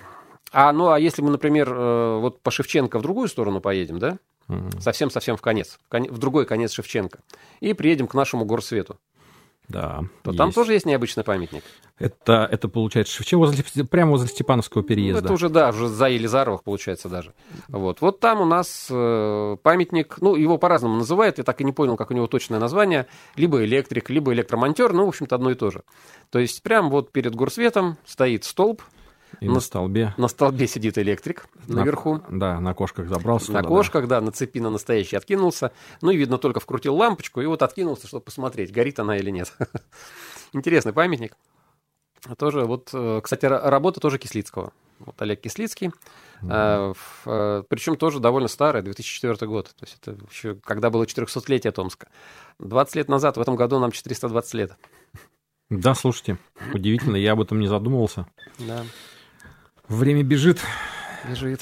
А, 0.52 0.74
ну, 0.74 0.90
а 0.90 1.00
если 1.00 1.22
мы, 1.22 1.32
например, 1.32 1.72
э, 1.72 2.18
вот 2.20 2.42
по 2.42 2.52
Шевченко 2.52 3.00
в 3.00 3.02
другую 3.02 3.30
сторону 3.30 3.62
поедем, 3.62 4.00
да, 4.00 4.18
совсем-совсем 4.80 5.38
в 5.38 5.42
конец, 5.42 5.80
в 5.90 5.98
в 5.98 6.18
другой 6.18 6.46
конец 6.46 6.74
Шевченко, 6.74 7.20
и 7.62 7.74
приедем 7.74 8.08
к 8.08 8.14
нашему 8.14 8.44
горсвету, 8.44 9.00
Да. 9.72 10.02
то 10.24 10.34
там 10.34 10.48
есть. 10.48 10.56
тоже 10.56 10.74
есть 10.74 10.86
необычный 10.86 11.24
памятник. 11.24 11.64
Это, 11.98 12.48
это 12.52 12.68
получается 12.68 13.14
Шевченко, 13.14 13.46
возле, 13.46 13.64
прямо 13.86 14.12
возле 14.12 14.28
Степановского 14.28 14.82
Ну, 14.82 14.88
переезда. 14.88 15.24
Это 15.24 15.34
уже, 15.34 15.50
да, 15.50 15.70
уже 15.70 15.88
за 15.88 16.08
Елизаровых 16.10 16.64
получается 16.64 17.10
даже. 17.10 17.34
Вот, 17.68 18.02
вот 18.02 18.20
там 18.20 18.42
у 18.42 18.46
нас 18.46 18.88
э, 18.90 19.58
памятник, 19.62 20.18
ну, 20.20 20.36
его 20.36 20.58
по-разному 20.58 20.96
называют, 20.96 21.38
я 21.38 21.44
так 21.44 21.62
и 21.62 21.64
не 21.64 21.72
понял, 21.72 21.98
как 21.98 22.12
у 22.12 22.14
него 22.14 22.28
точное 22.28 22.60
название, 22.60 23.06
либо 23.36 23.64
электрик, 23.64 24.10
либо 24.10 24.34
электромонтер, 24.34 24.94
ну, 24.94 25.06
в 25.06 25.10
общем-то, 25.10 25.36
одно 25.36 25.52
и 25.52 25.56
то 25.56 25.70
же. 25.70 25.84
То 26.32 26.40
есть 26.40 26.64
прям 26.64 26.90
вот 26.90 27.12
перед 27.12 27.36
горсветом 27.36 27.98
стоит 28.06 28.44
столб, 28.44 28.82
И 29.40 29.48
на- 29.48 29.56
на 29.56 29.60
столбе. 29.60 30.14
на 30.18 30.28
столбе 30.28 30.68
сидит 30.68 30.98
электрик 30.98 31.46
На- 31.68 31.78
наверху, 31.78 32.22
Да, 32.30 32.60
на 32.60 32.74
кошках 32.74 33.08
забрался. 33.08 33.52
на 33.52 33.60
туда, 33.60 33.70
да. 33.70 33.76
кошках, 33.76 34.08
да, 34.08 34.22
на 34.22 34.32
цепи 34.32 34.60
на 34.60 34.70
настоящий 34.70 35.16
откинулся, 35.16 35.72
ну, 36.02 36.12
и, 36.12 36.18
видно, 36.18 36.38
только 36.38 36.60
вкрутил 36.60 36.96
лампочку 36.96 37.42
и 37.42 37.46
вот 37.46 37.62
откинулся, 37.64 38.08
чтобы 38.08 38.24
посмотреть, 38.26 38.72
горит 38.72 39.00
она 39.00 39.18
или 39.18 39.30
нет. 39.32 39.54
Интересный 40.54 40.94
памятник. 40.94 41.36
Тоже 42.38 42.66
вот, 42.66 42.90
э, 42.94 43.22
кстати, 43.24 43.46
ра- 43.46 43.68
работа 43.70 44.00
тоже 44.00 44.18
Кислицкого. 44.20 44.74
Вот 45.00 45.20
Олег 45.22 45.42
Кислицкий. 45.42 45.92
Причем 46.44 47.96
тоже 47.96 48.20
довольно 48.20 48.48
старый, 48.48 48.82
2004 48.84 49.48
год. 49.48 49.68
То 49.78 49.86
есть 49.86 49.98
это 50.02 50.18
еще 50.30 50.56
когда 50.56 50.90
было 50.90 51.06
400-летие 51.06 51.72
Томска. 51.72 52.08
20 52.60 52.96
лет 52.96 53.10
назад, 53.10 53.38
в 53.38 53.42
этом 53.42 53.56
году 53.56 53.80
нам 53.80 53.92
420 53.92 54.54
лет. 54.54 54.74
Да, 55.70 55.96
слушайте, 55.96 56.38
удивительно, 56.74 57.16
я 57.16 57.32
об 57.32 57.42
этом 57.42 57.60
не 57.60 57.68
задумывался. 57.68 58.28
Да, 58.60 58.84
Время 59.92 60.24
бежит. 60.24 60.62
бежит. 61.28 61.62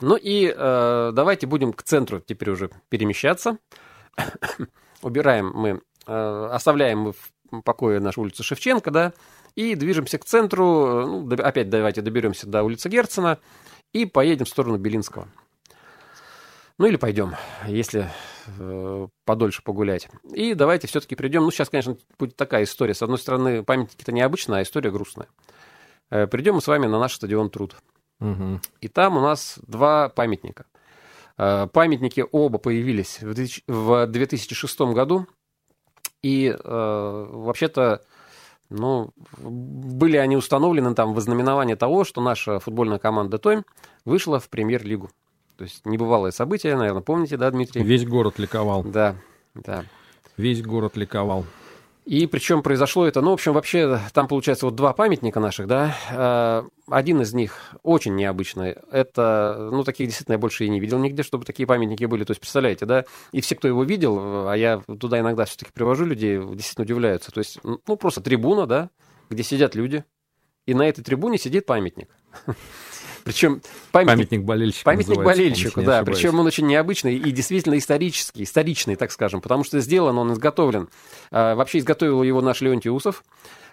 Ну 0.00 0.16
и 0.16 0.52
э, 0.54 1.10
давайте 1.14 1.46
будем 1.46 1.72
к 1.72 1.82
центру 1.82 2.20
теперь 2.20 2.50
уже 2.50 2.70
перемещаться. 2.90 3.56
Убираем 5.02 5.50
мы, 5.54 5.80
э, 6.06 6.48
оставляем 6.52 6.98
мы 7.00 7.12
в 7.12 7.62
покое 7.62 7.98
нашу 8.00 8.20
улицу 8.20 8.42
Шевченко, 8.44 8.90
да, 8.90 9.12
и 9.54 9.74
движемся 9.74 10.18
к 10.18 10.26
центру. 10.26 10.64
э, 10.86 11.06
Ну, 11.06 11.26
доб- 11.26 11.40
опять 11.40 11.70
давайте 11.70 12.02
доберемся 12.02 12.46
до 12.46 12.62
улицы 12.62 12.90
Герцена 12.90 13.38
и 13.94 14.04
поедем 14.04 14.44
в 14.44 14.50
сторону 14.50 14.76
Белинского. 14.76 15.26
Ну 16.76 16.86
или 16.86 16.96
пойдем, 16.96 17.36
если 17.66 18.10
э, 18.58 19.08
подольше 19.24 19.62
погулять. 19.62 20.08
И 20.30 20.52
давайте 20.52 20.88
все-таки 20.88 21.14
придем. 21.14 21.44
Ну, 21.44 21.50
сейчас, 21.52 21.70
конечно, 21.70 21.96
будет 22.18 22.36
такая 22.36 22.64
история. 22.64 22.92
С 22.92 23.00
одной 23.02 23.18
стороны, 23.18 23.62
памятники-то 23.62 24.12
необычная, 24.12 24.58
а 24.58 24.62
история 24.62 24.90
грустная. 24.90 25.28
Э, 26.14 26.28
придем 26.28 26.54
мы 26.54 26.60
с 26.60 26.68
вами 26.68 26.86
на 26.86 27.00
наш 27.00 27.14
стадион 27.14 27.50
Труд. 27.50 27.74
Мгм. 28.20 28.60
И 28.80 28.86
там 28.86 29.16
у 29.16 29.20
нас 29.20 29.58
два 29.66 30.08
памятника. 30.08 30.64
Э, 31.36 31.66
Памятники 31.66 32.24
оба 32.30 32.58
появились 32.58 33.20
в 33.20 33.34
2000 33.34 33.64
в 33.66 34.06
2006 34.06 34.80
году. 34.94 35.26
И 36.22 36.46
э, 36.46 37.26
вообще-то, 37.32 38.00
ну, 38.70 39.10
были 39.38 40.16
они 40.16 40.36
установлены 40.36 40.94
там 40.94 41.14
в 41.14 41.18
ознаменование 41.18 41.74
того, 41.74 42.04
что 42.04 42.20
наша 42.20 42.60
футбольная 42.60 43.00
команда 43.00 43.38
Тойм 43.38 43.64
вышла 44.04 44.38
в 44.38 44.48
премьер-лигу. 44.48 45.10
То 45.56 45.64
есть 45.64 45.84
небывалое 45.84 46.30
событие, 46.30 46.76
наверное, 46.76 47.02
помните, 47.02 47.36
да, 47.36 47.50
Дмитрий? 47.50 47.82
Весь 47.82 48.06
город 48.06 48.38
ликовал. 48.38 48.84
Да, 48.84 49.16
да. 49.54 49.84
Весь 50.36 50.62
город 50.62 50.96
ликовал. 50.96 51.44
И 52.04 52.26
причем 52.26 52.62
произошло 52.62 53.06
это, 53.06 53.22
ну, 53.22 53.30
в 53.30 53.34
общем, 53.34 53.54
вообще, 53.54 53.98
там, 54.12 54.28
получается, 54.28 54.66
вот 54.66 54.74
два 54.74 54.92
памятника 54.92 55.40
наших, 55.40 55.66
да. 55.66 55.96
Э, 56.10 56.62
Один 56.90 57.22
из 57.22 57.32
них 57.32 57.74
очень 57.82 58.14
необычный. 58.14 58.76
Это, 58.90 59.70
ну, 59.72 59.84
таких 59.84 60.08
действительно 60.08 60.34
я 60.34 60.38
больше 60.38 60.66
и 60.66 60.68
не 60.68 60.80
видел 60.80 60.98
нигде, 60.98 61.22
чтобы 61.22 61.46
такие 61.46 61.66
памятники 61.66 62.04
были. 62.04 62.24
То 62.24 62.32
есть, 62.32 62.40
представляете, 62.42 62.84
да, 62.84 63.06
и 63.32 63.40
все, 63.40 63.54
кто 63.54 63.68
его 63.68 63.84
видел, 63.84 64.18
э, 64.18 64.52
а 64.52 64.54
я 64.54 64.82
туда 65.00 65.20
иногда 65.20 65.46
все-таки 65.46 65.72
привожу 65.72 66.04
людей, 66.04 66.36
действительно 66.36 66.84
удивляются. 66.84 67.32
То 67.32 67.38
есть, 67.38 67.58
ну, 67.62 67.96
просто 67.96 68.20
трибуна, 68.20 68.66
да, 68.66 68.90
где 69.30 69.42
сидят 69.42 69.74
люди, 69.74 70.04
и 70.66 70.74
на 70.74 70.86
этой 70.86 71.02
трибуне 71.02 71.38
сидит 71.38 71.64
памятник. 71.64 72.10
Причем 73.24 73.62
памятник 73.90 74.16
Памятник 74.16 74.42
болельщику 74.42 74.84
Памятник 74.84 75.22
болельщику, 75.22 75.82
да. 75.82 76.04
Причем 76.04 76.38
он 76.38 76.46
очень 76.46 76.66
необычный 76.66 77.16
и 77.16 77.30
действительно 77.30 77.76
исторический, 77.78 78.42
историчный, 78.44 78.96
так 78.96 79.10
скажем, 79.10 79.40
потому 79.40 79.64
что 79.64 79.80
сделан 79.80 80.18
он, 80.18 80.32
изготовлен. 80.34 80.88
а, 81.30 81.54
Вообще 81.54 81.78
изготовил 81.78 82.22
его 82.22 82.40
наш 82.42 82.60
Леонтий 82.60 82.90
Усов. 82.90 83.24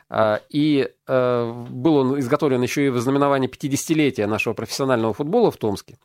а, 0.09 0.41
И 0.49 0.89
э, 1.07 1.53
был 1.69 1.95
он 1.97 2.19
изготовлен 2.19 2.61
еще 2.61 2.87
и 2.87 2.89
в 2.89 2.99
знаменовании 2.99 3.49
50-летия 3.49 4.25
нашего 4.25 4.53
профессионального 4.53 5.13
футбола 5.13 5.51
в 5.51 5.57
Томске. 5.57 5.97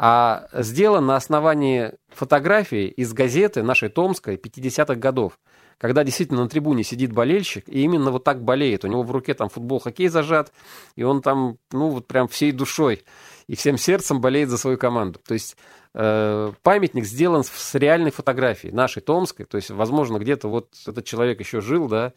А 0.00 0.46
сделан 0.52 1.06
на 1.06 1.16
основании 1.16 1.92
фотографии 2.10 2.86
из 2.86 3.12
газеты 3.12 3.64
нашей 3.64 3.88
Томской 3.88 4.36
50-х 4.36 4.94
годов, 4.94 5.38
когда 5.78 6.04
действительно 6.04 6.42
на 6.42 6.48
трибуне 6.48 6.82
сидит 6.84 7.12
болельщик, 7.12 7.68
и 7.68 7.82
именно 7.82 8.10
вот 8.10 8.24
так 8.24 8.42
болеет. 8.42 8.84
У 8.84 8.88
него 8.88 9.02
в 9.02 9.10
руке 9.10 9.34
там 9.34 9.48
футбол, 9.48 9.78
хоккей 9.78 10.08
зажат, 10.08 10.52
и 10.96 11.04
он 11.04 11.22
там, 11.22 11.58
ну, 11.72 11.90
вот 11.90 12.06
прям 12.06 12.28
всей 12.28 12.52
душой 12.52 13.04
и 13.46 13.56
всем 13.56 13.78
сердцем 13.78 14.20
болеет 14.20 14.50
за 14.50 14.58
свою 14.58 14.76
команду. 14.76 15.20
То 15.26 15.34
есть 15.34 15.56
э, 15.94 16.52
памятник 16.62 17.04
сделан 17.04 17.44
с- 17.44 17.74
реальной 17.74 18.10
фотографией, 18.10 18.72
нашей 18.74 19.00
Томской. 19.00 19.46
То 19.46 19.56
есть, 19.56 19.70
возможно, 19.70 20.18
где-то 20.18 20.48
вот 20.48 20.68
этот 20.86 21.04
человек 21.04 21.40
еще 21.40 21.60
жил, 21.60 21.88
да, 21.88 22.12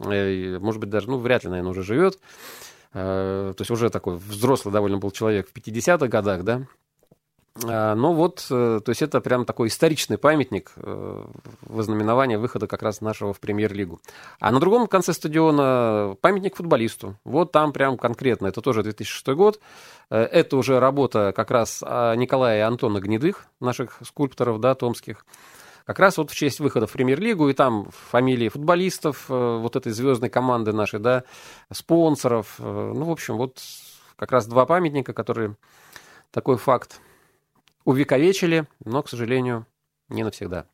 э, 0.00 0.58
может 0.58 0.80
быть, 0.80 0.90
даже, 0.90 1.08
ну, 1.10 1.18
вряд 1.18 1.44
ли, 1.44 1.50
наверное, 1.50 1.70
уже 1.70 1.82
живет. 1.82 2.18
Э, 2.94 3.52
то 3.54 3.60
есть 3.60 3.70
уже 3.70 3.90
такой 3.90 4.16
взрослый 4.16 4.72
довольно 4.72 4.96
был 4.96 5.10
человек 5.10 5.48
в 5.48 5.52
50-х 5.52 6.08
годах, 6.08 6.44
да. 6.44 6.66
А, 7.64 7.94
Но 7.94 8.12
вот, 8.12 8.46
э, 8.50 8.80
то 8.84 8.90
есть 8.90 9.02
это 9.02 9.20
прям 9.20 9.44
такой 9.44 9.68
историчный 9.68 10.18
памятник 10.18 10.72
э, 10.76 11.24
в 11.62 11.80
ознаменование 11.80 12.38
выхода 12.38 12.66
как 12.66 12.82
раз 12.82 13.00
нашего 13.00 13.32
в 13.32 13.40
премьер-лигу. 13.40 14.00
А 14.40 14.50
на 14.50 14.60
другом 14.60 14.86
конце 14.86 15.12
стадиона 15.12 16.16
памятник 16.20 16.56
футболисту. 16.56 17.16
Вот 17.24 17.52
там 17.52 17.72
прям 17.72 17.96
конкретно, 17.96 18.48
это 18.48 18.60
тоже 18.60 18.82
2006 18.82 19.28
год. 19.28 19.60
Э, 20.10 20.22
Это 20.22 20.56
уже 20.56 20.80
работа 20.80 21.32
как 21.34 21.50
раз 21.50 21.82
а, 21.84 22.14
Николая 22.14 22.58
и 22.58 22.60
Антона 22.60 23.00
Гнедых, 23.00 23.46
наших 23.60 23.98
скульпторов, 24.04 24.60
да, 24.60 24.74
томских. 24.74 25.24
Как 25.84 25.98
раз 26.00 26.18
вот 26.18 26.30
в 26.30 26.34
честь 26.34 26.58
выхода 26.60 26.86
в 26.86 26.92
премьер-лигу, 26.92 27.48
и 27.48 27.52
там 27.52 27.88
фамилии 28.10 28.48
футболистов, 28.48 29.26
вот 29.28 29.76
этой 29.76 29.92
звездной 29.92 30.30
команды 30.30 30.72
нашей, 30.72 30.98
да, 30.98 31.22
спонсоров. 31.72 32.56
Ну, 32.58 33.04
в 33.04 33.10
общем, 33.10 33.36
вот 33.36 33.60
как 34.16 34.32
раз 34.32 34.46
два 34.46 34.66
памятника, 34.66 35.12
которые 35.12 35.54
такой 36.32 36.56
факт 36.56 37.00
увековечили, 37.86 38.66
но, 38.84 39.02
к 39.02 39.08
сожалению, 39.08 39.64
не 40.10 40.22
навсегда. 40.24 40.66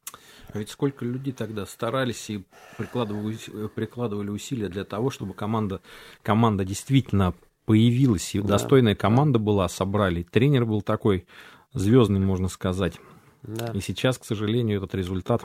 А 0.53 0.59
Ведь 0.59 0.71
сколько 0.71 1.05
людей 1.05 1.33
тогда 1.33 1.65
старались 1.67 2.29
и 2.31 2.45
прикладывали, 2.77 3.37
прикладывали 3.75 4.31
усилия 4.31 4.69
для 4.69 4.85
того, 4.85 5.11
чтобы 5.11 5.35
команда, 5.35 5.81
команда 6.23 6.65
действительно 6.65 7.35
появилась, 7.65 8.35
и 8.35 8.41
Да, 8.41 8.49
достойная 8.49 8.95
команда 8.97 9.39
была, 9.39 9.69
собрали. 9.69 10.25
Тренер 10.25 10.65
был 10.67 10.83
такой 10.83 11.27
звездный, 11.75 12.19
можно 12.19 12.49
сказать. 12.49 12.99
Да. 13.43 13.67
И 13.73 13.81
сейчас, 13.81 14.19
к 14.19 14.25
сожалению, 14.25 14.79
этот 14.79 14.95
результат 14.95 15.45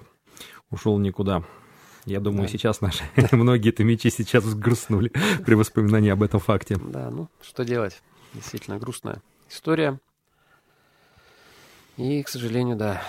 ушел 0.70 0.98
никуда. 0.98 1.44
Я 2.06 2.20
думаю, 2.22 2.44
Да. 2.44 2.48
сейчас 2.48 2.80
наши 2.82 3.04
многие-то 3.34 3.84
мечи 3.84 4.10
сейчас 4.10 4.44
взгрустнули 4.44 5.12
при 5.46 5.56
воспоминании 5.56 6.10
об 6.10 6.24
этом 6.24 6.40
факте. 6.40 6.78
Да, 6.82 7.10
ну, 7.12 7.28
что 7.42 7.64
делать? 7.66 8.02
Действительно 8.34 8.78
грустная 8.78 9.22
история. 9.50 10.00
И, 11.98 12.22
к 12.22 12.30
сожалению, 12.30 12.76
да, 12.76 13.02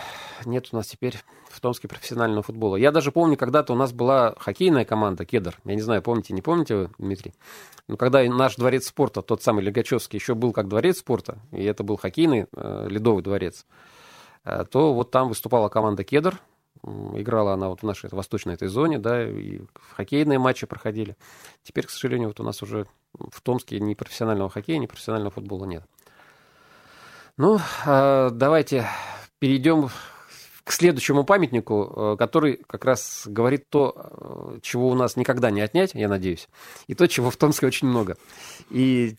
нет 0.47 0.69
у 0.73 0.77
нас 0.77 0.87
теперь 0.87 1.15
в 1.51 1.61
Томске 1.61 1.89
профессионального 1.89 2.43
футбола. 2.43 2.77
Я 2.77 2.91
даже 2.91 3.13
помню, 3.13 3.37
когда-то 3.37 3.75
у 3.75 3.77
нас 3.77 3.93
была 3.93 4.35
хоккейная 4.39 4.87
команда 4.87 5.27
«Кедр». 5.27 5.59
Я 5.65 5.75
не 5.75 5.83
знаю, 5.83 6.01
помните, 6.01 6.33
не 6.33 6.41
помните 6.41 6.75
вы, 6.75 6.91
Дмитрий? 6.99 7.35
Но 7.87 7.99
когда 7.99 8.23
наш 8.25 8.57
дворец 8.57 8.87
спорта, 8.87 9.21
тот 9.21 9.43
самый 9.43 9.63
Легачевский, 9.63 10.19
еще 10.19 10.35
был 10.35 10.53
как 10.53 10.69
дворец 10.69 10.99
спорта, 10.99 11.39
и 11.53 11.63
это 11.65 11.85
был 11.85 11.99
хоккейный 11.99 12.47
э, 12.51 12.87
ледовый 12.89 13.23
дворец, 13.23 13.67
э, 14.45 14.65
то 14.71 14.95
вот 14.95 15.11
там 15.11 15.29
выступала 15.29 15.69
команда 15.69 16.05
«Кедр», 16.05 16.41
Играла 17.15 17.55
она 17.55 17.69
вот 17.69 17.81
в 17.81 17.83
нашей 17.83 18.09
восточной 18.11 18.55
этой 18.55 18.69
зоне, 18.69 18.99
да, 18.99 19.29
и 19.29 19.61
хоккейные 19.97 20.39
матчи 20.39 20.65
проходили. 20.65 21.17
Теперь, 21.65 21.87
к 21.87 21.91
сожалению, 21.91 22.29
вот 22.29 22.39
у 22.39 22.45
нас 22.45 22.63
уже 22.63 22.87
в 23.15 23.41
Томске 23.41 23.81
ни 23.81 23.95
профессионального 23.95 24.49
хоккея, 24.49 24.79
ни 24.79 24.87
профессионального 24.87 25.33
футбола 25.33 25.65
нет. 25.65 25.85
Ну, 27.39 27.61
а, 27.87 28.31
давайте 28.31 28.89
перейдем 29.39 29.91
к 30.65 30.73
следующему 30.73 31.25
памятнику, 31.25 31.95
э, 32.15 32.17
который 32.19 32.61
как 32.67 32.85
раз 32.85 33.23
говорит 33.27 33.71
то, 33.71 33.95
э, 33.97 34.59
чего 34.61 34.89
у 34.89 34.95
нас 34.95 35.17
никогда 35.17 35.51
не 35.51 35.61
отнять, 35.61 35.93
я 35.95 36.09
надеюсь, 36.09 36.49
и 36.89 36.95
то, 36.95 37.07
чего 37.07 37.31
в 37.31 37.37
Томске 37.37 37.67
очень 37.69 37.89
много. 37.89 38.19
И 38.69 39.17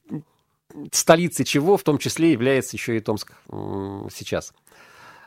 столицей 0.92 1.46
чего 1.46 1.78
в 1.78 1.84
том 1.84 1.98
числе 1.98 2.34
является 2.34 2.76
еще 2.76 2.98
и 2.98 3.00
Томск 3.00 3.32
сейчас. 3.48 4.54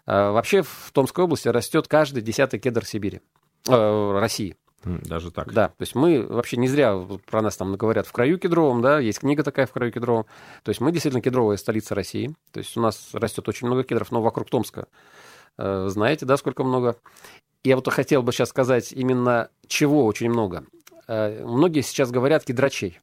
А, 0.07 0.31
вообще 0.33 0.63
в 0.63 0.91
Томской 0.93 1.25
области 1.25 1.49
растет 1.49 1.89
каждый 1.89 2.23
десятый 2.23 2.61
кедр 2.61 2.85
Сибири, 2.85 3.21
э, 3.69 4.19
России. 4.21 4.55
Даже 4.85 5.31
так? 5.31 5.53
Да, 5.53 5.69
то 5.69 5.81
есть 5.81 5.95
мы 5.95 6.27
вообще 6.27 6.57
не 6.57 6.69
зря 6.69 6.97
про 7.31 7.43
нас 7.43 7.57
там 7.57 7.77
говорят 7.77 8.07
в 8.07 8.13
краю 8.13 8.39
кедровом, 8.39 8.83
да, 8.83 8.99
есть 8.99 9.21
книга 9.21 9.43
такая 9.43 9.67
в 9.67 9.73
краю 9.73 9.93
кедровом. 9.93 10.27
То 10.63 10.71
есть 10.71 10.81
мы 10.81 10.93
действительно 10.93 11.23
кедровая 11.23 11.57
столица 11.57 11.95
России. 11.95 12.35
То 12.51 12.59
есть 12.59 12.77
у 12.77 12.81
нас 12.81 13.11
растет 13.13 13.49
очень 13.49 13.67
много 13.67 13.85
кедров, 13.85 14.11
но 14.11 14.23
вокруг 14.23 14.51
Томска 14.51 14.89
э, 15.59 15.89
знаете, 15.89 16.27
да, 16.27 16.37
сколько 16.37 16.65
много. 16.65 16.97
Я 17.65 17.77
вот 17.77 17.89
хотел 17.93 18.23
бы 18.23 18.33
сейчас 18.33 18.49
сказать 18.49 18.93
именно 18.93 19.49
чего 19.67 20.05
очень 20.05 20.31
много. 20.31 20.65
Э, 21.07 21.45
многие 21.45 21.83
сейчас 21.83 22.11
говорят 22.11 22.45
кедрачей. 22.45 22.99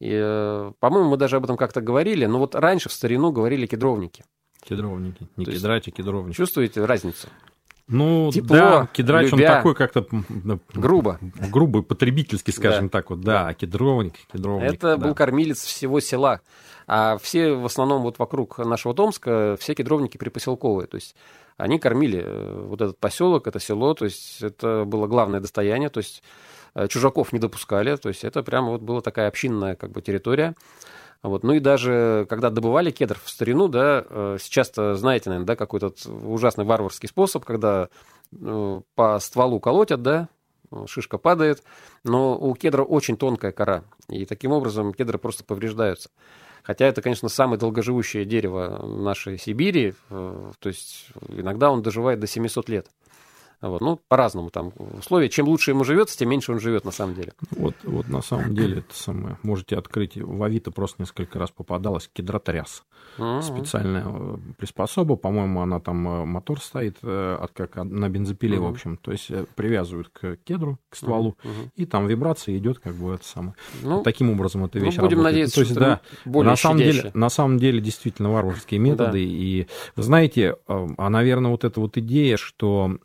И, 0.00 0.10
э, 0.12 0.72
по-моему, 0.78 1.10
мы 1.10 1.16
даже 1.16 1.36
об 1.36 1.44
этом 1.44 1.56
как-то 1.56 1.80
говорили, 1.80 2.26
но 2.26 2.38
вот 2.38 2.54
раньше 2.54 2.88
в 2.88 2.92
старину 2.92 3.32
говорили 3.32 3.66
кедровники. 3.66 4.24
Кедровники. 4.62 5.26
Не 5.36 5.44
То 5.44 5.52
кедрать, 5.52 5.88
а 5.88 5.90
кедровники. 5.90 6.36
Чувствуете 6.36 6.84
разницу? 6.84 7.28
Ну, 7.88 8.30
Тепло, 8.32 8.56
да, 8.56 8.88
кедрач, 8.92 9.32
любя, 9.32 9.50
он 9.50 9.56
такой 9.56 9.74
как-то... 9.74 10.06
Грубо. 10.74 11.18
Грубый, 11.50 11.82
потребительский, 11.82 12.52
скажем 12.52 12.86
да. 12.86 12.90
так 12.90 13.10
вот, 13.10 13.20
да, 13.22 13.54
кедровник, 13.54 14.14
кедровник. 14.30 14.74
Это 14.74 14.96
да. 14.96 15.06
был 15.06 15.14
кормилец 15.14 15.62
всего 15.64 15.98
села. 16.00 16.42
А 16.86 17.18
все 17.18 17.52
в 17.52 17.66
основном 17.66 18.02
вот 18.02 18.18
вокруг 18.18 18.58
нашего 18.58 18.94
Томска, 18.94 19.56
все 19.60 19.74
кедровники 19.74 20.16
припоселковые, 20.16 20.86
то 20.86 20.96
есть 20.96 21.14
они 21.58 21.78
кормили 21.78 22.22
э, 22.24 22.64
вот 22.66 22.80
этот 22.80 22.98
поселок, 22.98 23.46
это 23.46 23.60
село, 23.60 23.92
то 23.92 24.06
есть 24.06 24.42
это 24.42 24.84
было 24.86 25.06
главное 25.06 25.40
достояние, 25.40 25.90
то 25.90 25.98
есть 25.98 26.22
э, 26.74 26.88
чужаков 26.88 27.32
не 27.34 27.38
допускали, 27.38 27.96
то 27.96 28.08
есть 28.08 28.24
это 28.24 28.42
прямо 28.42 28.70
вот 28.70 28.80
была 28.80 29.02
такая 29.02 29.28
общинная 29.28 29.76
как 29.76 29.90
бы 29.90 30.00
территория. 30.00 30.54
Вот. 31.22 31.42
Ну 31.42 31.54
и 31.54 31.60
даже 31.60 32.26
когда 32.28 32.50
добывали 32.50 32.90
кедр 32.90 33.18
в 33.22 33.28
старину, 33.28 33.68
да, 33.68 34.04
э, 34.08 34.36
сейчас-то 34.40 34.94
знаете, 34.94 35.30
наверное, 35.30 35.46
да, 35.46 35.56
какой-то 35.56 35.92
ужасный 36.06 36.64
варварский 36.64 37.08
способ, 37.08 37.44
когда 37.44 37.88
ну, 38.30 38.84
по 38.94 39.18
стволу 39.18 39.58
колотят, 39.58 40.02
да, 40.02 40.28
шишка 40.86 41.18
падает, 41.18 41.62
но 42.04 42.38
у 42.38 42.54
кедра 42.54 42.82
очень 42.82 43.16
тонкая 43.16 43.52
кора, 43.52 43.84
и 44.08 44.26
таким 44.26 44.52
образом 44.52 44.94
кедры 44.94 45.18
просто 45.18 45.44
повреждаются. 45.44 46.10
Хотя 46.62 46.86
это, 46.86 47.00
конечно, 47.02 47.28
самое 47.28 47.58
долгоживущее 47.58 48.24
дерево 48.24 48.84
нашей 48.86 49.38
Сибири, 49.38 49.94
э, 50.10 50.52
то 50.58 50.68
есть 50.68 51.08
иногда 51.28 51.70
он 51.70 51.82
доживает 51.82 52.20
до 52.20 52.26
700 52.26 52.68
лет. 52.68 52.88
Вот, 53.60 53.80
ну, 53.80 54.00
по-разному 54.08 54.50
там 54.50 54.72
условия. 54.98 55.28
Чем 55.28 55.48
лучше 55.48 55.72
ему 55.72 55.82
живется, 55.84 56.16
тем 56.16 56.28
меньше 56.28 56.52
он 56.52 56.60
живет 56.60 56.84
на 56.84 56.92
самом 56.92 57.14
деле. 57.14 57.32
Вот, 57.50 57.74
вот 57.82 58.08
на 58.08 58.22
самом 58.22 58.54
деле 58.54 58.78
это 58.78 58.94
самое. 58.94 59.38
Можете 59.42 59.76
открыть. 59.76 60.16
В 60.16 60.42
Авито 60.42 60.70
просто 60.70 61.02
несколько 61.02 61.38
раз 61.38 61.50
попадалась 61.50 62.08
кедротряс. 62.12 62.84
Mm-hmm. 63.18 63.42
Специальная 63.42 64.04
э, 64.06 64.36
приспособа. 64.56 65.16
По-моему, 65.16 65.60
она 65.60 65.80
там 65.80 66.08
э, 66.08 66.24
мотор 66.24 66.60
стоит 66.60 66.98
э, 67.02 67.38
от, 67.40 67.52
как 67.52 67.76
на 67.76 68.08
бензопиле, 68.08 68.58
mm-hmm. 68.58 68.60
в 68.60 68.66
общем. 68.66 68.96
То 68.96 69.10
есть 69.10 69.30
привязывают 69.56 70.08
к 70.10 70.36
кедру, 70.44 70.78
к 70.88 70.94
стволу, 70.94 71.36
mm-hmm. 71.42 71.70
и 71.74 71.86
там 71.86 72.06
вибрация 72.06 72.56
идет, 72.56 72.78
как 72.78 72.94
бы 72.94 73.14
это 73.14 73.26
самое. 73.26 73.54
Ну, 73.82 73.96
вот 73.96 74.04
таким 74.04 74.30
образом 74.30 74.64
эта 74.64 74.78
вещь 74.78 74.96
ну, 74.96 75.02
будем 75.02 75.18
работает. 75.18 75.34
надеяться, 75.34 75.54
То 75.56 75.60
есть, 75.62 75.72
что 75.72 75.80
да, 75.80 76.00
более 76.24 76.50
на 76.50 76.56
самом, 76.56 76.78
деле, 76.78 77.10
на 77.14 77.28
самом 77.28 77.58
деле 77.58 77.80
действительно 77.80 78.30
варварские 78.30 78.78
методы. 78.78 79.12
Да. 79.12 79.18
И 79.18 79.66
вы 79.96 80.02
знаете, 80.02 80.56
а, 80.68 81.08
наверное, 81.08 81.50
вот 81.50 81.64
эта 81.64 81.80
вот 81.80 81.96
идея, 81.96 82.36
что 82.36 82.98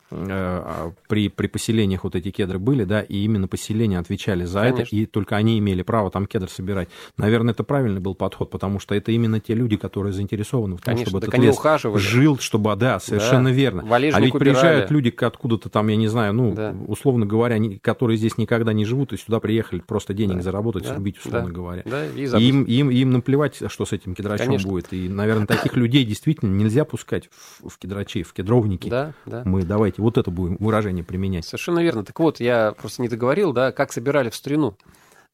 при, 1.08 1.28
при 1.28 1.46
поселениях 1.46 2.04
вот 2.04 2.14
эти 2.14 2.30
кедры 2.30 2.58
были, 2.58 2.84
да, 2.84 3.02
и 3.02 3.18
именно 3.24 3.48
поселения 3.48 3.98
отвечали 3.98 4.44
за 4.44 4.60
Конечно. 4.60 4.82
это, 4.82 4.96
и 4.96 5.06
только 5.06 5.36
они 5.36 5.58
имели 5.58 5.82
право 5.82 6.10
там 6.10 6.26
кедр 6.26 6.48
собирать. 6.48 6.88
Наверное, 7.16 7.52
это 7.52 7.64
правильный 7.64 8.00
был 8.00 8.14
подход, 8.14 8.50
потому 8.50 8.78
что 8.78 8.94
это 8.94 9.12
именно 9.12 9.40
те 9.40 9.54
люди, 9.54 9.76
которые 9.76 10.12
заинтересованы 10.12 10.76
в 10.76 10.80
том, 10.80 10.94
Конечно, 10.94 11.10
чтобы 11.10 11.26
этот 11.26 11.38
лес 11.38 11.56
ухаживали. 11.56 12.00
жил, 12.00 12.38
чтобы, 12.38 12.74
да, 12.76 13.00
совершенно 13.00 13.50
да. 13.50 13.54
верно. 13.54 13.84
Валежник 13.84 14.16
а 14.16 14.20
ведь 14.20 14.34
убирали. 14.34 14.54
приезжают 14.54 14.90
люди 14.90 15.14
откуда-то 15.16 15.68
там, 15.68 15.88
я 15.88 15.96
не 15.96 16.08
знаю, 16.08 16.32
ну, 16.32 16.54
да. 16.54 16.74
условно 16.86 17.26
говоря, 17.26 17.56
они, 17.56 17.78
которые 17.78 18.16
здесь 18.16 18.38
никогда 18.38 18.72
не 18.72 18.84
живут, 18.84 19.12
и 19.12 19.16
сюда 19.16 19.40
приехали 19.40 19.80
просто 19.80 20.14
денег 20.14 20.36
да. 20.36 20.42
заработать, 20.42 20.84
да. 20.84 20.94
срубить, 20.94 21.18
условно 21.18 21.48
да. 21.48 21.54
говоря. 21.54 21.82
Да, 21.84 22.06
и 22.06 22.24
им, 22.24 22.64
им, 22.64 22.90
им 22.90 23.10
наплевать, 23.12 23.62
что 23.68 23.84
с 23.84 23.92
этим 23.92 24.14
кедрачом 24.14 24.46
Конечно. 24.46 24.70
будет. 24.70 24.92
И, 24.92 25.08
наверное, 25.08 25.46
таких 25.46 25.76
людей 25.76 26.04
действительно 26.04 26.54
нельзя 26.54 26.84
пускать 26.84 27.28
в, 27.30 27.68
в 27.68 27.78
кедрачей, 27.78 28.22
в 28.22 28.32
кедровники. 28.32 28.88
Да, 28.88 29.12
да. 29.26 29.42
Мы 29.44 29.62
давайте 29.62 30.02
вот 30.02 30.18
это 30.18 30.30
будем 30.34 30.56
выражение 30.58 31.04
применять. 31.04 31.44
Совершенно 31.44 31.80
верно. 31.80 32.04
Так 32.04 32.18
вот, 32.20 32.40
я 32.40 32.72
просто 32.72 33.02
не 33.02 33.08
договорил, 33.08 33.52
да, 33.52 33.72
как 33.72 33.92
собирали 33.92 34.30
в 34.30 34.34
старину. 34.34 34.76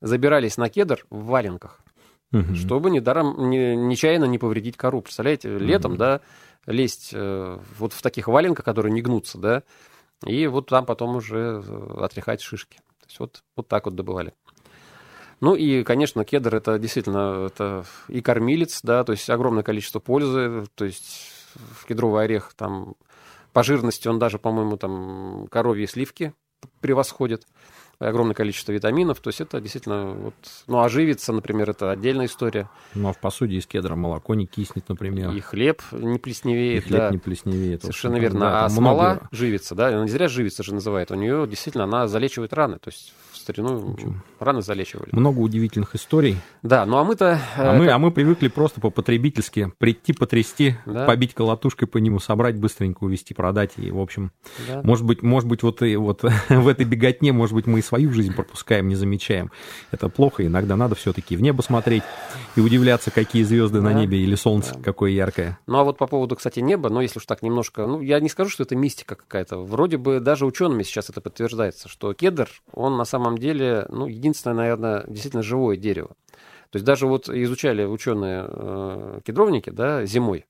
Забирались 0.01 0.57
на 0.57 0.69
кедр 0.69 1.05
в 1.11 1.27
валенках, 1.27 1.81
угу. 2.33 2.55
чтобы 2.55 2.91
недаром, 2.91 3.51
не, 3.51 3.77
нечаянно 3.77 4.25
не 4.25 4.39
повредить 4.39 4.77
кору. 4.77 5.03
Представляете, 5.03 5.59
летом, 5.59 5.93
угу. 5.93 5.99
да, 5.99 6.21
лезть 6.67 7.11
э, 7.13 7.59
вот 7.79 7.93
в 7.93 8.03
таких 8.03 8.29
валенках, 8.29 8.65
которые 8.65 8.93
не 8.93 9.03
гнутся, 9.03 9.39
да, 9.39 9.63
и 10.25 10.47
вот 10.47 10.69
там 10.69 10.87
потом 10.87 11.17
уже 11.17 11.63
э, 11.65 11.97
отряхать 12.01 12.41
шишки. 12.41 12.77
То 12.77 13.07
есть 13.09 13.21
вот, 13.21 13.43
вот 13.57 13.69
так 13.69 13.87
вот 13.87 13.95
добывали. 13.95 14.33
Ну 15.41 15.55
и, 15.55 15.83
конечно, 15.85 16.25
кедр 16.25 16.55
это 16.55 16.79
действительно 16.79 17.47
это 17.47 17.85
и 18.09 18.21
кормилец, 18.21 18.81
да, 18.83 19.05
то 19.05 19.13
есть 19.13 19.29
огромное 19.31 19.63
количество 19.63 19.99
пользы, 19.99 20.67
то 20.75 20.85
есть 20.85 21.33
в 21.55 21.87
кедровый 21.87 22.25
орех 22.25 22.53
там 22.55 22.95
по 23.53 23.63
жирности 23.63 24.09
он 24.09 24.19
даже, 24.19 24.39
по-моему, 24.39 24.77
там 24.77 25.47
коровьи 25.51 25.87
сливки 25.87 26.35
превосходит 26.81 27.47
огромное 28.09 28.35
количество 28.35 28.73
витаминов. 28.73 29.21
То 29.21 29.29
есть 29.29 29.41
это 29.41 29.61
действительно... 29.61 30.13
Вот, 30.13 30.35
ну, 30.67 30.81
оживиться, 30.81 31.33
например, 31.33 31.71
это 31.71 31.91
отдельная 31.91 32.27
история. 32.27 32.69
Ну, 32.95 33.09
а 33.09 33.13
в 33.13 33.19
посуде 33.19 33.57
из 33.57 33.67
кедра 33.67 33.95
молоко 33.95 34.35
не 34.35 34.47
киснет, 34.47 34.89
например. 34.89 35.31
И 35.31 35.41
хлеб 35.41 35.83
не 35.93 36.19
плесневеет. 36.19 36.85
И 36.85 36.89
хлеб 36.89 37.01
да. 37.01 37.11
не 37.11 37.19
плесневеет. 37.19 37.83
Совершенно 37.83 38.17
верно. 38.17 38.41
Да, 38.41 38.65
а 38.65 38.71
смола 38.71 39.15
много... 39.15 39.29
живится, 39.31 39.75
да, 39.75 39.89
она 39.89 40.03
не 40.03 40.11
зря 40.11 40.29
живится 40.29 40.63
же 40.63 40.75
называют. 40.75 41.11
У 41.11 41.15
нее 41.15 41.47
действительно 41.47 41.85
она 41.85 42.09
залечивает 42.09 42.53
раны. 42.53 42.79
То 42.79 42.89
есть 42.89 43.13
старину 43.41 43.97
рано 44.39 44.61
залечивали. 44.61 45.09
Много 45.13 45.41
удивительных 45.41 45.95
историй. 45.95 46.37
Да, 46.63 46.87
ну 46.87 46.99
а 46.99 47.05
мы-то... 47.05 47.41
А 47.57 47.73
мы, 47.75 47.89
а 47.89 47.99
мы 47.99 48.11
привыкли 48.11 48.49
просто 48.49 48.81
по-потребительски 48.81 49.73
прийти, 49.79 50.13
потрясти, 50.13 50.77
да. 50.87 51.07
побить 51.07 51.35
колотушкой 51.35 51.89
по 51.89 51.99
нему, 51.99 52.21
собрать 52.21 52.57
быстренько, 52.57 53.05
увезти, 53.05 53.35
продать. 53.35 53.73
И, 53.77 53.91
в 53.91 53.99
общем, 53.99 54.33
да. 54.69 54.83
может 54.85 55.05
быть, 55.05 55.23
может 55.23 55.49
быть, 55.49 55.63
вот, 55.63 55.83
и, 55.83 55.97
вот 55.97 56.23
в 56.49 56.69
этой 56.69 56.85
беготне, 56.85 57.33
может 57.33 57.55
быть, 57.55 57.67
мы 57.67 57.81
и 57.81 57.83
свою 57.91 58.13
жизнь 58.13 58.33
пропускаем, 58.35 58.87
не 58.87 58.95
замечаем. 58.95 59.51
Это 59.91 60.09
плохо, 60.09 60.47
иногда 60.47 60.77
надо 60.77 60.95
все-таки 60.95 61.37
в 61.37 61.43
небо 61.43 61.61
смотреть 61.63 62.05
и 62.55 62.61
удивляться, 62.61 63.11
какие 63.11 63.43
звезды 63.43 63.81
да. 63.81 63.87
на 63.87 63.93
небе 63.95 64.19
или 64.19 64.37
солнце 64.37 64.75
да. 64.75 64.81
какое 64.81 65.11
яркое. 65.11 65.59
Ну 65.67 65.79
а 65.79 65.83
вот 65.83 65.99
по 65.99 66.07
поводу, 66.07 66.37
кстати, 66.37 66.61
неба, 66.61 66.89
ну 66.89 67.01
если 67.01 67.19
уж 67.19 67.27
так 67.27 67.43
немножко, 67.43 67.87
ну 67.87 68.01
я 68.01 68.21
не 68.21 68.29
скажу, 68.29 68.49
что 68.49 68.63
это 68.63 68.77
мистика 68.77 69.17
какая-то. 69.17 69.59
Вроде 69.59 69.97
бы 69.97 70.21
даже 70.21 70.47
учеными 70.47 70.85
сейчас 70.85 71.11
это 71.11 71.21
подтверждается, 71.21 71.89
что 71.89 72.15
кедр, 72.15 72.49
он 72.73 72.97
на 72.97 73.05
самом 73.05 73.39
деле, 73.39 73.87
ну, 73.89 74.07
единственное, 74.07 74.57
наверное, 74.57 75.05
действительно 75.09 75.43
живое 75.43 75.77
дерево. 75.77 76.11
То 76.71 76.77
есть 76.77 76.87
даже 76.87 77.09
вот 77.09 77.29
изучали 77.29 77.85
ученые 77.85 78.47
э, 78.47 79.21
кедровники, 79.25 79.71
да, 79.71 80.07
зимой, 80.07 80.47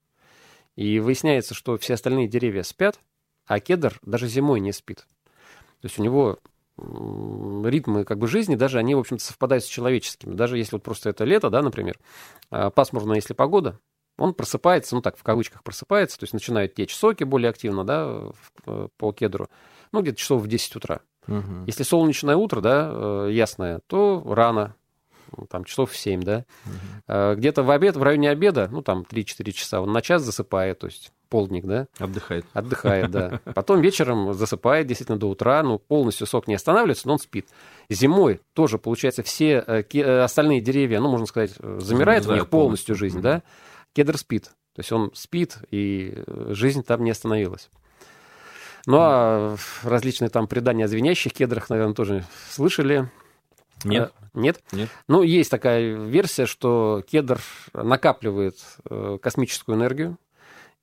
и 0.77 1.01
выясняется, 1.01 1.55
что 1.55 1.79
все 1.79 1.95
остальные 1.95 2.29
деревья 2.29 2.63
спят, 2.63 3.01
а 3.47 3.61
кедр 3.61 3.99
даже 4.03 4.29
зимой 4.29 4.61
не 4.61 4.73
спит. 4.73 5.07
То 5.81 5.87
есть 5.87 5.99
у 5.99 6.03
него 6.03 6.39
ритмы 7.65 8.05
как 8.05 8.19
бы 8.19 8.27
жизни, 8.27 8.57
даже 8.57 8.79
они, 8.79 8.95
в 8.95 8.99
общем-то, 8.99 9.23
совпадают 9.23 9.65
с 9.65 9.69
человеческими. 9.69 10.35
Даже 10.35 10.59
если 10.59 10.77
вот 10.77 10.83
просто 10.83 11.11
это 11.11 11.25
лето, 11.25 11.51
да, 11.51 11.63
например, 11.63 11.99
а, 12.51 12.71
пасмурная, 12.71 13.17
если 13.17 13.35
погода, 13.35 13.79
он 14.19 14.35
просыпается, 14.35 14.95
ну 14.95 15.03
так, 15.03 15.17
в 15.17 15.23
кавычках 15.23 15.63
просыпается, 15.63 16.19
то 16.19 16.25
есть 16.25 16.35
начинают 16.35 16.75
течь 16.75 16.95
соки 16.95 17.25
более 17.25 17.51
активно, 17.51 17.85
да, 17.85 18.23
э, 18.67 18.89
по 18.99 19.13
кедру, 19.13 19.49
ну, 19.93 20.03
где-то 20.03 20.19
часов 20.19 20.43
в 20.43 20.47
10 20.47 20.77
утра. 20.77 21.01
Угу. 21.27 21.65
Если 21.67 21.85
солнечное 21.85 22.37
утро, 22.37 22.61
да, 22.61 22.91
э, 22.93 23.29
ясное, 23.33 23.81
то 23.87 24.23
рано, 24.27 24.75
ну, 25.35 25.47
там 25.47 25.65
часов 25.65 25.93
в 25.93 25.97
7, 25.97 26.23
да. 26.23 26.45
Угу. 26.67 27.37
Где-то 27.37 27.63
в 27.63 27.71
обед, 27.71 27.97
в 27.97 28.03
районе 28.03 28.31
обеда, 28.31 28.69
ну, 28.71 28.83
там 28.83 29.05
3-4 29.09 29.53
часа, 29.53 29.81
он 29.81 29.93
на 29.93 30.03
час 30.03 30.23
засыпает, 30.23 30.81
то 30.81 30.87
есть 30.87 31.13
полдник, 31.31 31.65
да. 31.65 31.87
Отдыхает. 31.99 32.45
Отдыхает, 32.53 33.11
да. 33.11 33.41
Потом 33.55 33.81
вечером 33.81 34.35
засыпает 34.35 34.87
действительно 34.87 35.19
до 35.19 35.29
утра, 35.31 35.63
ну, 35.63 35.79
полностью 35.79 36.27
сок 36.27 36.49
не 36.49 36.55
останавливается, 36.55 37.07
но 37.07 37.15
он 37.15 37.19
спит. 37.19 37.47
Зимой 37.89 38.41
тоже, 38.53 38.77
получается, 38.79 39.23
все 39.23 39.65
э, 39.67 40.23
остальные 40.23 40.61
деревья, 40.61 41.01
ну, 41.01 41.09
можно 41.09 41.27
сказать, 41.27 41.53
замирает 41.79 42.27
в 42.27 42.33
них 42.33 42.49
полностью 42.49 42.95
жизнь, 42.95 43.23
да. 43.23 43.43
Кедр 43.95 44.19
спит. 44.19 44.51
То 44.75 44.81
есть 44.81 44.93
он 44.93 45.11
спит, 45.15 45.59
и 45.71 46.23
жизнь 46.51 46.83
там 46.83 47.03
не 47.03 47.11
остановилась. 47.11 47.71
Ну, 48.87 48.97
а 49.01 49.57
различные 49.83 50.31
там 50.31 50.47
предания 50.47 50.85
о 50.85 50.89
звенящих 50.89 51.33
кедрах, 51.33 51.71
наверное, 51.71 51.95
тоже 51.95 52.25
слышали. 52.51 53.11
Нет. 53.85 54.13
Нет? 54.35 54.61
Нет. 54.73 54.89
Ну, 55.09 55.23
есть 55.23 55.51
такая 55.51 55.95
версия, 55.95 56.47
что 56.47 57.03
кедр 57.11 57.41
накапливает 57.73 58.57
э, 58.89 59.19
космическую 59.21 59.77
энергию 59.77 60.19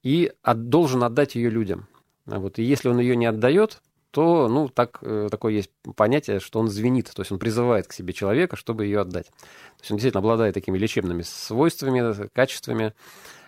и 0.04 0.32
от, 0.42 0.70
должен 0.70 1.04
отдать 1.04 1.36
ее 1.36 1.50
людям. 1.50 1.88
Вот. 2.26 2.60
И 2.60 2.64
если 2.64 2.90
он 2.90 3.00
ее 3.00 3.16
не 3.16 3.26
отдает, 3.26 3.82
то, 4.12 4.48
ну, 4.48 4.70
так, 4.70 5.00
э, 5.02 5.28
такое 5.30 5.54
есть 5.54 5.70
понятие, 5.96 6.40
что 6.40 6.60
он 6.60 6.70
звенит, 6.70 7.12
то 7.14 7.22
есть 7.22 7.32
он 7.32 7.40
призывает 7.40 7.88
к 7.88 7.94
себе 7.94 8.14
человека, 8.14 8.56
чтобы 8.56 8.86
ее 8.86 9.02
отдать. 9.02 9.28
То 9.28 9.82
есть 9.82 9.92
он 9.92 9.98
действительно 9.98 10.20
обладает 10.20 10.54
такими 10.54 10.78
лечебными 10.78 11.22
свойствами, 11.22 12.28
качествами. 12.34 12.94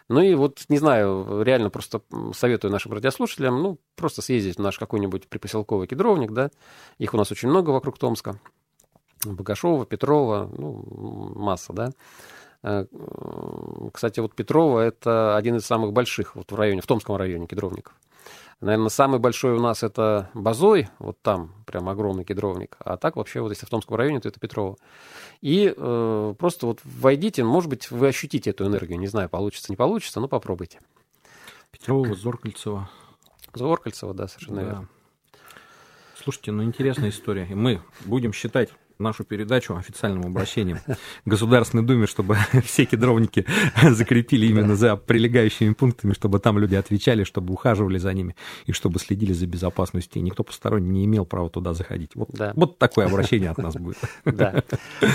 Ну 0.10 0.22
и 0.22 0.34
вот, 0.34 0.66
не 0.70 0.78
знаю, 0.78 1.43
реально 1.43 1.70
просто 1.70 2.02
советую 2.34 2.72
нашим 2.72 2.93
радиослушателям, 2.93 3.62
ну, 3.62 3.80
просто 3.95 4.22
съездить 4.22 4.58
в 4.58 4.62
наш 4.62 4.80
какой-нибудь 4.80 5.28
припоселковый 5.28 5.88
кедровник, 5.88 6.32
да, 6.32 6.50
их 6.97 7.14
у 7.14 7.18
нас 7.18 7.32
очень 7.32 7.50
много 7.50 7.70
вокруг 7.70 7.97
Томска, 7.97 8.39
Богашова, 9.24 9.86
Петрова, 9.86 10.50
ну, 10.56 10.84
масса, 11.36 11.74
да. 11.74 11.91
Э, 12.64 12.86
кстати, 13.93 14.20
вот 14.20 14.36
Петрова– 14.36 14.80
это 14.82 15.36
один 15.36 15.57
из 15.57 15.66
самых 15.66 15.93
больших 15.93 16.36
вот 16.36 16.51
в 16.51 16.55
районе, 16.55 16.82
в 16.82 16.88
Томском 16.88 17.16
районе 17.16 17.47
кедровников. 17.47 17.95
Наверное, 18.62 18.89
самый 18.89 19.20
большой 19.20 19.53
у 19.53 19.60
нас 19.60 19.84
это 19.84 20.30
Базой, 20.34 20.89
вот 20.99 21.22
там 21.22 21.53
прям 21.66 21.88
огромный 21.88 22.26
кедровник. 22.26 22.76
А 22.80 22.97
так 22.97 23.16
вообще 23.16 23.39
вот 23.39 23.51
если 23.51 23.66
в 23.66 23.70
Томском 23.70 23.95
районе, 23.95 24.20
то 24.20 24.28
это 24.28 24.39
Петрова. 24.39 24.76
И 25.39 25.74
э, 25.76 26.36
просто 26.38 26.66
вот 26.66 26.82
войдите, 26.84 27.45
может 27.45 27.70
быть, 27.70 27.89
вы 27.89 28.10
ощутите 28.10 28.49
эту 28.49 28.66
энергию. 28.66 28.99
Не 28.99 29.07
знаю, 29.07 29.30
получится, 29.30 29.72
не 29.72 29.78
получится, 29.78 30.20
но 30.20 30.28
попробуйте. 30.28 30.82
Петрова, 31.72 32.14
Зоркальцева. 32.14 32.89
Зоркальцева, 33.53 34.14
да, 34.14 34.28
совершенно 34.28 34.62
да. 34.62 34.64
верно. 34.64 34.89
Слушайте, 36.22 36.51
ну 36.51 36.64
интересная 36.64 37.12
история. 37.12 37.47
И 37.49 37.55
мы 37.55 37.82
будем 38.03 38.34
считать 38.34 38.72
нашу 39.00 39.24
передачу 39.24 39.76
официальным 39.76 40.26
обращением 40.26 40.80
к 40.80 40.97
Государственной 41.26 41.84
Думе, 41.84 42.06
чтобы 42.06 42.38
все 42.66 42.86
кедровники 42.86 43.45
закрепили 43.82 44.47
именно 44.47 44.76
за 44.76 44.97
прилегающими 44.97 45.74
пунктами, 45.74 46.14
чтобы 46.14 46.39
там 46.39 46.60
люди 46.60 46.76
отвечали, 46.76 47.24
чтобы 47.24 47.54
ухаживали 47.54 47.97
за 47.97 48.14
ними 48.14 48.36
и 48.66 48.74
чтобы 48.74 49.00
следили 49.00 49.32
за 49.32 49.47
безопасностью. 49.47 50.22
И 50.22 50.26
никто 50.26 50.43
посторонний 50.43 50.89
не 50.89 51.06
имел 51.06 51.26
права 51.26 51.50
туда 51.50 51.74
заходить. 51.74 52.12
Вот, 52.16 52.30
да. 52.32 52.52
вот 52.56 52.78
такое 52.78 53.06
обращение 53.06 53.50
от 53.50 53.58
нас 53.58 53.76
будет. 53.76 53.97
Да. 54.26 54.64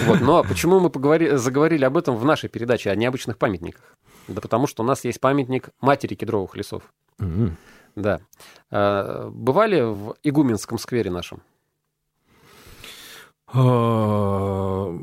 Вот. 0.07 0.20
Ну 0.20 0.37
а 0.37 0.43
почему 0.43 0.80
мы 0.80 0.91
поговори... 0.91 1.37
заговорили 1.37 1.85
об 1.85 1.97
этом 1.97 2.16
в 2.16 2.24
нашей 2.24 2.49
передаче 2.49 2.91
о 2.91 2.97
необычных 2.97 3.39
памятниках? 3.39 3.97
Да 4.28 4.41
потому 4.41 4.66
что 4.66 4.82
у 4.82 4.87
нас 4.87 5.05
есть 5.05 5.20
памятник 5.20 5.70
матери 5.80 6.14
кедровых 6.14 6.57
лесов. 6.57 6.82
Mm-hmm. 7.20 7.53
Да. 7.97 8.20
А, 8.70 9.30
бывали 9.30 9.80
в 9.80 10.16
Игуменском 10.22 10.78
сквере 10.78 11.11
нашем? 11.11 11.43
А, 13.47 14.95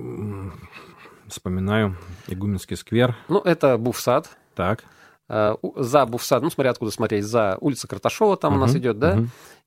вспоминаю 1.27 1.97
Игуменский 2.27 2.75
сквер. 2.75 3.15
Ну, 3.27 3.39
это 3.39 3.77
Буфсад. 3.77 4.29
Так. 4.55 4.83
А, 5.27 5.57
за 5.75 6.05
Буфсад, 6.05 6.43
ну, 6.43 6.49
смотря 6.49 6.71
откуда 6.71 6.91
смотреть, 6.91 7.25
за 7.25 7.57
улица 7.61 7.87
Карташова 7.87 8.37
там 8.37 8.55
у 8.55 8.59
нас 8.59 8.75
идет, 8.75 8.99
да? 8.99 9.23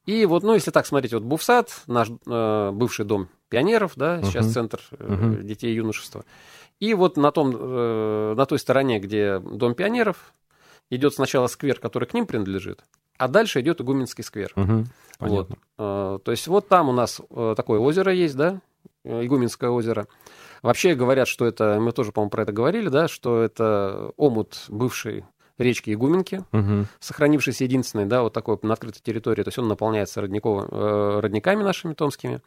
И 0.07 0.27
вот, 0.27 0.43
ну, 0.43 0.55
если 0.55 0.71
так 0.71 0.87
смотреть, 0.87 1.15
вот 1.15 1.23
Буфсад, 1.23 1.83
наш 1.87 2.09
э, 2.27 2.71
бывший 2.73 3.07
дом 3.07 3.29
пионеров, 3.49 3.93
да, 3.97 4.19
угу. 4.19 4.27
сейчас 4.27 4.53
центр 4.53 4.83
э, 4.91 5.15
угу. 5.15 5.43
детей 5.43 5.73
и 5.73 5.77
юношества. 5.77 6.27
И 6.79 6.93
вот 6.93 7.17
на, 7.17 7.31
том, 7.31 7.57
э, 7.59 8.35
на 8.37 8.45
той 8.45 8.59
стороне, 8.59 8.99
где 8.99 9.39
дом 9.39 9.75
пионеров, 9.75 10.35
идет 10.91 11.15
сначала 11.15 11.47
сквер, 11.47 11.81
который 11.81 12.07
к 12.07 12.13
ним 12.13 12.27
принадлежит, 12.27 12.85
а 13.19 13.29
дальше 13.29 13.61
идет 13.61 13.81
Игуменский 13.81 14.25
сквер. 14.25 14.53
Угу, 14.57 14.85
вот. 15.21 15.51
Э, 15.79 16.19
то 16.23 16.31
есть 16.31 16.47
вот 16.49 16.69
там 16.69 16.89
у 16.89 16.93
нас 16.93 17.21
э, 17.31 17.55
такое 17.57 17.79
озеро 17.79 18.13
есть, 18.13 18.37
да, 18.37 18.61
Э, 19.05 19.25
Игуменское 19.25 19.71
озеро. 19.71 20.07
Вообще 20.63 20.95
говорят, 20.95 21.29
что 21.29 21.45
это, 21.45 21.79
мы 21.79 21.93
тоже, 21.93 22.11
по-моему, 22.11 22.31
про 22.31 22.43
это 22.43 22.53
говорили, 22.53 22.89
да, 22.89 23.07
что 23.07 23.43
это 23.43 24.13
омут 24.17 24.65
бывшей 24.69 25.25
речки 25.59 25.93
Игуменки, 25.93 26.43
угу. 26.53 26.87
сохранившийся 27.01 27.65
единственный, 27.65 28.07
да, 28.07 28.23
вот 28.23 28.33
такой 28.33 28.59
на 28.63 28.73
открытой 28.73 29.03
территории, 29.03 29.43
то 29.43 29.49
есть 29.49 29.59
он 29.59 29.69
наполняется 29.69 30.21
родников, 30.21 30.67
э, 30.71 31.21
родниками 31.21 31.63
нашими 31.63 31.93
томскими. 31.93 32.41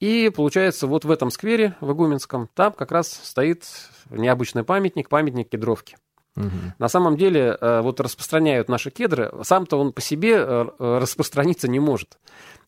И 0.00 0.30
получается, 0.34 0.86
вот 0.86 1.04
в 1.04 1.10
этом 1.10 1.30
сквере, 1.30 1.76
в 1.80 1.92
Игуменском, 1.92 2.48
там 2.54 2.72
как 2.72 2.90
раз 2.90 3.08
стоит 3.08 3.64
необычный 4.10 4.64
памятник, 4.64 5.08
памятник 5.08 5.48
кедровки. 5.48 5.96
Угу. 6.36 6.74
На 6.78 6.88
самом 6.88 7.16
деле, 7.16 7.56
э, 7.60 7.80
вот 7.82 8.00
распространяют 8.00 8.68
наши 8.68 8.90
кедры, 8.90 9.32
сам-то 9.42 9.78
он 9.78 9.92
по 9.92 10.00
себе 10.00 10.36
э, 10.36 10.66
распространиться 10.78 11.68
не 11.68 11.78
может. 11.78 12.18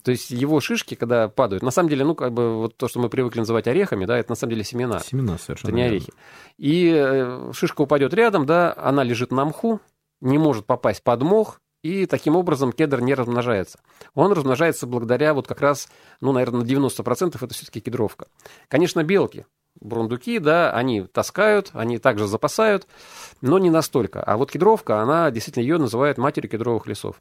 То 0.02 0.10
есть 0.10 0.30
его 0.30 0.60
шишки, 0.60 0.94
когда 0.94 1.28
падают, 1.28 1.62
на 1.62 1.70
самом 1.70 1.88
деле, 1.88 2.04
ну, 2.04 2.14
как 2.14 2.32
бы 2.32 2.56
вот 2.56 2.76
то, 2.76 2.88
что 2.88 3.00
мы 3.00 3.08
привыкли 3.08 3.38
называть 3.38 3.66
орехами, 3.66 4.04
да, 4.04 4.18
это 4.18 4.32
на 4.32 4.36
самом 4.36 4.50
деле 4.50 4.64
семена. 4.64 5.00
Семена 5.00 5.38
совершенно. 5.38 5.70
Это 5.70 5.76
не 5.76 5.82
орехи. 5.82 6.12
И 6.58 6.92
э, 6.94 7.52
шишка 7.54 7.82
упадет 7.82 8.12
рядом, 8.12 8.44
да, 8.44 8.74
она 8.76 9.02
лежит 9.02 9.32
на 9.32 9.46
мху, 9.46 9.80
не 10.20 10.36
может 10.36 10.66
попасть 10.66 11.02
под 11.02 11.22
мох, 11.22 11.60
и 11.82 12.06
таким 12.06 12.34
образом 12.34 12.72
кедр 12.72 13.00
не 13.00 13.14
размножается. 13.14 13.78
Он 14.14 14.32
размножается 14.32 14.86
благодаря 14.86 15.34
вот 15.34 15.46
как 15.46 15.60
раз, 15.60 15.88
ну, 16.20 16.32
наверное, 16.32 16.62
на 16.62 16.64
90% 16.64 17.36
это 17.36 17.54
все-таки 17.54 17.80
кедровка. 17.80 18.26
Конечно, 18.68 19.04
белки, 19.04 19.44
бурундуки, 19.80 20.38
да, 20.38 20.72
они 20.72 21.02
таскают, 21.02 21.70
они 21.72 21.98
также 21.98 22.26
запасают, 22.26 22.86
но 23.40 23.58
не 23.58 23.70
настолько. 23.70 24.22
А 24.22 24.36
вот 24.36 24.50
кедровка, 24.50 25.00
она 25.00 25.30
действительно 25.30 25.62
ее 25.62 25.78
называют 25.78 26.18
матерью 26.18 26.50
кедровых 26.50 26.86
лесов. 26.86 27.16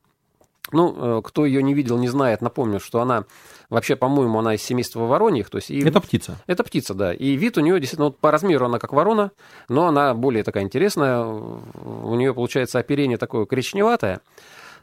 Ну, 0.71 1.19
э, 1.19 1.21
кто 1.21 1.45
ее 1.45 1.61
не 1.61 1.73
видел, 1.73 1.97
не 1.97 2.07
знает, 2.07 2.41
напомню, 2.41 2.79
что 2.79 3.01
она 3.01 3.25
вообще, 3.69 3.95
по-моему, 3.95 4.39
она 4.39 4.55
из 4.55 4.63
семейства 4.63 5.01
вороньих. 5.01 5.49
То 5.49 5.57
есть 5.57 5.69
и... 5.69 5.79
Это 5.85 5.99
птица. 5.99 6.37
Это 6.47 6.63
птица, 6.63 6.93
да. 6.93 7.13
И 7.13 7.35
вид 7.35 7.57
у 7.57 7.61
нее 7.61 7.79
действительно, 7.79 8.05
вот 8.05 8.17
по 8.17 8.31
размеру 8.31 8.65
она 8.65 8.79
как 8.79 8.93
ворона, 8.93 9.31
но 9.67 9.87
она 9.87 10.13
более 10.13 10.43
такая 10.43 10.63
интересная. 10.63 11.25
У 11.25 12.15
нее 12.15 12.33
получается 12.33 12.79
оперение 12.79 13.17
такое 13.17 13.45
коричневатое. 13.45 14.21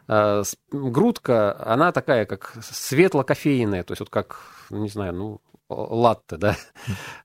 А, 0.07 0.43
грудка, 0.71 1.57
она 1.65 1.93
такая, 1.93 2.27
как 2.27 2.55
светло-кофейная, 2.63 3.85
то 3.85 3.93
есть 3.93 4.01
вот 4.01 4.11
как, 4.11 4.41
не 4.71 4.89
знаю, 4.89 5.15
ну, 5.15 5.41
латте, 5.71 6.37
да, 6.37 6.57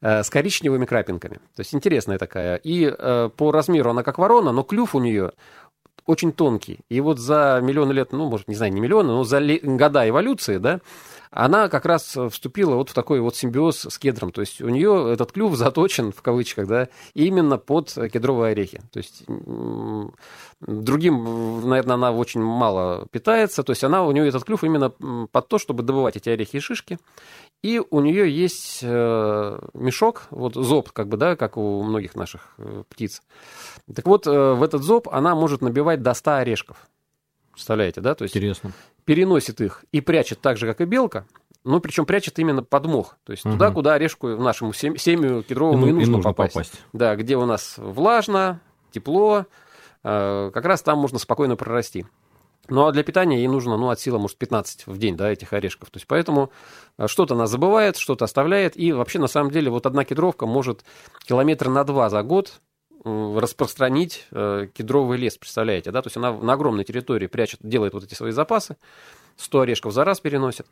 э, 0.01 0.23
с 0.23 0.29
коричневыми 0.29 0.85
крапинками. 0.85 1.35
То 1.55 1.59
есть 1.59 1.73
интересная 1.73 2.17
такая. 2.17 2.57
И 2.57 2.85
э, 2.85 3.29
по 3.35 3.51
размеру 3.51 3.91
она 3.91 4.03
как 4.03 4.17
ворона, 4.17 4.51
но 4.51 4.63
клюв 4.63 4.95
у 4.95 4.99
нее 4.99 5.31
очень 6.05 6.31
тонкий. 6.31 6.79
И 6.89 7.01
вот 7.01 7.19
за 7.19 7.59
миллионы 7.63 7.91
лет, 7.91 8.11
ну, 8.11 8.29
может, 8.29 8.47
не 8.47 8.55
знаю, 8.55 8.73
не 8.73 8.79
миллионы, 8.79 9.09
но 9.09 9.23
за 9.23 9.41
года 9.63 10.07
эволюции, 10.07 10.57
да, 10.57 10.79
она 11.35 11.67
как 11.67 11.85
раз 11.85 12.15
вступила 12.31 12.75
вот 12.75 12.91
в 12.91 12.93
такой 12.93 13.19
вот 13.19 13.35
симбиоз 13.35 13.87
с 13.89 13.97
кедром. 13.97 14.31
То 14.31 14.39
есть 14.41 14.61
у 14.61 14.69
нее 14.69 15.11
этот 15.11 15.33
клюв 15.33 15.55
заточен, 15.55 16.13
в 16.13 16.21
кавычках, 16.21 16.65
да, 16.67 16.87
именно 17.13 17.57
под 17.57 17.91
кедровые 17.91 18.51
орехи. 18.51 18.81
То 18.93 18.99
есть 18.99 19.25
другим, 20.61 21.67
наверное, 21.67 21.95
она 21.95 22.11
очень 22.13 22.41
мало 22.41 23.07
питается. 23.11 23.63
То 23.63 23.71
есть 23.71 23.83
она, 23.83 24.05
у 24.05 24.11
нее 24.13 24.29
этот 24.29 24.45
клюв 24.45 24.63
именно 24.63 24.89
под 24.89 25.47
то, 25.49 25.57
чтобы 25.57 25.83
добывать 25.83 26.15
эти 26.15 26.29
орехи 26.29 26.55
и 26.55 26.61
шишки. 26.61 26.99
И 27.65 27.81
у 27.89 27.99
нее 27.99 28.29
есть 28.29 28.81
э, 28.83 29.59
мешок, 29.73 30.27
вот 30.29 30.53
зоб, 30.53 30.91
как 30.91 31.07
бы, 31.07 31.17
да, 31.17 31.35
как 31.35 31.57
у 31.57 31.81
многих 31.81 32.13
наших 32.13 32.53
э, 32.59 32.83
птиц. 32.87 33.23
Так 33.91 34.05
вот, 34.05 34.27
э, 34.27 34.53
в 34.53 34.61
этот 34.61 34.83
зоб 34.83 35.09
она 35.09 35.33
может 35.33 35.63
набивать 35.63 36.03
до 36.03 36.13
100 36.13 36.35
орешков. 36.35 36.77
Представляете, 37.53 38.01
да? 38.01 38.13
То 38.13 38.21
есть 38.21 38.37
Интересно. 38.37 38.71
переносит 39.03 39.61
их 39.61 39.83
и 39.91 39.99
прячет 39.99 40.41
так 40.41 40.57
же, 40.57 40.67
как 40.67 40.79
и 40.79 40.85
белка, 40.85 41.25
но 41.63 41.79
причем 41.79 42.05
прячет 42.05 42.37
именно 42.37 42.61
под 42.61 42.85
мох. 42.85 43.17
То 43.23 43.31
есть 43.31 43.43
угу. 43.43 43.53
туда, 43.53 43.71
куда 43.71 43.95
орешку 43.95 44.27
нашему 44.27 44.71
семью 44.71 45.41
кедровому 45.41 45.87
и, 45.87 45.89
и 45.89 45.93
нужно, 45.93 46.03
и 46.03 46.11
нужно 46.11 46.21
попасть. 46.21 46.53
попасть. 46.53 46.81
Да, 46.93 47.15
где 47.15 47.35
у 47.35 47.47
нас 47.47 47.79
влажно, 47.79 48.61
тепло, 48.91 49.47
как 50.03 50.65
раз 50.65 50.83
там 50.83 50.99
можно 50.99 51.17
спокойно 51.17 51.55
прорасти. 51.55 52.05
Ну, 52.69 52.85
а 52.85 52.91
для 52.91 53.03
питания 53.03 53.37
ей 53.37 53.47
нужно, 53.47 53.77
ну, 53.77 53.89
от 53.89 53.99
силы, 53.99 54.19
может, 54.19 54.37
15 54.37 54.87
в 54.87 54.97
день, 54.97 55.15
да, 55.15 55.31
этих 55.31 55.53
орешков. 55.53 55.89
То 55.89 55.97
есть, 55.97 56.07
поэтому 56.07 56.51
э, 56.97 57.07
что-то 57.07 57.35
она 57.35 57.47
забывает, 57.47 57.97
что-то 57.97 58.25
оставляет. 58.25 58.77
И 58.77 58.91
вообще, 58.91 59.19
на 59.19 59.27
самом 59.27 59.51
деле, 59.51 59.69
вот 59.69 59.85
одна 59.85 60.03
кедровка 60.03 60.45
может 60.45 60.83
километра 61.25 61.69
на 61.69 61.83
два 61.83 62.09
за 62.09 62.23
год 62.23 62.61
распространить 63.03 64.25
э, 64.31 64.67
кедровый 64.73 65.19
лес, 65.19 65.37
представляете, 65.37 65.91
да? 65.91 66.01
То 66.01 66.07
есть, 66.07 66.17
она 66.17 66.33
на 66.33 66.53
огромной 66.53 66.83
территории 66.83 67.27
прячет, 67.27 67.59
делает 67.61 67.93
вот 67.93 68.03
эти 68.03 68.15
свои 68.15 68.31
запасы, 68.31 68.77
100 69.37 69.61
орешков 69.61 69.93
за 69.93 70.03
раз 70.03 70.19
переносит. 70.19 70.65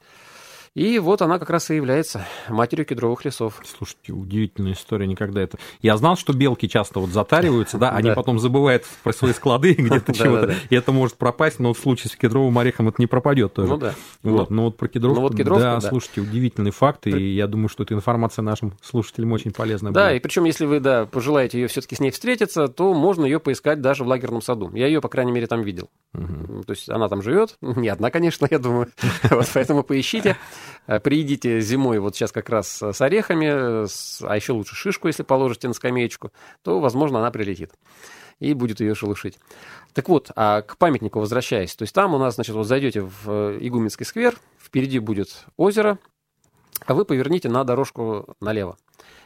И 0.75 0.97
вот 0.97 1.21
она 1.21 1.37
как 1.37 1.51
раз 1.51 1.69
и 1.69 1.75
является 1.75 2.25
матерью 2.49 2.85
кедровых 2.85 3.23
лесов. 3.25 3.61
Слушайте, 3.63 4.11
удивительная 4.11 4.73
история, 4.73 5.05
никогда 5.05 5.41
это... 5.41 5.59
Я 5.83 5.95
знал, 5.97 6.17
что 6.17 6.33
белки 6.33 6.67
часто 6.67 6.99
вот 6.99 7.11
затариваются, 7.11 7.77
да, 7.77 7.91
они 7.91 8.11
потом 8.11 8.39
забывают 8.39 8.83
про 9.03 9.13
свои 9.13 9.33
склады 9.33 9.73
где-то 9.77 10.13
чего-то, 10.13 10.55
и 10.69 10.75
это 10.75 10.91
может 10.91 11.17
пропасть, 11.17 11.59
но 11.59 11.73
в 11.73 11.77
случае 11.77 12.09
с 12.09 12.15
кедровым 12.15 12.57
орехом 12.57 12.87
это 12.87 12.95
не 12.99 13.05
пропадет 13.05 13.53
тоже. 13.53 13.69
Ну 13.69 13.77
да. 13.77 13.93
Вот, 14.23 14.49
но 14.49 14.65
вот 14.65 14.77
про 14.77 14.87
кедровку, 14.87 15.21
ну, 15.21 15.59
да, 15.59 15.79
слушайте, 15.79 16.21
удивительный 16.21 16.71
факт, 16.71 17.05
и 17.05 17.35
я 17.35 17.45
думаю, 17.45 17.69
что 17.69 17.83
эта 17.83 17.93
информация 17.93 18.41
нашим 18.41 18.73
слушателям 18.81 19.31
очень 19.31 19.51
полезна 19.51 19.93
Да, 19.93 20.11
и 20.11 20.19
причем, 20.19 20.45
если 20.45 20.65
вы, 20.65 20.79
да, 20.79 21.05
пожелаете 21.05 21.59
ее 21.59 21.67
все-таки 21.67 21.95
с 21.95 21.99
ней 21.99 22.09
встретиться, 22.09 22.67
то 22.67 22.95
можно 22.95 23.25
ее 23.25 23.39
поискать 23.39 23.79
даже 23.79 24.03
в 24.03 24.07
лагерном 24.07 24.41
саду. 24.41 24.71
Я 24.73 24.87
ее, 24.87 25.01
по 25.01 25.09
крайней 25.09 25.31
мере, 25.31 25.45
там 25.45 25.61
видел. 25.61 25.89
То 26.13 26.69
есть 26.69 26.89
она 26.89 27.09
там 27.09 27.21
живет, 27.21 27.57
не 27.61 27.89
одна, 27.89 28.09
конечно, 28.09 28.47
я 28.49 28.57
думаю, 28.57 28.87
вот 29.29 29.47
поэтому 29.53 29.83
поищите. 29.83 30.35
Э, 30.87 30.99
приедите 30.99 31.61
зимой, 31.61 31.99
вот 31.99 32.15
сейчас 32.15 32.31
как 32.31 32.49
раз 32.49 32.81
с 32.81 33.01
орехами, 33.01 33.47
а 33.47 34.35
еще 34.35 34.53
лучше 34.53 34.75
шишку, 34.75 35.07
если 35.07 35.23
положите 35.23 35.67
на 35.67 35.73
скамеечку, 35.73 36.31
то, 36.61 36.79
возможно, 36.79 37.19
она 37.19 37.31
прилетит 37.31 37.71
и 38.39 38.53
будет 38.53 38.81
ее 38.81 38.95
шелушить. 38.95 39.39
Так 39.93 40.09
вот, 40.09 40.31
а 40.35 40.61
к 40.61 40.77
памятнику 40.77 41.19
возвращаясь, 41.19 41.75
то 41.75 41.83
есть 41.83 41.93
там 41.93 42.13
у 42.13 42.17
нас, 42.17 42.35
значит, 42.35 42.55
вот 42.55 42.65
зайдете 42.65 43.01
в 43.01 43.27
э, 43.27 43.57
Игуменский 43.61 44.05
сквер, 44.05 44.35
впереди 44.59 44.99
будет 44.99 45.45
озеро, 45.55 45.97
а 46.85 46.93
вы 46.93 47.05
поверните 47.05 47.47
на 47.47 47.63
дорожку 47.63 48.35
налево. 48.41 48.77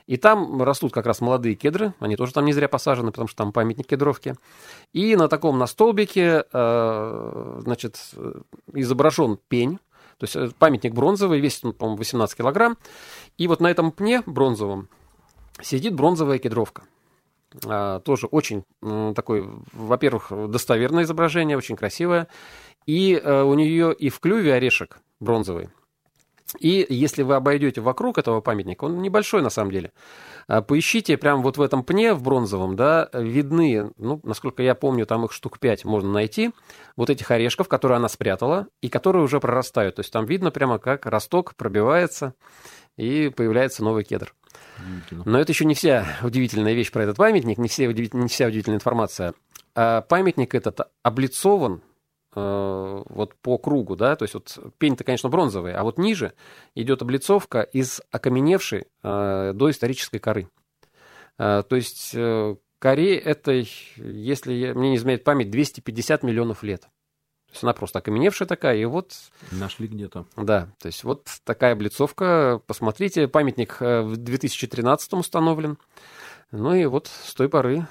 И 0.06 0.16
там 0.16 0.62
растут 0.62 0.94
как 0.94 1.06
раз 1.06 1.20
молодые 1.20 1.56
кедры, 1.56 1.94
они 2.00 2.16
тоже 2.16 2.34
там 2.34 2.46
не 2.46 2.54
зря 2.54 2.70
посажены, 2.70 3.12
потому 3.12 3.28
что 3.28 3.38
там 3.38 3.52
памятник 3.52 3.88
кедровки. 3.88 4.36
И 4.94 5.16
на 5.16 5.28
таком, 5.28 5.58
на 5.58 5.68
столбике, 5.68 6.46
э, 6.52 7.60
значит, 7.62 8.00
изображен 8.74 9.38
пень, 9.50 9.80
то 10.18 10.24
есть 10.24 10.36
э, 10.36 10.50
памятник 10.58 10.94
бронзовый, 10.94 11.40
весит 11.40 11.66
он, 11.66 11.74
по-моему, 11.74 11.98
18 11.98 12.38
килограмм. 12.38 12.78
И 13.38 13.48
вот 13.48 13.62
на 13.62 13.68
этом 13.68 13.92
пне 13.92 14.24
бронзовом 14.26 14.90
сидит 15.62 15.94
бронзовая 15.94 16.40
кедровка. 16.40 16.84
А, 17.66 18.00
тоже 18.02 18.28
очень 18.28 18.64
такой, 19.14 19.48
во-первых, 19.72 20.32
достоверное 20.50 21.04
изображение, 21.04 21.58
очень 21.58 21.76
красивое. 21.76 22.28
И 22.86 23.20
а, 23.24 23.44
у 23.44 23.54
нее 23.54 23.94
и 23.94 24.10
в 24.10 24.20
клюве 24.20 24.54
орешек 24.54 25.00
бронзовый. 25.20 25.70
И 26.60 26.86
если 26.90 27.24
вы 27.24 27.36
обойдете 27.36 27.82
вокруг 27.82 28.18
этого 28.18 28.42
памятника, 28.42 28.86
он 28.86 29.02
небольшой 29.02 29.42
на 29.42 29.50
самом 29.50 29.72
деле, 29.72 29.92
а, 30.48 30.62
поищите 30.62 31.18
прямо 31.18 31.42
вот 31.42 31.58
в 31.58 31.62
этом 31.62 31.84
пне, 31.84 32.14
в 32.14 32.24
бронзовом, 32.24 32.76
да, 32.76 33.10
видны, 33.14 33.92
ну, 33.98 34.22
насколько 34.24 34.64
я 34.64 34.74
помню, 34.76 35.06
там 35.06 35.26
их 35.26 35.34
штук 35.34 35.60
5 35.60 35.84
можно 35.86 36.12
найти, 36.12 36.52
вот 36.96 37.10
этих 37.10 37.30
орешков, 37.32 37.68
которые 37.68 37.98
она 37.98 38.08
спрятала, 38.08 38.68
и 38.82 38.90
которые 38.90 39.24
уже 39.24 39.40
прорастают. 39.40 39.96
То 39.96 40.00
есть 40.02 40.12
там 40.12 40.26
видно 40.26 40.52
прямо, 40.52 40.80
как 40.80 41.06
росток 41.06 41.56
пробивается, 41.56 42.34
и 42.96 43.30
появляется 43.30 43.84
новый 43.84 44.04
кедр. 44.04 44.34
Но 45.26 45.40
это 45.40 45.52
еще 45.52 45.66
не 45.66 45.76
вся 45.76 46.06
удивительная 46.24 46.74
вещь 46.74 46.92
про 46.92 47.04
этот 47.04 47.18
памятник, 47.18 47.58
не, 47.58 47.68
все, 47.68 47.88
не 47.92 48.28
вся 48.28 48.48
удивительная 48.48 48.78
информация. 48.78 49.34
А 49.76 50.02
памятник 50.02 50.56
этот 50.56 50.80
облицован 51.04 51.82
Э, 52.40 53.02
вот 53.10 53.34
по 53.42 53.58
кругу, 53.58 53.96
да, 53.96 54.16
то 54.16 54.24
есть 54.24 54.36
вот 54.36 54.60
пень-то, 54.78 55.04
конечно, 55.04 55.28
бронзовый, 55.28 55.74
а 55.74 55.82
вот 55.82 55.98
ниже 55.98 56.34
идет 56.76 57.02
облицовка 57.02 57.62
из 57.62 58.00
окаменевшей 58.12 58.86
э, 59.02 59.54
до 59.56 59.72
исторической 59.72 60.20
коры. 60.20 60.48
Э, 61.40 61.64
то 61.68 61.76
есть 61.76 62.12
э, 62.14 62.56
коре 62.78 63.18
этой, 63.18 63.68
если 63.96 64.72
мне 64.74 64.92
не 64.92 64.98
изменяет 64.98 65.24
память, 65.24 65.50
250 65.50 66.22
миллионов 66.22 66.62
лет. 66.62 66.82
То 66.82 67.54
есть 67.54 67.64
она 67.64 67.74
просто 67.74 68.00
окаменевшая 68.00 68.48
такая, 68.48 68.78
и 68.78 68.86
вот... 68.86 69.14
Нашли 69.50 69.88
где-то. 69.88 70.28
Да, 70.36 70.70
то 70.80 70.86
есть 70.86 71.04
вот 71.04 71.28
такая 71.44 71.72
облицовка. 71.72 72.62
Посмотрите, 72.68 73.28
памятник 73.28 73.78
э, 73.80 74.02
в 74.04 74.16
2013 74.16 75.14
установлен. 75.14 75.80
Ну 76.52 76.76
и 76.76 76.86
вот 76.86 77.08
с 77.08 77.34
той 77.34 77.50
поры 77.50 77.88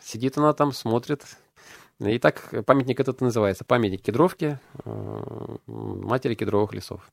сидит 0.00 0.38
она 0.38 0.52
там, 0.52 0.70
смотрит, 0.70 1.24
и 2.00 2.18
так 2.18 2.64
памятник 2.64 3.00
этот 3.00 3.20
называется. 3.20 3.64
Памятник 3.64 4.02
кедровки, 4.02 4.58
э, 4.84 5.56
матери 5.66 6.34
кедровых 6.34 6.72
лесов. 6.72 7.08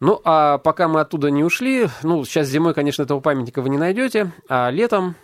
Ну, 0.00 0.20
а 0.24 0.58
пока 0.58 0.86
мы 0.86 1.00
оттуда 1.00 1.28
не 1.30 1.42
ушли, 1.42 1.88
ну, 2.04 2.24
сейчас 2.24 2.46
зимой, 2.46 2.72
конечно, 2.72 3.02
этого 3.02 3.18
памятника 3.18 3.62
вы 3.62 3.68
не 3.68 3.78
найдете, 3.78 4.30
а 4.48 4.70
летом, 4.70 5.16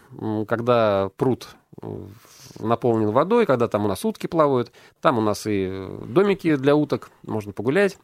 когда 0.49 1.11
пруд 1.17 1.47
э, 1.81 1.87
наполнен 2.59 3.13
водой, 3.13 3.47
когда 3.47 3.69
там 3.69 3.85
у 3.85 3.89
нас 3.89 4.05
утки 4.05 4.27
плавают, 4.27 4.73
там 5.01 5.19
у 5.19 5.21
нас 5.21 5.47
и 5.47 5.87
домики 6.07 6.57
для 6.57 6.75
уток, 6.75 7.11
можно 7.23 7.53
погулять, 7.53 7.99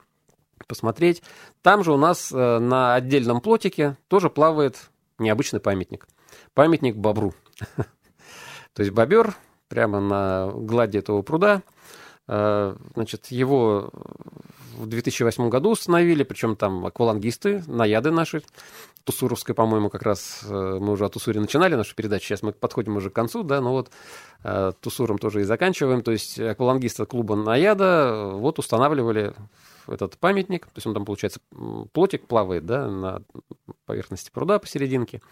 посмотреть. 0.68 1.24
Там 1.62 1.82
же 1.82 1.92
у 1.92 1.96
нас 1.96 2.30
э, 2.32 2.58
на 2.60 2.94
отдельном 2.94 3.40
плотике 3.40 3.96
тоже 4.06 4.30
плавает 4.30 4.90
необычный 5.18 5.58
памятник. 5.58 6.06
Памятник 6.54 6.96
бобру. 6.96 7.34
То 8.74 8.82
есть 8.82 8.92
бобер 8.92 9.34
прямо 9.70 10.00
на 10.00 10.50
глади 10.52 10.98
этого 10.98 11.22
пруда. 11.22 11.62
Э, 12.28 12.76
значит, 12.94 13.28
его 13.28 13.90
в 14.76 14.86
2008 14.86 15.48
году 15.48 15.70
установили, 15.70 16.24
причем 16.24 16.56
там 16.56 16.84
аквалангисты, 16.84 17.62
наяды 17.66 18.10
наши, 18.10 18.42
Тусуровской, 19.04 19.54
по-моему, 19.54 19.88
как 19.88 20.02
раз 20.02 20.42
э, 20.44 20.78
мы 20.80 20.92
уже 20.92 21.06
от 21.06 21.14
Тусури 21.14 21.38
начинали 21.38 21.74
нашу 21.74 21.94
передачу, 21.94 22.26
сейчас 22.26 22.42
мы 22.42 22.52
подходим 22.52 22.96
уже 22.96 23.10
к 23.10 23.14
концу, 23.14 23.42
да, 23.42 23.60
но 23.60 23.72
вот 23.72 23.90
э, 24.44 24.72
Тусуром 24.80 25.18
тоже 25.18 25.40
и 25.40 25.44
заканчиваем, 25.44 26.02
то 26.02 26.12
есть 26.12 26.38
аквалангисты 26.38 27.06
клуба 27.06 27.34
Наяда 27.34 28.30
вот 28.34 28.58
устанавливали 28.58 29.34
этот 29.86 30.18
памятник, 30.18 30.66
то 30.66 30.72
есть 30.76 30.86
он 30.86 30.94
там, 30.94 31.04
получается, 31.04 31.40
плотик 31.92 32.26
плавает, 32.26 32.66
да, 32.66 32.88
на 32.88 33.22
поверхности 33.86 34.30
пруда 34.32 34.58
посерединке, 34.58 35.22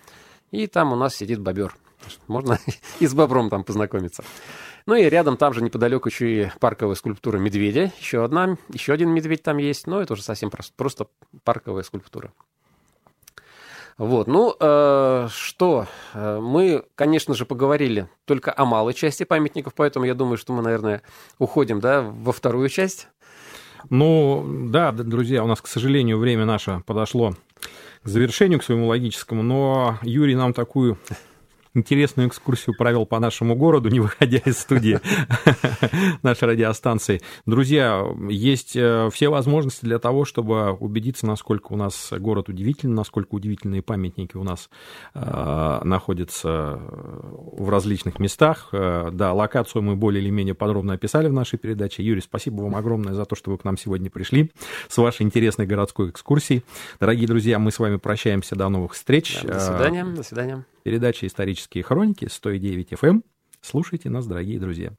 и 0.51 0.67
там 0.67 0.93
у 0.93 0.97
нас 0.97 1.17
сидит 1.17 1.41
бобер. 1.41 1.75
Можно 2.27 2.59
и 3.01 3.07
с 3.07 3.15
бобром 3.15 3.51
там 3.51 3.65
познакомиться. 3.65 4.25
Ну 4.87 4.95
и 4.95 5.05
рядом 5.05 5.37
там 5.37 5.53
же 5.53 5.63
неподалеку 5.63 6.09
еще 6.09 6.45
и 6.45 6.51
парковая 6.61 6.95
скульптура 6.95 7.39
медведя. 7.39 7.93
Еще 8.01 8.25
одна, 8.25 8.57
еще 8.73 8.93
один 8.93 9.11
медведь 9.11 9.43
там 9.43 9.59
есть, 9.59 9.87
но 9.87 10.01
это 10.01 10.15
уже 10.15 10.23
совсем 10.23 10.51
просто, 10.51 10.73
просто 10.77 11.07
парковая 11.45 11.83
скульптура. 11.83 12.33
Вот, 13.99 14.29
ну, 14.29 14.55
э, 14.59 15.29
что, 15.29 15.87
э, 16.15 16.39
мы, 16.41 16.85
конечно 16.95 17.35
же, 17.35 17.45
поговорили 17.45 18.09
только 18.27 18.55
о 18.57 18.65
малой 18.65 18.95
части 18.95 19.25
памятников, 19.25 19.75
поэтому 19.75 20.05
я 20.05 20.15
думаю, 20.15 20.39
что 20.39 20.53
мы, 20.53 20.63
наверное, 20.63 21.03
уходим, 21.41 21.81
да, 21.81 22.03
во 22.03 22.33
вторую 22.33 22.69
часть. 22.69 23.09
Ну, 23.91 24.47
да, 24.69 24.93
друзья, 24.93 25.43
у 25.43 25.49
нас, 25.49 25.61
к 25.61 25.67
сожалению, 25.67 26.19
время 26.19 26.45
наше 26.45 26.83
подошло 26.87 27.35
завершению, 28.09 28.59
к 28.61 28.65
своему 28.65 28.87
логическому, 28.87 29.43
но 29.43 29.99
Юрий 30.03 30.35
нам 30.35 30.53
такую 30.53 30.99
интересную 31.79 32.29
экскурсию 32.29 32.77
провел 32.77 33.07
по 33.07 33.19
нашему 33.19 33.55
городу, 33.55 33.89
не 33.89 34.01
выходя 34.01 34.39
из 34.39 34.59
студии 34.59 35.01
нашей 36.23 36.49
радиостанции. 36.49 37.21
Друзья, 37.47 38.05
есть 38.29 38.77
э, 38.77 39.09
все 39.13 39.29
возможности 39.29 39.85
для 39.85 39.99
того, 39.99 40.25
чтобы 40.25 40.73
убедиться, 40.73 41.27
насколько 41.27 41.73
у 41.73 41.77
нас 41.77 42.13
город 42.13 42.49
удивительный, 42.49 42.95
насколько 42.95 43.35
удивительные 43.35 43.83
памятники 43.83 44.37
у 44.37 44.43
нас 44.43 44.71
э, 45.15 45.81
находятся 45.85 46.81
в 46.81 47.69
различных 47.71 48.19
местах. 48.19 48.69
Э, 48.73 49.11
да, 49.13 49.33
локацию 49.33 49.83
мы 49.83 49.97
более 49.97 50.23
или 50.23 50.31
менее 50.31 50.55
подробно 50.55 50.95
описали 50.95 51.29
в 51.29 51.33
нашей 51.33 51.59
передаче. 51.59 52.03
Юрий, 52.03 52.21
спасибо 52.21 52.63
вам 52.63 52.77
огромное 52.77 53.15
за 53.15 53.25
то, 53.25 53.37
что 53.37 53.51
вы 53.51 53.59
к 53.59 53.65
нам 53.65 53.77
сегодня 53.77 54.11
пришли 54.11 54.51
с 54.89 54.97
вашей 54.99 55.23
интересной 55.23 55.67
городской 55.67 56.11
экскурсией. 56.11 56.65
Дорогие 57.01 57.27
друзья, 57.27 57.59
мы 57.59 57.71
с 57.71 57.79
вами 57.79 57.97
прощаемся. 57.97 58.57
До 58.57 58.69
новых 58.69 58.95
встреч. 58.95 59.41
Да, 59.43 59.55
до 59.55 59.61
свидания. 59.61 60.05
До 60.05 60.23
свидания. 60.23 60.65
Передача 60.89 61.27
«Исторические 61.27 61.85
хроники» 61.85 62.27
109 62.31 62.93
FM. 62.93 63.09
Эм. 63.09 63.25
Слушайте 63.61 64.09
нас, 64.09 64.27
дорогие 64.27 64.59
друзья. 64.59 64.95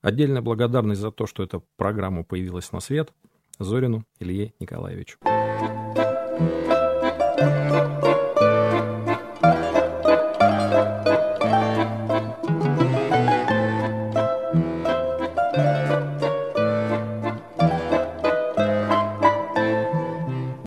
Отдельная 0.00 0.42
благодарность 0.42 1.00
за 1.00 1.10
то, 1.10 1.26
что 1.26 1.42
эта 1.42 1.60
программа 1.76 2.22
появилась 2.22 2.70
на 2.70 2.78
свет 2.78 3.12
Зорину 3.58 4.04
Илье 4.20 4.54
Николаевичу. 4.60 5.18
thank 7.36 8.03
you 8.03 8.03